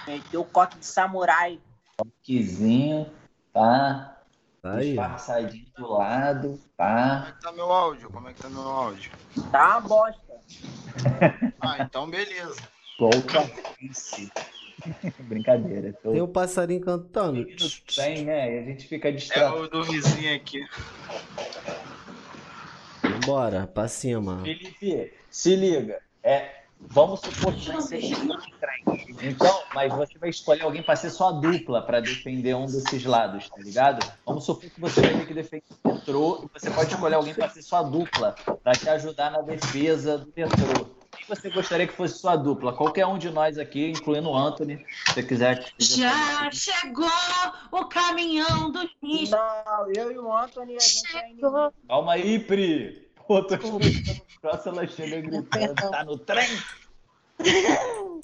[0.08, 1.60] Meteu o coque de samurai.
[2.24, 3.10] Quizinho,
[3.54, 4.18] tá?
[4.62, 4.90] Tá aí.
[4.90, 7.26] Disfarçadinho do lado, Como tá?
[7.28, 8.10] é que tá meu áudio?
[8.12, 9.12] Como é que tá meu áudio?
[9.52, 10.22] Tá uma bosta.
[11.62, 12.60] Ah, então beleza.
[12.98, 13.40] Pouca
[15.22, 15.94] Brincadeira.
[15.94, 16.12] Tô...
[16.12, 17.46] Tem um passarinho cantando.
[17.96, 18.56] Tem, né?
[18.56, 19.56] E a gente fica É distraído.
[19.64, 20.60] o do vizinho aqui.
[23.26, 24.42] Bora, pra cima.
[24.44, 26.02] Felipe, se liga.
[26.24, 28.02] É, vamos supor que vai ser
[29.22, 33.50] Então, mas você vai escolher alguém para ser sua dupla para defender um desses lados,
[33.50, 34.06] tá ligado?
[34.26, 37.34] Vamos supor que você vai ter que defender o metrô e você pode escolher alguém
[37.34, 41.02] para ser sua dupla, para te ajudar na defesa do metrô.
[41.18, 42.74] Quem você gostaria que fosse sua dupla?
[42.74, 45.74] Qualquer um de nós aqui, incluindo o Anthony, se você quiser.
[45.78, 47.06] Já chegou
[47.72, 49.32] o caminhão do lixo.
[49.32, 51.08] Não, eu e o Anthony, a gente.
[51.08, 51.74] Chegou.
[51.88, 53.01] Calma aí, Pri.
[53.28, 55.76] Pô, tô escutando o ela chega gritando.
[55.76, 56.48] Tá no trem?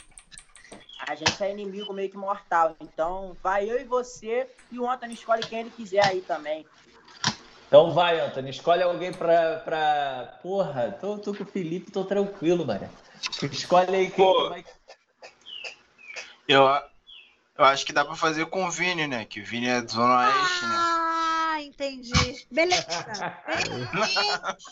[1.07, 2.75] A gente é inimigo meio que mortal.
[2.81, 6.65] Então, vai eu e você e o Anthony escolhe quem ele quiser aí também.
[7.67, 9.57] Então vai, Antônio, escolhe alguém pra.
[9.59, 10.39] pra...
[10.41, 12.89] Porra, tô, tô com o Felipe, tô tranquilo, mano.
[13.51, 14.49] Escolhe aí quem Pô.
[14.49, 14.65] vai.
[16.47, 16.63] Eu,
[17.57, 19.25] eu acho que dá pra fazer com o Vini, né?
[19.25, 20.96] Que o Vini é de Zona Oeste, né?
[21.77, 22.47] Entendi.
[22.51, 23.43] Beleza.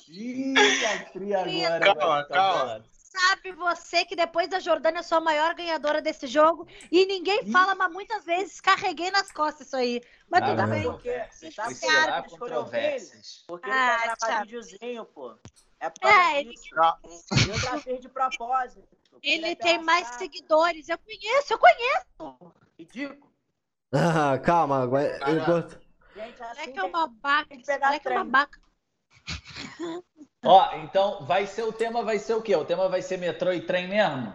[0.10, 1.80] Ih, a agora.
[1.95, 2.86] Calma, ficar calma.
[2.91, 7.49] Sabe você que depois da Jordânia eu sou a maior ganhadora desse jogo e ninguém
[7.49, 10.02] fala, mas muitas vezes carreguei nas costas isso aí.
[10.30, 10.84] Mas Ah, tudo bem.
[10.84, 12.65] Porque, será ele escolheu ele?
[12.65, 13.44] controvérsias.
[13.48, 14.41] Porque Ah, ele chato.
[14.41, 15.36] videozinho, pô.
[15.80, 16.56] É É, ele-
[17.48, 18.84] Eu já fiz de propósito.
[19.23, 20.18] Ele é tem mais chata.
[20.19, 20.90] seguidores.
[20.90, 22.53] Eu conheço, eu conheço.
[22.77, 23.32] Ridículo.
[23.94, 25.19] Ah, calma, agora.
[25.19, 25.85] Cara.
[26.16, 27.50] Gente, assim Moleque é uma babaca.
[27.50, 28.62] tem que é uma babaca.
[30.46, 32.56] Ó, então vai ser o tema, vai ser o quê?
[32.56, 34.34] O tema vai ser metrô e trem mesmo?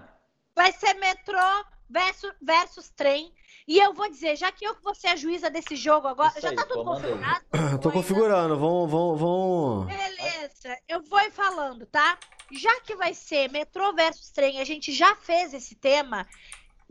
[0.54, 3.32] Vai ser metrô versus, versus trem.
[3.66, 6.30] E eu vou dizer, já que eu que vou ser a juíza desse jogo agora,
[6.30, 7.44] Isso já aí, tá tudo configurado?
[7.80, 9.86] Tô configurando, vão, vão, vão.
[9.86, 12.18] Beleza, eu vou ir falando, tá?
[12.50, 16.26] Já que vai ser metrô versus trem, a gente já fez esse tema,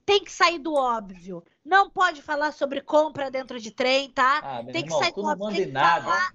[0.06, 1.44] tem que sair do óbvio.
[1.70, 4.40] Não pode falar sobre compra dentro de trem, tá?
[4.44, 6.06] Ah, Tem que irmão, sair tu não manda tem em nada.
[6.06, 6.34] falar.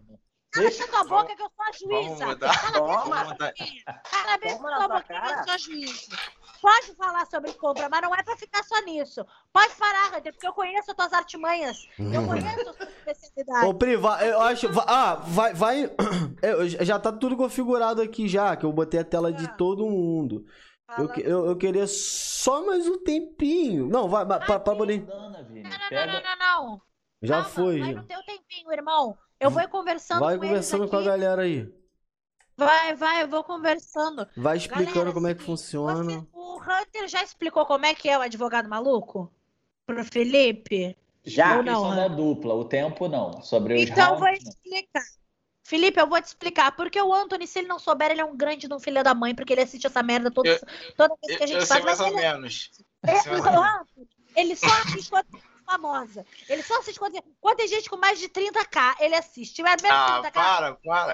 [0.53, 2.37] Cala Deixa- a tua boca que eu sou a juíza.
[2.37, 2.49] tua tua
[4.89, 6.17] boca que eu sou a juíza.
[6.63, 9.27] Pode falar sobre compra, mas não é pra ficar só nisso.
[9.53, 11.77] Pode parar, Hunter, porque eu conheço as tuas artimanhas.
[11.99, 13.69] Eu conheço as tuas especialidades.
[13.69, 14.73] Ô, Pri, vai, eu acho.
[14.73, 15.53] va- Ah, vai.
[15.53, 15.91] vai
[16.43, 19.55] eu- já tá tudo configurado aqui já, que eu botei a tela de Ah.
[19.59, 20.47] todo mundo.
[20.99, 23.89] Eu, eu, eu queria só mais um tempinho.
[23.89, 25.05] Não, vai, vai pra, pra poder.
[25.07, 26.83] Não, não, não, não, não, não.
[27.23, 27.81] Já Calma, foi.
[27.81, 28.01] Vai já.
[28.01, 29.19] no teu tempinho, irmão.
[29.41, 31.73] Eu vou ir conversando Vai com conversando eles com a galera aí.
[32.57, 34.27] Vai, vai, eu vou conversando.
[34.37, 36.05] Vai explicando Galera, como é que funciona.
[36.05, 39.33] você- o Hunter já explicou como é que é o advogado maluco?
[39.87, 40.97] Pro Felipe?
[41.25, 41.57] Já.
[41.57, 42.09] Ou não, questão né?
[42.09, 43.43] da dupla, o tempo não.
[43.43, 44.51] Sobre os Então eu vou rounds, não.
[44.53, 45.03] explicar.
[45.65, 46.73] Felipe, eu vou te explicar.
[46.77, 49.15] Porque o Anthony, se ele não souber, ele é um grande de um filho da
[49.15, 50.61] mãe, porque ele assiste essa merda todo, Eu-
[50.97, 51.81] toda vez que a gente eu faz.
[51.81, 52.71] sei mais ou ele, menos.
[53.07, 53.81] é- Eu sei mais ou o menos.
[53.81, 56.27] Anthony, ele só assiste quando é famosa.
[56.47, 58.95] Ele só assiste quando, quando tem gente com mais de 30k.
[59.01, 59.55] Ele assiste.
[59.55, 61.13] Tiver menos Ah, 30k, para, para.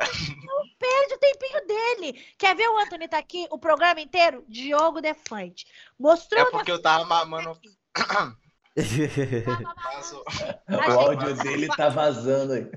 [0.78, 2.26] perde o tempinho dele.
[2.36, 4.44] Quer ver o Anthony tá aqui o programa inteiro?
[4.48, 5.64] Diogo Defante.
[5.96, 7.56] Mostrou É porque eu tava mamando.
[9.74, 10.24] Passou.
[10.68, 12.70] O áudio dele tá vazando aí.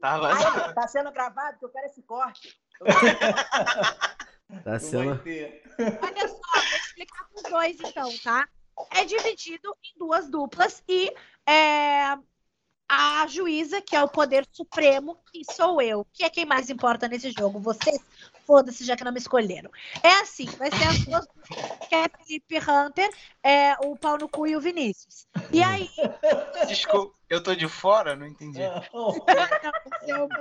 [0.00, 0.34] Tava.
[0.34, 2.60] Aí, tá sendo gravado que eu quero esse corte.
[4.64, 5.10] tá sendo.
[5.10, 8.48] Olha só, vou explicar para os dois então, tá?
[8.92, 11.12] É dividido em duas duplas e
[11.46, 12.16] é,
[12.88, 17.06] a juíza, que é o poder supremo, que sou eu, que é quem mais importa
[17.06, 17.60] nesse jogo.
[17.60, 18.00] Vocês,
[18.50, 19.70] foda-se, já que não me escolheram.
[20.02, 23.08] É assim, vai ser as duas duplas, que é Felipe Hunter,
[23.44, 25.28] é, o Pau no Cu e o Vinícius.
[25.52, 25.88] E aí,
[26.66, 28.16] Desculpa, eu tô de fora?
[28.16, 28.58] Não entendi.
[28.58, 29.24] não, o
[30.10, 30.38] no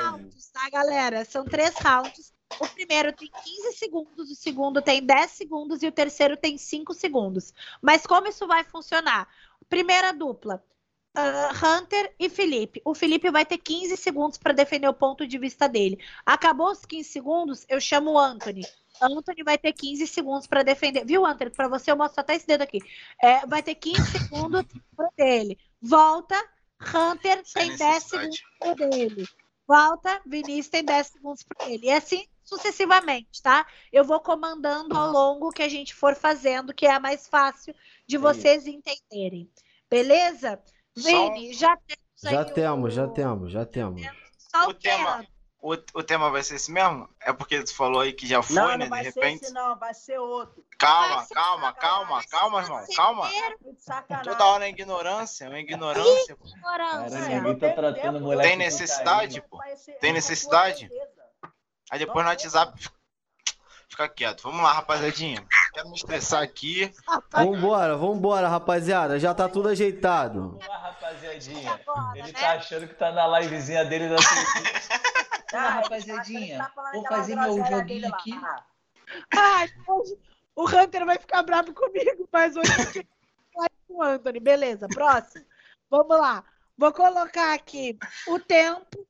[0.00, 1.22] rounds, tá, galera?
[1.26, 2.32] São três rounds.
[2.58, 6.94] O primeiro tem 15 segundos, o segundo tem 10 segundos e o terceiro tem 5
[6.94, 7.52] segundos.
[7.82, 9.28] Mas como isso vai funcionar?
[9.68, 10.64] Primeira dupla.
[11.14, 12.80] Ah, Hunter e Felipe.
[12.84, 15.98] O Felipe vai ter 15 segundos para defender o ponto de vista dele.
[16.24, 18.62] Acabou os 15 segundos, eu chamo o Anthony.
[19.00, 21.04] Anthony vai ter 15 segundos para defender.
[21.04, 21.50] Viu, Anthony?
[21.50, 22.80] Para você, eu mostro até esse dedo aqui.
[23.22, 24.64] É, vai ter 15 segundos
[24.96, 25.58] pro dele.
[25.80, 26.36] Volta,
[26.80, 28.36] Hunter Sem tem 10 necessidade.
[28.36, 29.28] segundos pro dele.
[29.66, 31.86] Volta, Vinícius tem 10 segundos para ele.
[31.86, 33.66] E assim sucessivamente, tá?
[33.92, 37.74] Eu vou comandando ao longo que a gente for fazendo, que é a mais fácil
[38.06, 39.50] de vocês entenderem.
[39.90, 40.58] Beleza?
[40.98, 44.02] Só Vini, já temos aí Já o- temos, já temos, já temos.
[44.38, 45.24] Só O o tema-.
[45.60, 47.08] O, o tema vai ser esse mesmo?
[47.20, 48.76] É porque tu falou aí que já foi, Não, né?
[48.76, 49.42] não De vai ser repente.
[49.44, 50.64] esse não, vai ser outro.
[50.78, 52.84] Calma, ser calma, calma, calma, irmão.
[52.94, 53.28] Calma.
[53.84, 54.22] Tá de.
[54.22, 56.36] Toda hora é ignorância, é ignorância.
[56.36, 56.44] pô.
[56.62, 57.40] Cara, Ignorância.
[57.40, 58.48] ninguém tá tratando moleque.
[58.50, 59.58] Tem necessidade, pô.
[59.76, 60.88] Ser- Tem necessidade?
[61.90, 62.94] Aí depois no WhatsApp fica-
[63.90, 64.42] fica quieto.
[64.44, 65.44] Vamos lá, rapaziadinha.
[65.78, 66.92] Quero me estressar aqui.
[67.30, 69.16] Vambora, vambora, rapaziada.
[69.16, 70.40] Já tá tudo ajeitado.
[70.40, 71.80] Vamos lá, rapaziadinha.
[72.16, 72.32] Ele né?
[72.32, 74.16] tá achando que tá na livezinha dele da.
[75.50, 78.38] Ah, rapaziadinha, tá falando vou fazer meu joguinho aqui.
[79.34, 80.18] Ai, hoje
[80.54, 83.04] o Hunter vai ficar bravo comigo, mas hoje eu
[83.86, 84.40] com o Anthony.
[84.40, 85.46] Beleza, próximo.
[85.88, 86.44] Vamos lá.
[86.76, 87.96] Vou colocar aqui
[88.26, 89.06] o tempo.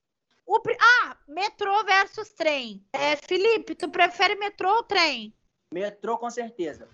[0.47, 2.87] O Ah, metrô versus trem.
[2.93, 5.35] É, Felipe, tu prefere metrô ou trem?
[5.73, 6.89] Metrô com certeza.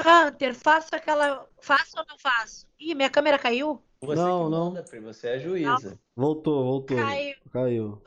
[0.00, 1.46] Hunter, faço aquela.
[1.60, 2.66] Faço ou não faço?
[2.78, 3.82] Ih, minha câmera caiu?
[4.00, 4.70] Você Não, que não.
[4.70, 5.98] manda, você é a juíza.
[6.16, 6.96] Voltou, voltou.
[6.96, 7.36] Caiu.
[7.50, 8.02] Caiu,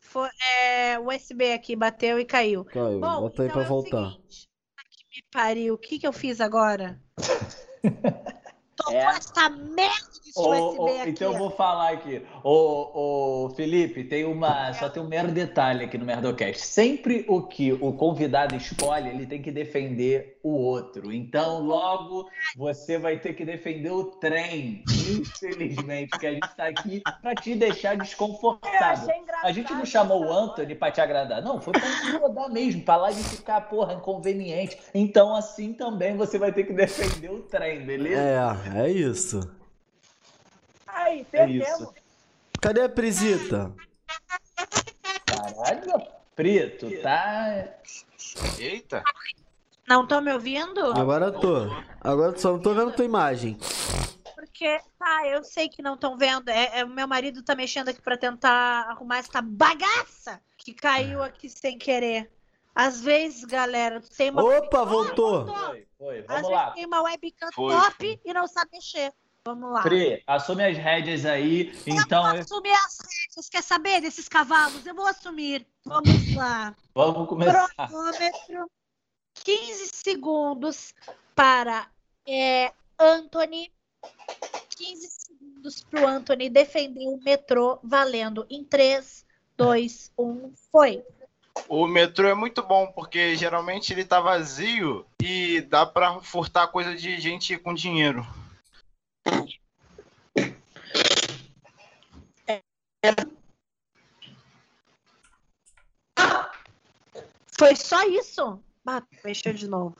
[0.00, 0.28] Foi,
[0.60, 2.64] é, o USB aqui bateu e caiu.
[2.64, 2.98] caiu.
[3.00, 4.10] Bom, Bota aí então pra é voltar.
[4.10, 4.48] seguinte.
[4.90, 5.74] Que me pariu.
[5.74, 7.00] O que, que eu fiz agora?
[8.76, 9.16] Tocou É.
[9.16, 10.20] essa merda
[11.06, 12.22] então eu vou falar aqui.
[12.42, 14.72] Ô, ô, Felipe, tem uma.
[14.74, 16.64] Só tem um mero detalhe aqui no Merdocast.
[16.64, 21.12] Sempre o que o convidado escolhe, ele tem que defender o outro.
[21.12, 24.82] Então, logo, você vai ter que defender o trem.
[25.10, 29.08] Infelizmente, porque a gente tá aqui pra te deixar desconfortável.
[29.42, 31.60] A gente não chamou o Anthony pra te agradar, não.
[31.60, 34.78] Foi pra incomodar mesmo, pra lá de ficar, porra, inconveniente.
[34.94, 38.20] Então, assim também você vai ter que defender o trem, beleza?
[38.74, 39.57] É, é isso.
[41.08, 41.68] Aí, É perdemos.
[41.68, 41.94] isso.
[42.60, 43.74] Cadê a Prisita?
[45.26, 47.68] Caralho, preto, tá.
[54.58, 56.48] porque, tá, eu sei que não estão vendo.
[56.48, 61.22] É, é, o meu marido tá mexendo aqui pra tentar arrumar essa bagaça que caiu
[61.22, 62.30] aqui sem querer.
[62.74, 64.42] Às vezes, galera, tu tem uma.
[64.42, 65.46] Opa, voltou.
[65.46, 66.18] Foi, foi.
[66.20, 66.70] Às Vamos vezes lá.
[66.72, 69.12] tem uma webcam Foi, top e não sabe mexer.
[69.48, 69.80] Vamos lá.
[69.80, 71.72] Pri, assume as rédeas aí.
[71.86, 73.48] Então, eu vou assumir as regras.
[73.48, 74.84] Quer saber desses cavalos?
[74.84, 75.66] Eu vou assumir.
[75.86, 76.76] Vamos lá.
[76.94, 77.66] vamos começar.
[77.74, 78.70] Cronômetro.
[79.42, 80.94] 15 segundos
[81.34, 81.88] para
[82.28, 83.72] é, Anthony.
[84.76, 89.24] 15 segundos para o Anthony defender o metrô valendo em 3,
[89.56, 90.52] 2, 1.
[90.70, 91.02] Foi.
[91.70, 96.94] O metrô é muito bom, porque geralmente ele tá vazio e dá pra furtar coisa
[96.94, 98.26] de gente com dinheiro.
[107.58, 108.60] Foi só isso?
[108.86, 109.96] Ah, mexeu de novo.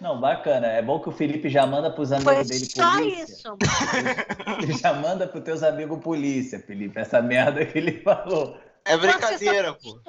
[0.00, 0.66] Não, bacana.
[0.66, 3.22] É bom que o Felipe já manda pros Foi amigos dele só polícia.
[3.24, 3.56] isso.
[4.62, 6.98] Ele já manda pros teus amigos polícia, Felipe.
[6.98, 8.56] Essa merda que ele falou.
[8.84, 10.00] É brincadeira, pô.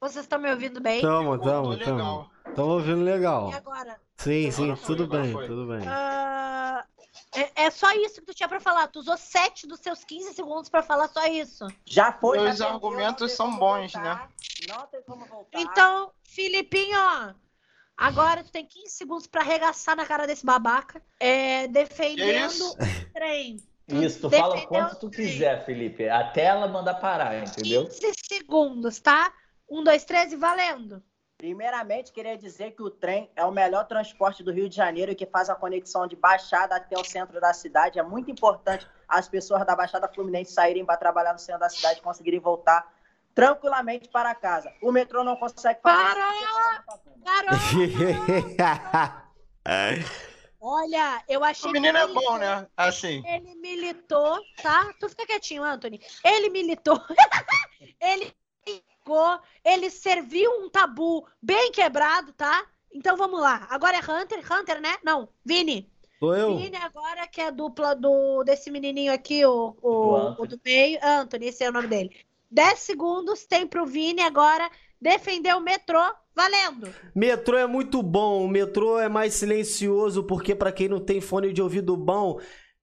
[0.00, 1.00] Vocês estão me ouvindo bem?
[1.00, 1.96] Tamo, tamo, tamo.
[1.96, 2.30] legal.
[2.54, 3.50] Tamo ouvindo legal.
[3.50, 3.96] E agora?
[4.16, 5.46] Sim, sim, Agora foi, tudo agora bem, foi.
[5.46, 5.80] tudo bem.
[7.36, 8.88] É, é só isso que tu tinha pra falar.
[8.88, 11.66] Tu usou 7 dos seus 15 segundos pra falar só isso.
[11.84, 12.38] Já foi.
[12.38, 14.30] Perdeu, argumentos são bons, voltar.
[14.68, 15.60] Não tem como voltar.
[15.60, 17.34] Então, Filipinho, ó,
[17.96, 22.72] agora tu tem 15 segundos pra arregaçar na cara desse babaca, é, defendendo isso?
[22.72, 23.56] o trem.
[23.88, 26.08] Isso, tu fala quanto tu quiser, Felipe.
[26.08, 27.86] Até ela mandar parar, entendeu?
[27.86, 29.32] 15 segundos, tá?
[29.70, 31.02] 1, 2, 3 e valendo.
[31.38, 35.26] Primeiramente, queria dizer que o trem é o melhor transporte do Rio de Janeiro que
[35.26, 37.98] faz a conexão de Baixada até o centro da cidade.
[37.98, 41.98] É muito importante as pessoas da Baixada Fluminense saírem para trabalhar no centro da cidade
[41.98, 42.90] e conseguirem voltar
[43.34, 44.72] tranquilamente para casa.
[44.80, 46.36] O metrô não consegue fazer Para!
[46.36, 46.56] isso.
[47.22, 47.56] Garoto,
[50.58, 52.66] olha, eu achei O menino que é bom, né?
[52.74, 53.22] Assim.
[53.26, 54.90] Ele militou, tá?
[54.98, 56.00] Tu fica quietinho, Anthony.
[56.24, 56.98] Ele militou.
[58.00, 58.34] ele
[59.06, 62.66] ficou, ele serviu um tabu bem quebrado, tá?
[62.92, 63.66] Então vamos lá.
[63.70, 64.96] Agora é Hunter, Hunter, né?
[65.04, 65.88] Não, Vini.
[66.18, 66.56] Sou eu?
[66.56, 70.36] Vini agora que é a dupla do desse menininho aqui, o, Do o, Anthony.
[70.38, 72.10] o do meio, Anthony, esse é o nome dele.
[72.50, 74.68] 10 segundos tem pro Vini agora
[75.00, 76.00] defender o metrô,
[76.34, 76.88] valendo.
[77.14, 81.52] Metrô é muito bom, o metrô é mais silencioso, porque pra quem não tem fone
[81.52, 82.40] de ouvido bom,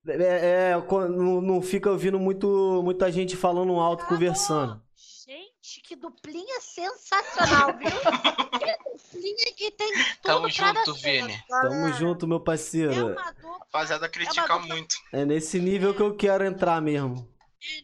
[0.07, 4.82] é, é, não, não fica ouvindo muito, muita gente falando alto, conversando.
[5.65, 7.89] Gente, que duplinha sensacional, viu?
[8.59, 11.43] que duplinha que tem tudo Tamo pra dar junto, certo, Vini.
[11.47, 13.07] Tamo junto, meu É parceiro.
[13.13, 14.95] uma dupla Rapaziada, critica dupla- muito.
[15.13, 17.27] É nesse nível que eu quero entrar mesmo.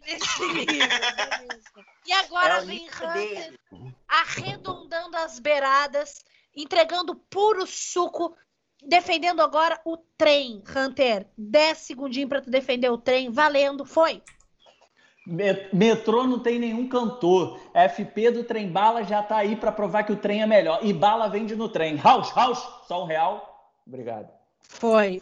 [0.05, 1.85] nesse nível, beleza.
[2.05, 3.59] E agora É vem Hunter
[4.07, 8.35] arredondando as beiradas, entregando puro suco,
[8.83, 11.29] defendendo agora o trem, Hunter.
[11.37, 14.21] 10 segundinhos pra tu defender o trem, valendo, foi.
[15.29, 17.59] Me- Metrô não tem nenhum cantor.
[17.73, 20.79] FP do Trem Bala já tá aí pra provar que o trem é melhor.
[20.81, 21.95] E bala vende no trem.
[21.97, 23.69] House, house, só um real.
[23.85, 24.27] Obrigado.
[24.63, 25.21] Foi.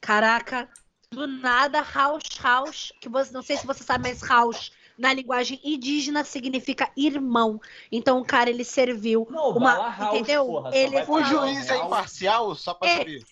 [0.00, 0.68] Caraca,
[1.10, 5.60] do nada, house, house, que você não sei se você sabe, mas house na linguagem
[5.64, 7.60] indígena significa irmão.
[7.90, 10.46] Então o cara ele serviu Não, uma, bala house, entendeu?
[10.46, 12.98] porra, ele O juiz é imparcial, só pra É.
[12.98, 13.22] saber.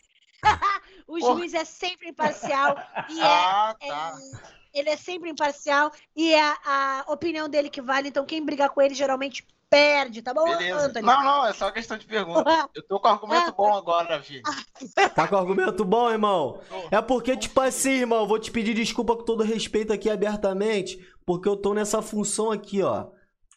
[1.07, 1.35] o Porra.
[1.37, 2.77] juiz é sempre imparcial
[3.09, 4.15] e é, Ah, tá.
[4.55, 8.09] é- ele é sempre imparcial e é a opinião dele que vale.
[8.09, 10.87] Então quem brigar com ele geralmente perde, tá bom, Beleza.
[10.87, 11.07] Anthony?
[11.07, 12.45] Não, não, é só questão de pergunta.
[12.75, 14.43] Eu tô com argumento bom agora, filho.
[15.15, 16.61] Tá com argumento bom, irmão?
[16.91, 21.49] É porque, tipo assim, irmão, vou te pedir desculpa com todo respeito aqui abertamente, porque
[21.49, 23.09] eu tô nessa função aqui, ó.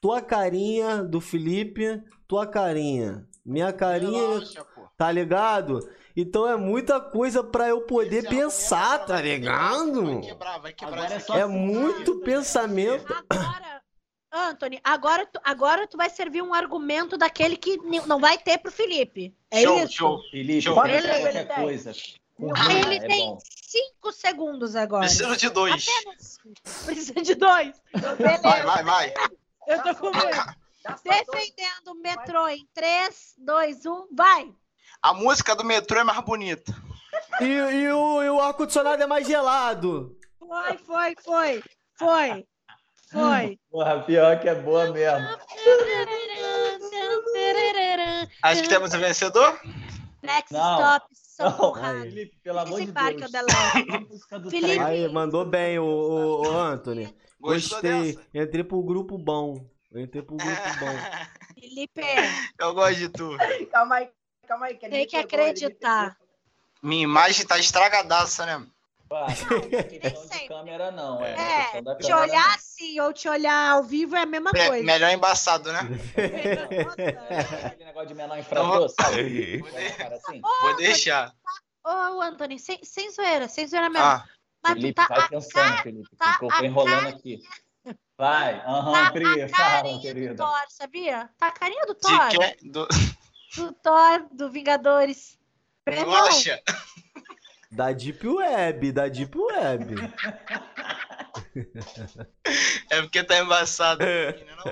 [0.01, 3.27] Tua carinha do Felipe, tua carinha.
[3.45, 4.65] Minha carinha, Relaxa,
[4.97, 5.79] tá ligado?
[6.15, 10.21] Então é muita coisa pra eu poder Esse pensar, argumento tá quebrar, Vai ligado?
[10.21, 11.37] quebrar, vai quebrar Agora é só.
[11.37, 13.13] É muito pensamento.
[13.29, 13.81] Agora,
[14.33, 17.77] Anthony, agora tu, agora tu vai servir um argumento daquele que
[18.07, 19.35] não vai ter pro Felipe.
[19.49, 19.93] É show, isso?
[19.93, 20.21] show.
[20.31, 20.73] Felipe, Show.
[20.75, 21.55] em Beleza, qualquer ele tem.
[21.55, 21.91] coisa.
[22.55, 23.37] Ah, ele é tem bom.
[23.43, 25.05] cinco segundos agora.
[25.05, 25.87] Preciso de dois.
[25.87, 26.37] Apenas.
[26.85, 27.81] Precisa de dois.
[28.17, 28.41] Beleza.
[28.41, 29.13] Vai, vai, vai.
[29.67, 30.55] Eu tô com medo.
[31.03, 34.51] Defendendo o metrô em 3, 2, 1, vai!
[35.01, 36.73] A música do metrô é mais bonita.
[37.39, 40.15] E, e o, e o ar-condicionado é mais gelado.
[40.37, 41.63] Foi, foi, foi.
[41.97, 42.45] Foi.
[43.11, 43.59] Foi.
[43.69, 45.27] Porra, pior que é boa mesmo.
[48.43, 49.59] Acho que temos o vencedor?
[50.21, 50.79] Next Não.
[50.79, 52.01] stop, São Não, Conrado.
[52.01, 53.31] Felipe, pelo amor de parque Deus.
[53.33, 54.79] é Felipe.
[54.79, 57.05] Aí, mandou bem, o, o, o Anthony.
[57.39, 58.13] Gostou Gostei.
[58.15, 58.27] dessa?
[58.33, 59.65] Entrei pro grupo bom.
[59.93, 61.53] Entrei pro grupo bom.
[61.59, 62.01] Felipe,
[62.59, 63.35] Eu gosto de tu.
[63.71, 64.09] Calma aí,
[64.51, 64.75] calma aí.
[64.75, 66.17] Que tem que pegou, acreditar.
[66.83, 68.65] Minha imagem tá estragadaça, né?
[69.13, 71.23] Ah, não é de câmera, não.
[71.23, 71.33] É,
[71.77, 74.67] É, da te câmera, olhar assim ou te olhar ao vivo é a mesma Me-
[74.67, 74.83] coisa.
[74.85, 75.81] melhor embaçado, né?
[75.83, 77.67] não.
[77.67, 79.57] Aquele negócio de menor infrator, sabe?
[79.59, 80.41] Vou, a cara assim.
[80.41, 81.33] vou deixar.
[81.85, 84.05] Ô, Anthony, sem, sem zoeira, sem zoeira mesmo.
[84.07, 84.25] Ah,
[84.63, 86.15] Mas Felipe, tá, vai pensando, cara- Felipe.
[86.15, 87.41] tá Ficou a enrolando aqui.
[88.17, 90.35] Vai, aham, tá Pri, a fala, carinha.
[90.37, 91.29] Thor, sabia?
[91.37, 92.29] Tá a carinha do de Thor.
[92.29, 92.71] quem?
[92.71, 92.87] Do...
[93.55, 95.39] Do Thor, do Vingadores.
[95.85, 96.61] Irmão, acha?
[97.71, 99.95] Da Deep Web, da Deep Web.
[102.89, 104.03] É porque tá embaçado.
[104.03, 104.33] É.
[104.45, 104.63] Não?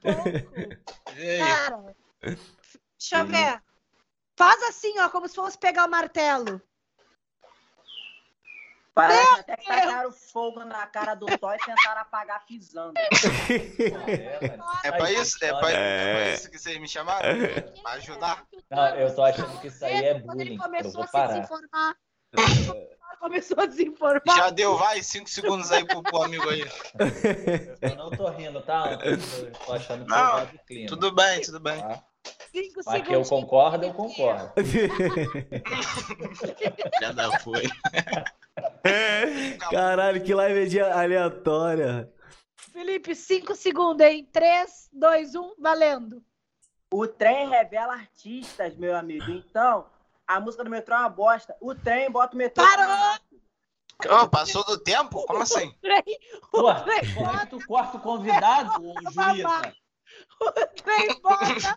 [0.00, 0.32] pouco.
[1.16, 1.38] E aí?
[1.38, 1.94] Cara,
[2.98, 3.62] deixa eu ver.
[4.36, 6.60] Faz assim, ó, como se fosse pegar o martelo.
[8.94, 12.92] Parece até que tacaram fogo na cara do Thor e tentaram apagar pisando.
[14.84, 15.38] É pra isso?
[15.42, 16.34] É pra, é pra É.
[16.34, 17.28] isso que vocês me chamaram?
[17.82, 18.44] Pra ajudar?
[18.70, 20.56] Não, eu tô achando que isso aí é Quando ele bullying.
[20.56, 21.32] Eu começou vou a se parar.
[21.34, 21.96] desinformar.
[23.20, 24.36] começou a desinformar.
[24.36, 26.64] Já deu, vai, 5 segundos aí pro, pro amigo aí.
[27.80, 28.98] Eu não tô rindo, tá?
[29.02, 29.16] Eu
[29.64, 30.88] tô achando que Não, você vai do clima.
[30.88, 31.80] Tudo bem, tudo bem.
[31.80, 32.02] Tá?
[32.52, 34.52] Cinco Mas que eu concordo, eu concordo.
[37.00, 37.62] Já dá foi.
[39.70, 42.12] Caralho, que live de aleatória.
[42.56, 44.28] Felipe, cinco segundos, hein?
[44.32, 46.22] Três, dois, um, valendo.
[46.92, 49.30] O trem revela artistas, meu amigo.
[49.30, 49.86] Então,
[50.26, 51.56] a música do metrô é uma bosta.
[51.60, 52.64] O trem bota o metrô.
[52.64, 53.18] Parou!
[54.22, 55.24] Ô, passou do tempo?
[55.26, 55.72] Como assim?
[55.80, 56.02] Trem,
[56.50, 59.74] Pô, o trem como é que bota, tu corta o convidado, ô juíza?
[60.40, 61.76] O trem bota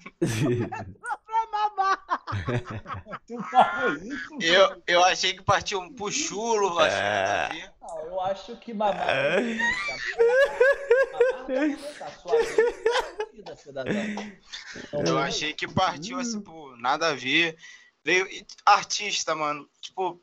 [1.26, 2.24] pra mamar.
[3.28, 4.38] Tu falou isso?
[4.42, 6.70] Eu, eu achei que partiu um puxulo.
[6.76, 9.06] Não, eu acho que mamar.
[12.22, 12.38] Sua
[13.34, 13.94] vida, cidadão.
[15.06, 17.56] Eu achei que partiu assim, pô, nada a ver.
[18.04, 18.28] Veio
[18.66, 19.68] artista, mano.
[19.82, 20.22] Tipo.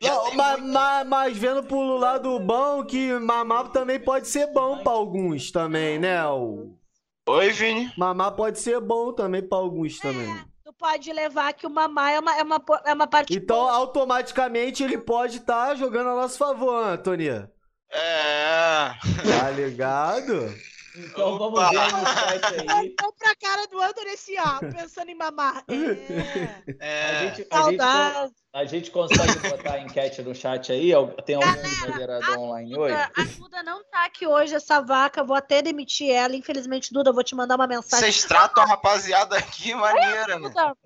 [0.00, 4.82] Não, mas, muito- mas- mas vendo pro lado bom que mamar também pode ser bom
[4.82, 6.24] pra alguns também, né?
[6.28, 6.74] O
[7.28, 7.92] Oi, Vini.
[7.96, 10.44] mamar pode ser bom também pra alguns também.
[10.64, 13.72] Tu pode levar que o mamar é uma, é uma, é uma parte Então, boa.
[13.72, 17.48] automaticamente ele pode estar jogando a nosso favor, Antônio.
[17.90, 18.90] É.
[19.38, 20.32] Tá ligado?
[20.94, 21.70] Então vamos Opa.
[21.70, 22.86] ver no site aí.
[22.88, 25.64] Então pra cara do Anthony assim, ó, pensando em mamar.
[26.78, 26.82] É.
[26.82, 27.34] A É.
[27.34, 30.92] gente, a, gente, a gente consegue botar a enquete no chat aí?
[31.24, 32.94] Tem algum moderador online hoje?
[32.94, 35.24] A Duda não tá aqui hoje, essa vaca.
[35.24, 36.36] Vou até demitir ela.
[36.36, 38.04] Infelizmente, Duda, eu vou te mandar uma mensagem.
[38.12, 40.48] Vocês tratam a rapaziada aqui maneira, mano.
[40.50, 40.76] Duda,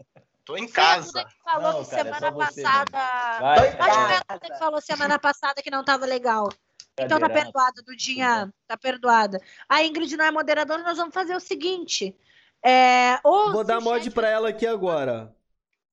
[0.44, 1.06] Tô em foi a casa.
[1.06, 2.98] Duda que falou Não, que cara, é semana você passada.
[3.40, 6.48] Vai, foi a Duda que falou semana passada que não tava legal.
[6.98, 8.52] Então tá perdoada, Dudinha.
[8.66, 9.40] Tá perdoada.
[9.68, 12.16] A Ingrid não é moderadora, nós vamos fazer o seguinte.
[12.64, 15.34] É, ou Vou se dar mod chat- pra ela aqui agora.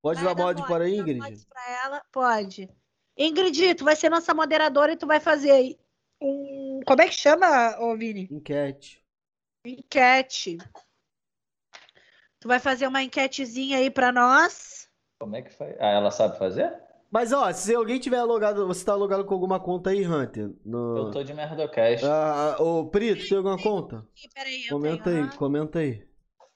[0.01, 1.19] Pode Vai dar mod para a Ingrid?
[1.19, 2.01] mod pra ela?
[2.11, 2.69] Pode.
[3.17, 5.79] Ingrid, tu vai ser nossa moderadora e tu vai fazer aí
[6.21, 6.79] um.
[6.85, 8.27] Como é que chama, ô Vini?
[8.31, 9.03] Enquete.
[9.65, 10.57] Enquete.
[12.39, 14.89] Tu vai fazer uma enquetezinha aí pra nós.
[15.19, 15.75] Como é que faz?
[15.79, 16.73] Ah, ela sabe fazer?
[17.13, 20.49] Mas ó, se alguém tiver logado, você tá logado com alguma conta aí, Hunter?
[20.65, 20.97] No...
[20.97, 22.03] Eu tô de Merdocast.
[22.03, 24.03] Ah, ô, Prito, tem alguma conta?
[24.17, 25.23] Ih, Peraí, eu Comenta tenho.
[25.25, 26.03] aí, comenta aí.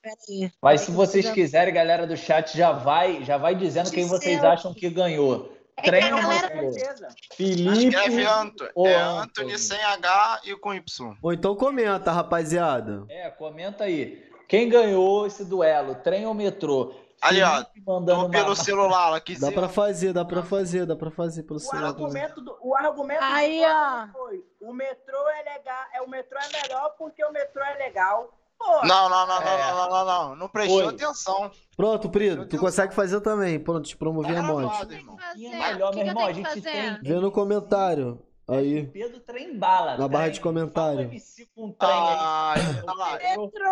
[0.01, 0.51] Peraí.
[0.59, 4.73] Mas se vocês quiserem, galera do chat, já vai, já vai dizendo quem vocês acham
[4.73, 5.51] que ganhou.
[5.77, 6.71] É Treino galera- mostrou.
[6.73, 7.07] certeza.
[7.35, 7.88] Felipe.
[7.89, 8.67] Escreve Anto.
[8.73, 9.21] ou É Anthony.
[9.21, 10.81] Anthony sem H e com Y.
[11.21, 13.05] Ou então comenta, rapaziada.
[13.09, 14.25] É, comenta aí.
[14.47, 15.93] Quem ganhou esse duelo?
[15.95, 16.95] Trem ou metrô?
[17.22, 19.39] Ali, ó, mandando pelo celular aqui.
[19.39, 21.94] Dá pra fazer, dá pra fazer, dá pra fazer pelo O celular.
[21.94, 22.06] também.
[22.06, 24.07] argumento do, o argumento Aí, do ó.
[24.14, 28.31] foi: o metrô é legal, é o metrô é melhor porque o metrô é legal.
[28.60, 29.72] Pô, Não, não, não, não, É.
[29.72, 30.35] não, não, não, não.
[30.35, 30.88] Não prestou Oi.
[30.94, 31.52] atenção.
[31.76, 33.60] Pronto, Prito, Meu tu consegue fazer também.
[33.60, 35.49] Pronto, te promovi Tá a pouquinho Fazer.
[35.49, 36.26] melhor, meu irmão.
[36.26, 36.99] A gente tem.
[37.03, 38.19] Vê no comentário.
[38.48, 38.88] Aí.
[38.88, 39.98] Pedro Trem Bala.
[39.98, 40.34] Na barra Trem.
[40.34, 41.11] de comentário.
[41.56, 42.61] Um Ah, aí.
[42.88, 43.11] olha lá.
[43.38, 43.69] Metrô,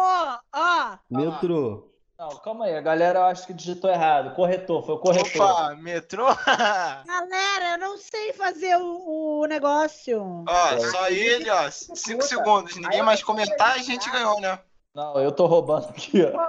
[0.53, 0.97] ó.
[1.09, 1.91] Metrô.
[2.17, 2.75] Não, calma aí.
[2.77, 4.33] A galera eu acho que digitou errado.
[4.35, 5.41] Corretor, foi o corretor.
[5.51, 6.25] Opa, metrô?
[7.05, 10.45] Galera, eu não sei fazer o, o negócio.
[10.47, 11.69] ó, só ele, ó.
[11.71, 12.75] Cinco segundos.
[12.77, 14.59] Ninguém mais comentar, a gente ganhou, né?
[14.93, 16.39] Não, eu tô roubando aqui, ó.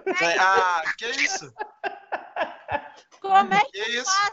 [0.41, 1.53] Ah, que isso?
[3.21, 4.05] Como é que Que isso?
[4.05, 4.33] faz?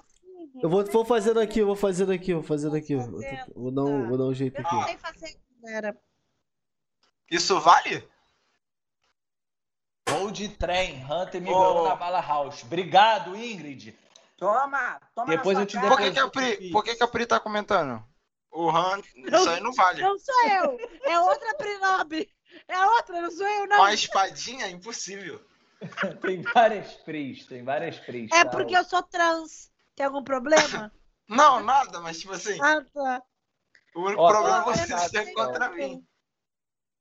[0.61, 2.93] Eu vou, vou fazer daqui, eu vou fazer daqui, eu vou fazer daqui.
[2.93, 4.75] Eu tô- Vou dar um, vou dar um jeito Eu aqui.
[4.75, 5.97] não sei fazer, galera.
[7.31, 8.07] Isso vale?
[10.19, 11.03] Gol de trem.
[11.05, 12.63] Hunter me ganhou na bala house.
[12.63, 13.97] Obrigado, Ingrid.
[14.37, 15.87] toma, toma Depois eu te cara.
[15.87, 18.03] Por que, que a Pri, por que, que a Pri tá comentando?
[18.51, 20.01] O Han, isso aí não vale.
[20.01, 20.77] Não sou eu.
[21.03, 22.29] É outra Prinobre.
[22.67, 23.77] É outra, não sou eu, não.
[23.77, 25.43] Com a espadinha, impossível.
[26.21, 28.31] Tem várias pris, tem várias pris.
[28.31, 28.51] É tá?
[28.51, 29.69] porque eu sou trans.
[29.95, 30.91] Tem algum problema?
[31.27, 33.21] Não, nada, mas tipo assim, Ah, tá.
[33.95, 36.05] o único Ó, problema é ó, você eu não ser sei contra mim.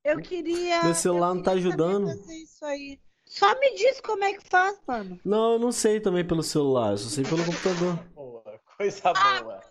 [0.03, 0.83] Eu queria.
[0.83, 2.07] Meu celular não tá ajudando.
[2.07, 2.99] fazer isso aí.
[3.25, 5.19] Só me diz como é que faz, mano.
[5.25, 7.95] Não, eu não sei também pelo celular, eu só sei pelo computador.
[8.13, 9.61] Boa, coisa boa.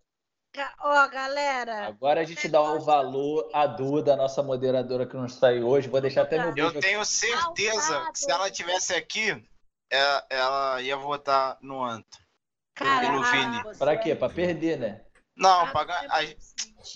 [0.55, 1.87] Ga- Ó, galera.
[1.87, 5.89] Agora a gente dá o valor à Duda, nossa moderadora que não está aí hoje.
[5.89, 9.31] Vou deixar até meu Eu tenho certeza que se ela tivesse aqui,
[9.91, 12.19] é- ela ia votar no Anto.
[12.75, 13.79] Pelo a- Vini.
[13.79, 14.15] Pra quê?
[14.15, 15.03] Pra perder, né?
[15.37, 16.05] Não, a- pagar.
[16.11, 16.21] a-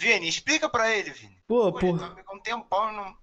[0.00, 1.38] Vini, explica pra ele, Vini.
[1.46, 1.86] Pô, Pô, pô.
[1.86, 3.16] ele tá um tempão não,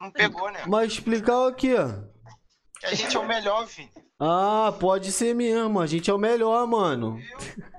[0.00, 0.62] não pegou, né?
[0.66, 1.74] Mas explicar o quê?
[2.80, 3.90] Que a gente é o melhor, Vini.
[4.20, 5.80] Ah, pode ser mesmo.
[5.80, 7.18] A gente é o melhor, mano.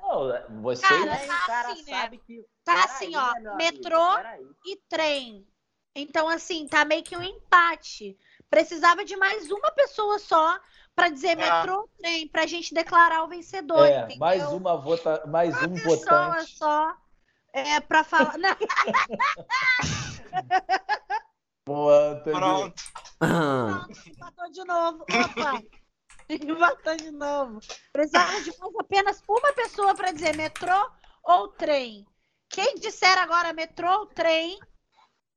[0.01, 0.87] Não, vocês.
[0.89, 2.01] Cara, Aí tá cara assim, né?
[2.01, 2.45] sabe que.
[2.63, 4.55] Tá assim, ó, né, meu metrô amigo?
[4.65, 5.47] E trem.
[5.95, 8.17] Então, assim, tá meio que um empate.
[8.49, 10.59] Precisava de mais uma pessoa só
[10.95, 11.35] pra dizer Ah.
[11.59, 13.85] metrô ou trem, pra gente declarar o vencedor.
[13.85, 14.17] É, entendeu?
[14.17, 16.57] mais uma vota, mais um pessoa votante.
[16.57, 16.93] só
[17.53, 18.35] é pra falar.
[21.65, 22.39] Boa, Antônio.
[22.39, 22.83] Pronto.
[23.19, 25.03] Ah, empatou de novo.
[25.03, 25.63] Opa!
[26.29, 27.59] Empatou de novo.
[27.93, 30.91] Precisava de mais apenas uma pessoa pra dizer metrô
[31.23, 32.05] ou trem.
[32.49, 34.59] Quem disser agora metrô ou trem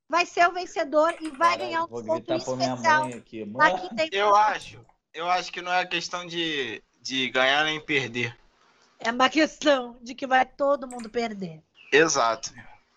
[0.09, 3.05] vai ser o vencedor e vai Caralho, ganhar um Vou desconto especial.
[3.05, 3.45] mãe aqui.
[3.45, 4.85] Mãe, Aqui Eu acho.
[5.13, 8.39] Eu acho que não é questão de, de ganhar nem perder.
[8.99, 11.63] É uma questão de que vai todo mundo perder.
[11.93, 12.53] Exato.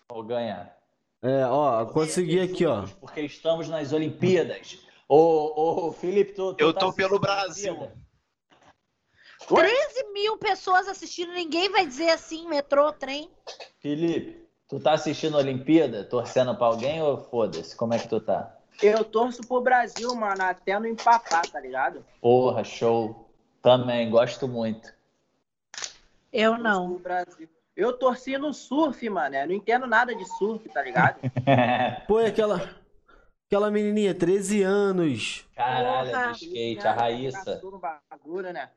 [0.08, 0.81] vou ganhar.
[1.22, 2.84] É, ó, consegui aqui, ó.
[3.00, 4.78] Porque estamos nas Olimpíadas.
[5.08, 7.72] Ô, ô Felipe, tu, tu Eu tá tô pelo Brasil.
[7.72, 8.02] Olimpíada?
[9.48, 13.30] 13 mil pessoas assistindo, ninguém vai dizer assim, metrô, trem.
[13.80, 16.04] Felipe, tu tá assistindo a Olimpíada?
[16.04, 17.76] Torcendo pra alguém ou foda-se?
[17.76, 18.56] Como é que tu tá?
[18.82, 22.04] Eu torço pro Brasil, mano, até no empatar, tá ligado?
[22.20, 23.28] Porra, show.
[23.60, 24.92] Também, gosto muito.
[26.32, 26.90] Eu Torço não.
[26.94, 27.48] pro Brasil.
[27.76, 29.34] Eu torci no surf, mano.
[29.34, 31.18] Eu não entendo nada de surf, tá ligado?
[32.06, 32.82] Pô, e aquela.
[33.46, 35.46] Aquela menininha, 13 anos.
[35.54, 36.22] Caralho, Porra.
[36.30, 37.62] é de skate, a Raíssa.
[38.10, 38.70] Bagulho, né?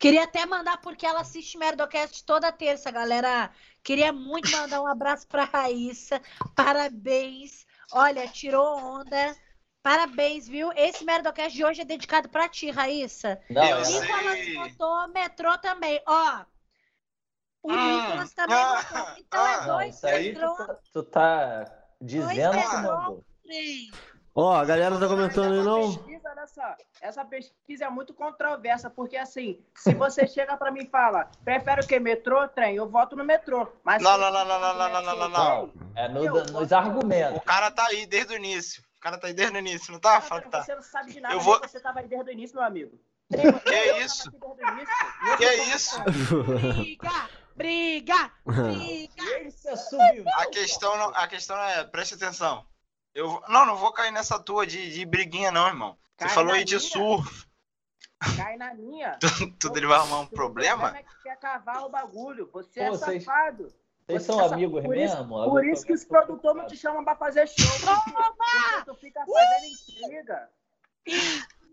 [0.00, 3.50] Queria até mandar, porque ela assiste Merdocast toda terça, galera.
[3.84, 6.20] Queria muito mandar um abraço pra Raíssa.
[6.56, 7.64] Parabéns.
[7.92, 9.36] Olha, tirou onda.
[9.80, 10.72] Parabéns, viu?
[10.74, 13.40] Esse Merdocast de hoje é dedicado pra ti, Raíssa.
[13.48, 14.00] Não, é- sei.
[14.00, 16.02] Nicolas votou, metrô também.
[16.04, 16.44] Ó,
[17.66, 18.00] o Hum.
[18.02, 18.74] Nicolas também Ah.
[18.76, 19.14] votou.
[19.18, 19.52] Então Ah.
[19.52, 21.64] é não, dois isso aí tu tá, tu tá
[22.00, 23.24] dizendo que mandou.
[24.38, 25.94] Ó, a galera tá comentando aí, não?
[25.94, 30.82] pesquisa, olha só, essa pesquisa é muito controversa, porque assim, se você chega pra mim
[30.82, 31.98] e fala, prefere o quê?
[31.98, 32.76] Metrô ou trem?
[32.76, 33.66] Eu voto no metrô.
[33.82, 37.38] Mas Não, não, não, não, não, não, não, não, trem, É no- Eu nos argumentos.
[37.38, 38.82] O cara tá aí desde o início.
[38.98, 40.20] O cara tá aí desde o início, não tá?
[40.20, 40.62] Fala que tá.
[40.62, 42.98] Você não sabe de nada, Eu vou- você tava aí desde o início, meu amigo.
[43.32, 44.30] Que isso?
[45.38, 46.02] Que isso?
[46.04, 47.10] Briga,
[47.56, 49.22] briga, briga.
[49.68, 50.42] É.
[50.42, 52.64] A questão, não, a questão é, preste atenção.
[53.14, 55.96] Eu, não, não vou cair nessa tua de, de briguinha, não, irmão.
[56.16, 57.46] Você Cai falou na aí de surf,
[58.36, 59.18] Cai na minha.
[59.58, 60.96] tudo ele vai arrumar um O problema?
[60.96, 62.48] é que quer cavar o bagulho.
[62.52, 63.64] Você Pô, é vocês- safado.
[64.06, 65.50] Vocês Você são é amigos por isso- mesmo?
[65.50, 67.66] Por isso que os produtores não te chamam pra fazer show.
[67.80, 69.66] Porque tu fica fazendo
[70.04, 70.48] intriga.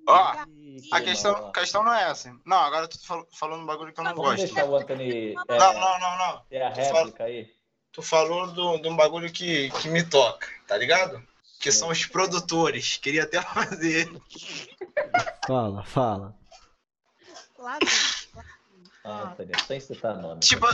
[0.08, 2.36] Ó, Ih, a que questão, questão não é essa.
[2.46, 4.46] Não, agora tu fal- falando um bagulho que eu não Vamos gosto.
[4.54, 6.40] deixar o Anthony é, Não, não, não, não.
[6.50, 7.50] ter a réplica aí.
[7.92, 11.26] Tu falou do- de um bagulho que, que me toca, tá ligado?
[11.60, 12.98] Que são os produtores.
[12.98, 14.12] Queria até fazer.
[15.48, 16.36] Fala, fala.
[17.58, 18.44] Lá vem.
[19.06, 20.40] Ah, Anthony, sem citar nome.
[20.42, 20.66] Tipo,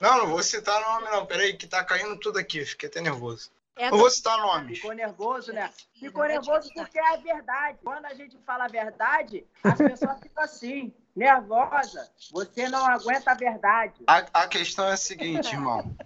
[0.00, 1.24] Não, não vou citar nome, não.
[1.26, 2.64] Peraí, que tá caindo tudo aqui.
[2.64, 3.50] Fiquei até nervoso.
[3.76, 4.78] É Não vou citar nomes.
[4.78, 5.70] Ficou nervoso, né?
[5.98, 7.78] Ficou te nervoso porque é a verdade.
[7.82, 12.08] Quando a gente fala a verdade, as pessoas ficam assim, nervosa.
[12.30, 14.04] Você não aguenta a verdade.
[14.06, 15.96] A, a questão é a seguinte, irmão.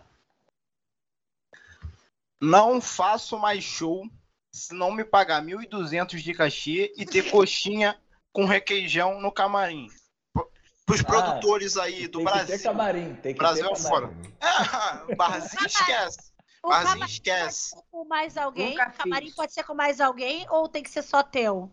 [2.40, 4.04] Não faço mais show
[4.52, 8.00] se não me pagar 1.200 de cachê e ter coxinha
[8.32, 9.88] com requeijão no camarim.
[10.32, 10.50] Pro-
[10.86, 12.62] Pros Ah, produtores aí do tem que ter Brasil.
[12.62, 14.34] camarim, tem que Brasil ter é camarim.
[14.40, 16.32] Ah, Barzinho esquece.
[16.62, 17.70] O camarim esquece.
[17.70, 18.70] pode ser com mais alguém?
[18.70, 19.34] Nunca O camarim fiz.
[19.34, 21.70] pode ser com mais alguém ou tem que ser só teu?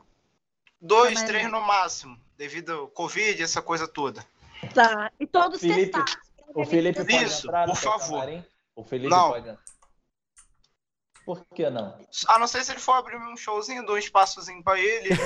[0.80, 1.28] Dois, Camarim.
[1.28, 2.20] três no máximo.
[2.38, 4.26] Devido ao Covid, essa coisa toda.
[4.74, 5.12] Tá.
[5.20, 6.18] E todos Felipe, testados.
[6.54, 8.20] O Felipe pode Isso, entrar por favor.
[8.22, 8.46] camarim?
[8.76, 9.30] O Felipe Não.
[9.32, 9.58] pode.
[11.26, 11.98] Por que não?
[12.28, 15.10] A não ser se ele for abrir um showzinho, dou um espaçozinho pra ele.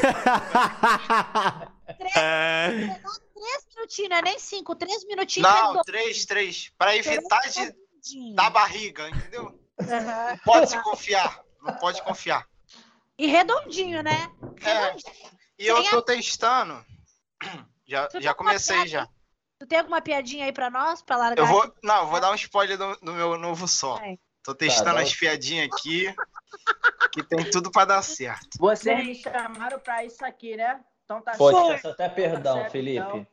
[1.98, 5.50] Três minutinhos, não é nem cinco, três minutinhos.
[5.50, 6.72] Não, três, três.
[6.78, 8.36] Pra evitar de Redondinho.
[8.36, 9.60] dar barriga, entendeu?
[9.82, 10.30] Aham.
[10.32, 11.42] Não pode se confiar.
[11.62, 12.48] Não pode confiar.
[13.18, 14.32] E redondinho, né?
[14.62, 14.74] É.
[14.74, 15.14] Redondinho.
[15.58, 16.84] E eu tô testando.
[17.86, 19.08] Já, Tu já tá comecei já.
[19.60, 21.42] Tu tem alguma piadinha aí pra nós, pra largar?
[21.44, 21.64] Eu vou.
[21.64, 21.78] aqui?
[21.84, 23.96] Não, eu vou dar um spoiler do, do meu novo som.
[23.98, 24.18] Vai.
[24.44, 26.14] Tô testando dá as piadinhas aqui.
[27.12, 28.58] Que tem tudo pra dar certo.
[28.58, 30.80] Vocês me chamaram pra isso aqui, né?
[31.04, 31.54] Então tá Foi.
[31.72, 32.98] peço até perdão, certo, Felipe.
[33.06, 33.28] então.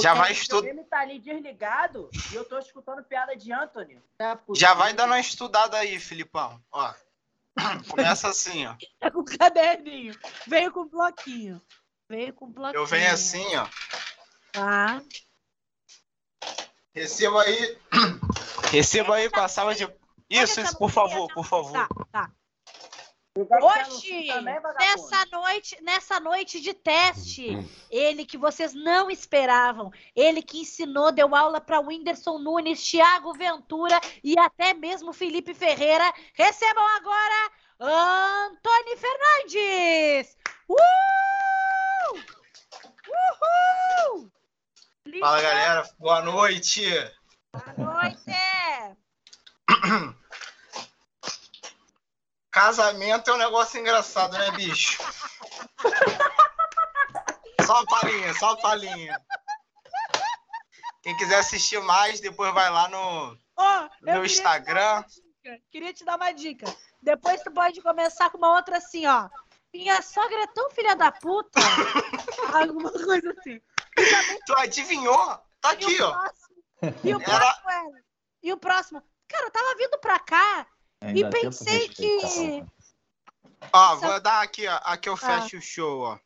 [0.00, 4.00] Já vai o estu- videogame tá ali desligado e eu tô escutando piada de Anthony.
[4.18, 6.62] É Já vai dando uma estudada aí, Filipão.
[6.70, 6.94] Ó.
[7.90, 8.74] Começa assim, ó.
[8.98, 10.18] Tá com caderninho.
[10.46, 11.60] Veio com bloquinho.
[12.08, 12.80] Veio com bloquinho.
[12.80, 13.68] Eu venho assim, ó.
[14.52, 15.02] Tá.
[16.94, 17.78] Receba aí.
[18.72, 19.84] Receba aí com a salva de.
[20.30, 21.72] Isso, isso, por favor, por favor.
[21.72, 22.30] Tá, tá.
[23.34, 24.28] Hoje,
[24.78, 27.48] nessa noite, nessa noite de teste,
[27.90, 33.98] ele que vocês não esperavam, ele que ensinou, deu aula para Whindersson Nunes, Thiago Ventura
[34.22, 37.50] e até mesmo Felipe Ferreira, recebam agora
[37.80, 40.36] Antônio Fernandes!
[40.68, 40.76] Uh!
[44.14, 44.30] Uhul!
[45.20, 45.88] Fala, galera.
[45.98, 46.84] Boa noite.
[47.50, 48.32] Boa noite!
[52.52, 55.02] Casamento é um negócio engraçado, né, bicho?
[57.64, 59.18] Só uma palhinha, só uma palhinha.
[61.02, 63.36] Quem quiser assistir mais, depois vai lá no.
[64.04, 65.02] Te Instagram.
[65.08, 66.66] dica, Queria te dar uma dica.
[67.00, 69.28] Depois tu pode começar com uma outra assim, ó.
[69.72, 71.58] Minha sogra é tão filha da puta.
[72.54, 73.60] Alguma coisa assim.
[74.46, 75.38] Tu adivinhou?
[75.60, 76.12] Tá E aqui, o ó.
[76.12, 76.62] próximo-
[77.04, 78.04] E o Era- próximo era.
[78.42, 79.02] E o próximo.
[79.28, 80.66] Cara, eu tava vindo pra cá
[81.02, 82.64] Ainda e pensei que.
[83.72, 84.78] Ó, vou dar aqui, ó.
[84.84, 85.16] Aqui eu Ah.
[85.42, 86.18] fecho o show, ó.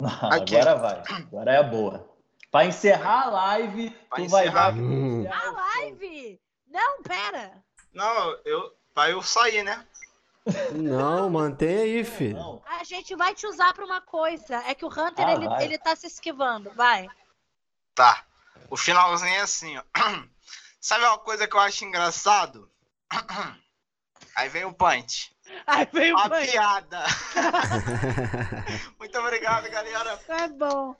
[0.32, 0.56] Aqui.
[0.56, 1.02] agora vai.
[1.16, 2.08] Agora é boa.
[2.50, 4.70] Pra encerrar a live, Pra tu vai encerrar.
[4.70, 4.78] dar.
[4.80, 5.26] Hum.
[5.30, 6.40] A live!
[6.66, 7.62] Não, pera.
[7.92, 8.74] Não, eu.
[8.94, 9.86] Pra eu sair, né?
[10.72, 12.36] Não, mantém aí, filho.
[12.38, 14.56] Não, A gente vai te usar pra uma coisa.
[14.66, 15.64] É que o Hunter, Ah, ele, vai.
[15.64, 16.70] ele tá se esquivando.
[16.74, 17.06] Vai.
[17.94, 18.24] Tá.
[18.70, 19.82] O finalzinho é assim, ó.
[20.80, 22.70] Sabe uma coisa que eu acho engraçado?
[24.38, 25.36] Aí vem o punch.
[25.92, 26.48] Veio Uma o banho.
[26.48, 27.02] piada.
[28.96, 30.16] Muito obrigado, galera.
[30.18, 30.94] Tá bom.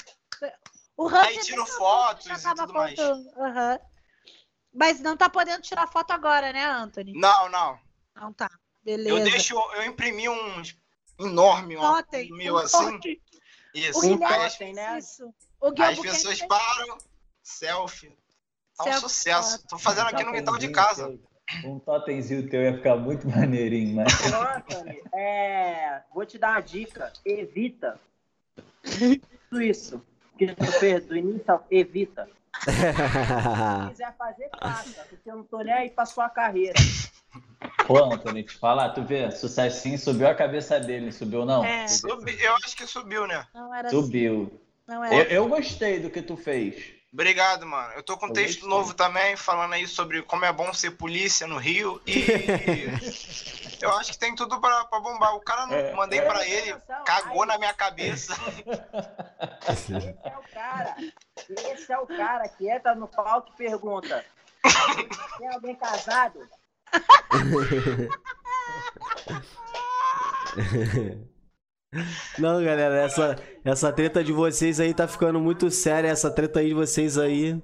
[0.97, 2.98] O Hunter Aí tiro fotos e tudo mais.
[2.98, 3.78] Aham.
[4.74, 7.12] Mas não tá podendo tirar foto agora, né, Anthony?
[7.12, 7.78] Não, não.
[8.16, 8.51] Não tá.
[8.82, 9.16] Beleza.
[9.16, 10.62] Eu deixo, eu imprimi um
[11.20, 12.90] enorme, um Totem, meu um assim.
[12.90, 13.23] totem.
[13.73, 13.98] Isso.
[14.01, 14.98] O Guilherme Aí totem, né?
[14.98, 15.32] isso.
[15.60, 16.98] O Guilherme as pessoas param,
[17.40, 18.19] selfie.
[18.77, 19.65] Tá um Selfie, sucesso.
[19.69, 21.16] Tô fazendo aqui no quintal de casa.
[21.64, 24.12] Um totemzinho teu ia ficar muito maneirinho, mas.
[25.14, 27.12] É, vou te dar uma dica.
[27.24, 27.98] Evita
[28.82, 30.02] tudo isso
[30.36, 32.28] que tu fez do início evita.
[32.64, 35.04] Se quiser fazer, faça.
[35.08, 36.74] Porque eu não tô nem aí pra sua carreira.
[37.88, 41.64] Ô, Antônio, te falar, tu vê, sucessinho subiu a cabeça dele, subiu não?
[41.64, 41.86] É.
[41.88, 43.44] Subi- eu acho que subiu, né?
[43.54, 44.00] Não era assim.
[44.02, 44.60] Subiu.
[44.86, 45.32] Não Eu, era.
[45.32, 46.97] eu gostei do que tu fez.
[47.12, 47.93] Obrigado, mano.
[47.94, 50.90] Eu tô com um Eu texto novo também, falando aí sobre como é bom ser
[50.93, 52.01] polícia no Rio.
[52.06, 52.20] E
[53.80, 55.35] eu acho que tem tudo pra, pra bombar.
[55.35, 56.22] O cara não É, mandei é.
[56.22, 56.76] pra ele,
[57.06, 58.35] cagou na minha cabeça.
[59.70, 60.97] Esse é o cara.
[61.48, 64.22] Esse é o cara que entra no palco e pergunta:
[65.39, 66.39] Tem alguém casado?
[72.39, 76.09] Não, galera, essa, essa treta de vocês aí tá ficando muito séria.
[76.09, 77.60] Essa treta aí de vocês aí.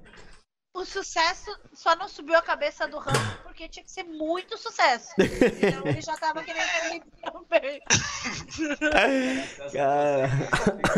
[0.73, 5.13] O sucesso só não subiu a cabeça do Hunter porque tinha que ser muito sucesso.
[5.17, 7.81] Então ele já tava querendo também.
[9.71, 10.29] Cara.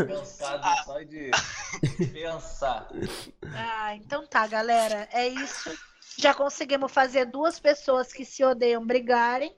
[0.08, 1.32] Cansado só de
[2.12, 2.88] pensar.
[3.54, 5.08] Ah, então tá, galera.
[5.12, 5.70] É isso.
[6.18, 9.56] Já conseguimos fazer duas pessoas que se odeiam brigarem.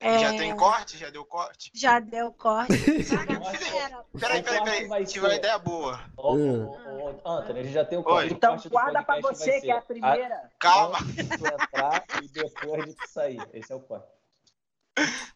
[0.00, 0.96] É, Já tem corte?
[0.96, 1.70] Já deu corte?
[1.74, 2.72] Já deu corte.
[3.12, 4.86] Ah, Peraí, peraí, O corte peraí.
[4.88, 6.00] vai Tive uma ideia boa.
[6.16, 6.64] Ô, Hum.
[6.66, 8.32] ô, ô, Antônio, a gente já tem o corte.
[8.32, 10.50] O Então corte guarda pra você, que é a primeira.
[10.58, 10.98] Calma.
[11.04, 13.40] De tu entrar e depois de tu sair.
[13.52, 14.06] Esse é o corte.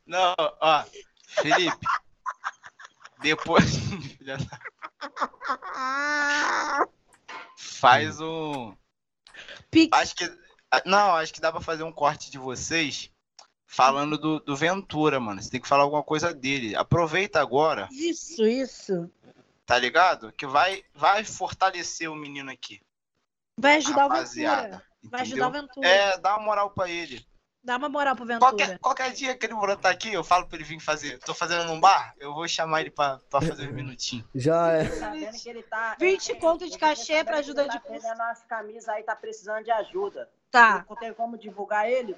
[0.07, 0.85] Não, ó.
[1.27, 1.87] Felipe.
[3.21, 3.73] Depois.
[7.57, 8.75] Faz um.
[9.71, 9.97] Pix.
[9.99, 10.43] Acho que.
[10.87, 13.11] Não, acho que dá pra fazer um corte de vocês
[13.73, 15.43] falando do, do Ventura, mano.
[15.43, 16.77] Você tem que falar alguma coisa dele.
[16.77, 19.11] Aproveita agora, Isso, isso.
[19.67, 20.33] tá ligado?
[20.33, 22.81] Que vai, vai fortalecer o menino aqui.
[23.59, 24.63] Vai ajudar o rapaziada.
[24.63, 24.83] Ventura.
[25.05, 25.45] Vai Entendeu?
[25.45, 25.89] ajudar o Ventura.
[25.89, 27.27] É, dá uma moral pra ele.
[27.65, 28.51] Dá uma moral pro Ventura.
[28.51, 31.19] Qualquer, qualquer dia que ele brotar aqui, eu falo pra ele vir fazer.
[31.21, 34.27] Tô fazendo num bar, eu vou chamar ele pra, pra fazer uns minutinhos.
[34.35, 34.85] Já é.
[34.99, 35.97] Tá vendo que ele tá.
[35.99, 38.03] 20 conto de cachê Tá pra ajuda ele de tá custo.
[38.03, 40.29] vendendo as camisas aí, tá precisando de ajuda.
[40.51, 40.85] Tá.
[40.89, 42.17] Não tem como divulgar ele?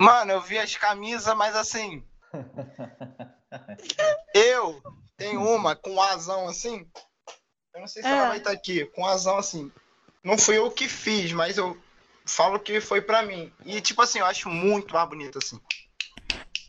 [0.00, 2.02] Mano, eu vi as camisas, mas assim.
[4.34, 4.80] Eu
[5.16, 6.88] tenho uma com asão assim.
[7.74, 8.12] Eu não sei se É.
[8.12, 9.70] ela vai estar aqui, com asão assim.
[10.24, 11.76] Não fui eu que fiz, mas eu
[12.24, 13.52] falo que foi pra mim.
[13.64, 15.60] E, tipo assim, eu acho muito mais bonito assim.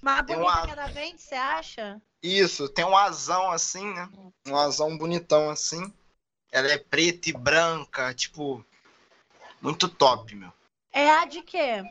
[0.02, 2.02] Mais bonita uma- que a da Vente, você acha?
[2.24, 4.10] Isso, tem um asão assim, né?
[4.48, 5.94] Um asão bonitão assim.
[6.52, 8.66] Ela é preta e branca, tipo.
[9.62, 10.52] Muito top, meu.
[10.92, 11.84] É a de quê?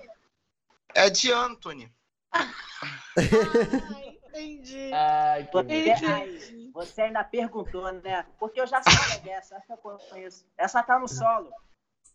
[0.94, 1.92] É de Anthony.
[2.32, 4.92] Ai, entendi.
[4.92, 8.24] Ai, que Você, ainda perguntou, né?
[8.38, 10.46] Porque eu já sei dessa, acho que eu conheço.
[10.56, 11.50] Essa tá no solo.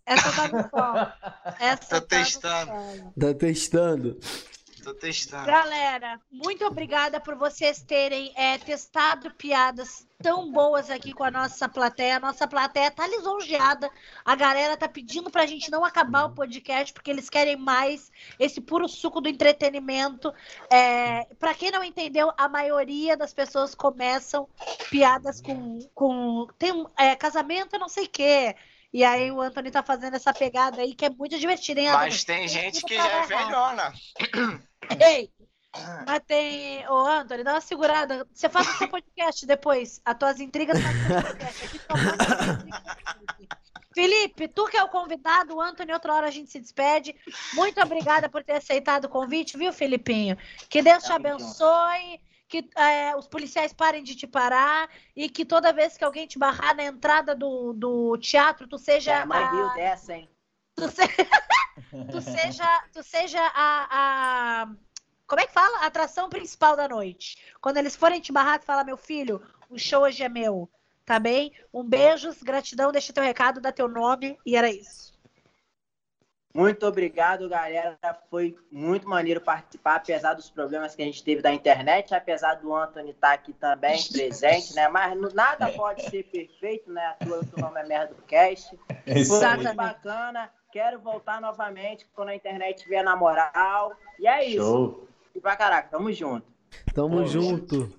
[0.06, 1.14] Essa tá no solo.
[1.60, 2.72] Essa tá no testando.
[2.72, 3.14] solo.
[3.20, 4.20] Tá testando?
[4.86, 5.48] Tô testando.
[5.48, 11.68] Galera, muito obrigada por vocês terem é, testado piadas tão boas aqui com a nossa
[11.68, 12.18] plateia.
[12.18, 13.90] A nossa plateia tá lisonjeada.
[14.24, 18.62] A galera tá pedindo pra gente não acabar o podcast, porque eles querem mais esse
[18.62, 20.32] puro suco do entretenimento.
[20.70, 24.48] É, para quem não entendeu, a maioria das pessoas começam
[24.92, 25.80] piadas com.
[25.96, 28.56] com tem um é, casamento, não sei o quê.
[28.96, 32.06] E aí o Anthony tá fazendo essa pegada aí que é muito divertida, hein, Anthony?
[32.06, 33.94] Mas tem gente que já é velhona.
[35.00, 35.32] Ei!
[36.08, 36.88] Mas tem.
[36.88, 38.26] Ô, Antônio, dá uma segurada.
[38.34, 40.00] Você faz o seu podcast depois.
[40.06, 41.66] As tuas intrigas faz o seu podcast.
[41.66, 43.36] Aqui só faz
[43.94, 44.48] Felipe.
[44.48, 47.16] Tu que é o convidado, o Antônio, outra hora a gente se despede.
[47.54, 50.38] Muito obrigada por ter aceitado o convite, viu, Felipinho?
[50.70, 55.72] Que Deus te abençoe, que é, os policiais parem de te parar e que toda
[55.74, 59.26] vez que alguém te barrar na entrada do, do teatro, tu seja.
[59.26, 60.30] Mais a- viu dessa, hein?
[60.76, 61.08] Tu, se-
[62.12, 64.68] tu seja, tu seja a, a-
[65.28, 65.80] Como é que fala?
[65.80, 67.38] A atração principal da noite.
[67.62, 70.70] Quando eles forem te barrar, tu fala, meu filho, o show hoje é meu.
[71.06, 71.54] Tá bem?
[71.72, 75.14] Um beijo, gratidão, deixa teu recado, dá teu nome e era isso.
[76.52, 78.00] Muito obrigado, galera.
[78.30, 82.74] Foi muito maneiro participar, apesar dos problemas que a gente teve da internet, apesar do
[82.74, 84.88] Anthony estar aqui também presente, né?
[84.88, 87.14] Mas nada pode ser perfeito, né?
[87.28, 88.80] Toa que o nome é Merda do Cast.
[89.06, 89.38] É isso Foi.
[89.38, 89.66] Exatamente.
[89.66, 90.50] muito bacana.
[90.76, 93.94] Quero voltar novamente quando a internet vier na moral.
[94.20, 94.58] E é isso.
[94.62, 95.08] Show.
[95.34, 96.46] E pra caraca, tamo junto.
[96.94, 97.98] Tamo Pô, junto.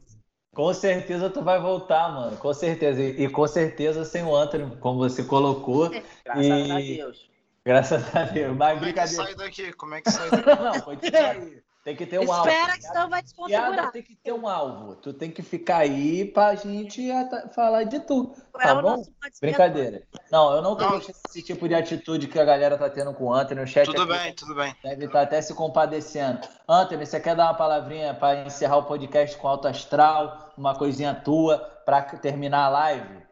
[0.54, 2.36] Com certeza tu vai voltar, mano.
[2.36, 3.00] Com certeza.
[3.02, 5.88] E, e com certeza sem o Anthony, como você colocou.
[6.22, 7.30] Graças E- a Deus.
[7.64, 8.54] Graças a Deus.
[8.54, 9.24] Mas Como é brincadeira.
[9.24, 9.72] sai daqui?
[9.72, 10.44] Como é que sai daqui?
[10.62, 11.64] Não, pode sair.
[11.86, 12.48] Tem que ter um alvo.
[12.48, 13.92] Espera que senão vai Piada desconfigurar.
[13.92, 14.96] tem que ter um alvo.
[14.96, 17.08] Tu tem que ficar aí pra gente
[17.54, 18.34] falar de tu.
[18.58, 19.04] É Tá o bom?
[19.40, 20.02] Brincadeira.
[20.28, 23.26] Não, eu não tô gostando desse tipo de atitude que a galera tá tendo com
[23.26, 23.60] o Anthony.
[23.60, 24.74] O chat Tudo aqui bem, tudo bem.
[24.82, 26.40] deve estar até se compadecendo.
[26.68, 30.52] Anthony, você quer dar uma palavrinha para encerrar o podcast com alto astral?
[30.58, 33.22] Uma coisinha tua pra terminar a live?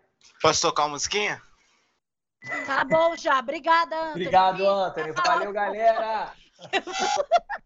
[0.40, 1.42] Posso tocar uma musiquinha?
[2.66, 3.40] Tá bom já.
[3.40, 4.10] Obrigada, Antônio.
[4.12, 5.10] Obrigado, Anthony.
[5.10, 6.32] Valeu, galera.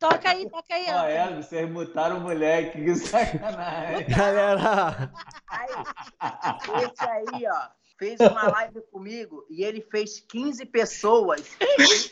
[0.00, 1.10] Toca aí, toca aí, Ó, Antônio.
[1.10, 2.82] é, vocês mutaram o moleque.
[2.82, 4.06] Que sacanagem.
[4.16, 5.12] Galera,
[5.48, 5.68] Aí,
[6.90, 7.68] esse aí, ó,
[7.98, 11.42] fez uma live comigo e ele fez 15 pessoas.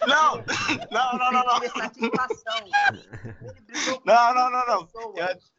[0.07, 0.37] Não,
[0.91, 1.61] não, não, não, não.
[1.69, 2.59] Satisfação.
[3.41, 4.87] Ele brigou com Não, não, não, não.
[4.87, 5.53] 15 Eu- pessoas.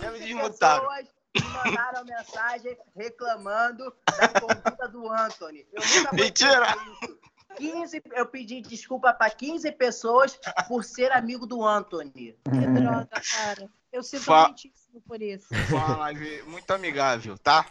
[0.00, 0.88] já me 15 desmutaram.
[0.88, 1.42] pessoas me
[1.72, 5.66] mandaram mensagem reclamando da conduta do Anthony.
[5.72, 6.66] Eu nunca Mentira.
[7.02, 7.18] isso.
[7.56, 12.36] 15, eu pedi desculpa para 15 pessoas por ser amigo do Anthony.
[12.44, 13.68] Que droga, cara.
[13.92, 15.46] Eu sinto Fa- muitíssimo por isso.
[15.68, 17.64] Foi uma live muito amigável, tá?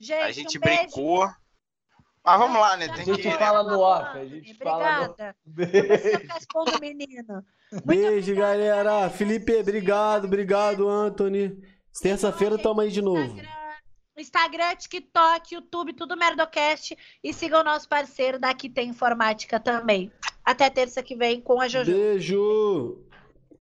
[0.00, 0.80] Gente, A gente um beijo.
[0.82, 1.30] brincou.
[2.24, 2.86] Mas vamos lá, né?
[2.86, 3.30] Já Tem A gente que.
[3.32, 4.28] fala no off, a Antônio.
[4.30, 5.36] gente fala no- Obrigada.
[5.44, 7.44] Não precisa ficar expondo o menino.
[7.72, 9.10] Muito beijo, obrigada, galera.
[9.10, 11.60] Felipe, obrigado, obrigado, Anthony.
[12.00, 13.36] Terça-feira tamo aí de novo.
[14.20, 16.96] Instagram, TikTok, YouTube, tudo Merdocast.
[17.22, 20.10] E sigam o nosso parceiro daqui tem informática também.
[20.44, 21.92] Até terça que vem com a Jojo.
[21.92, 23.11] Beijo.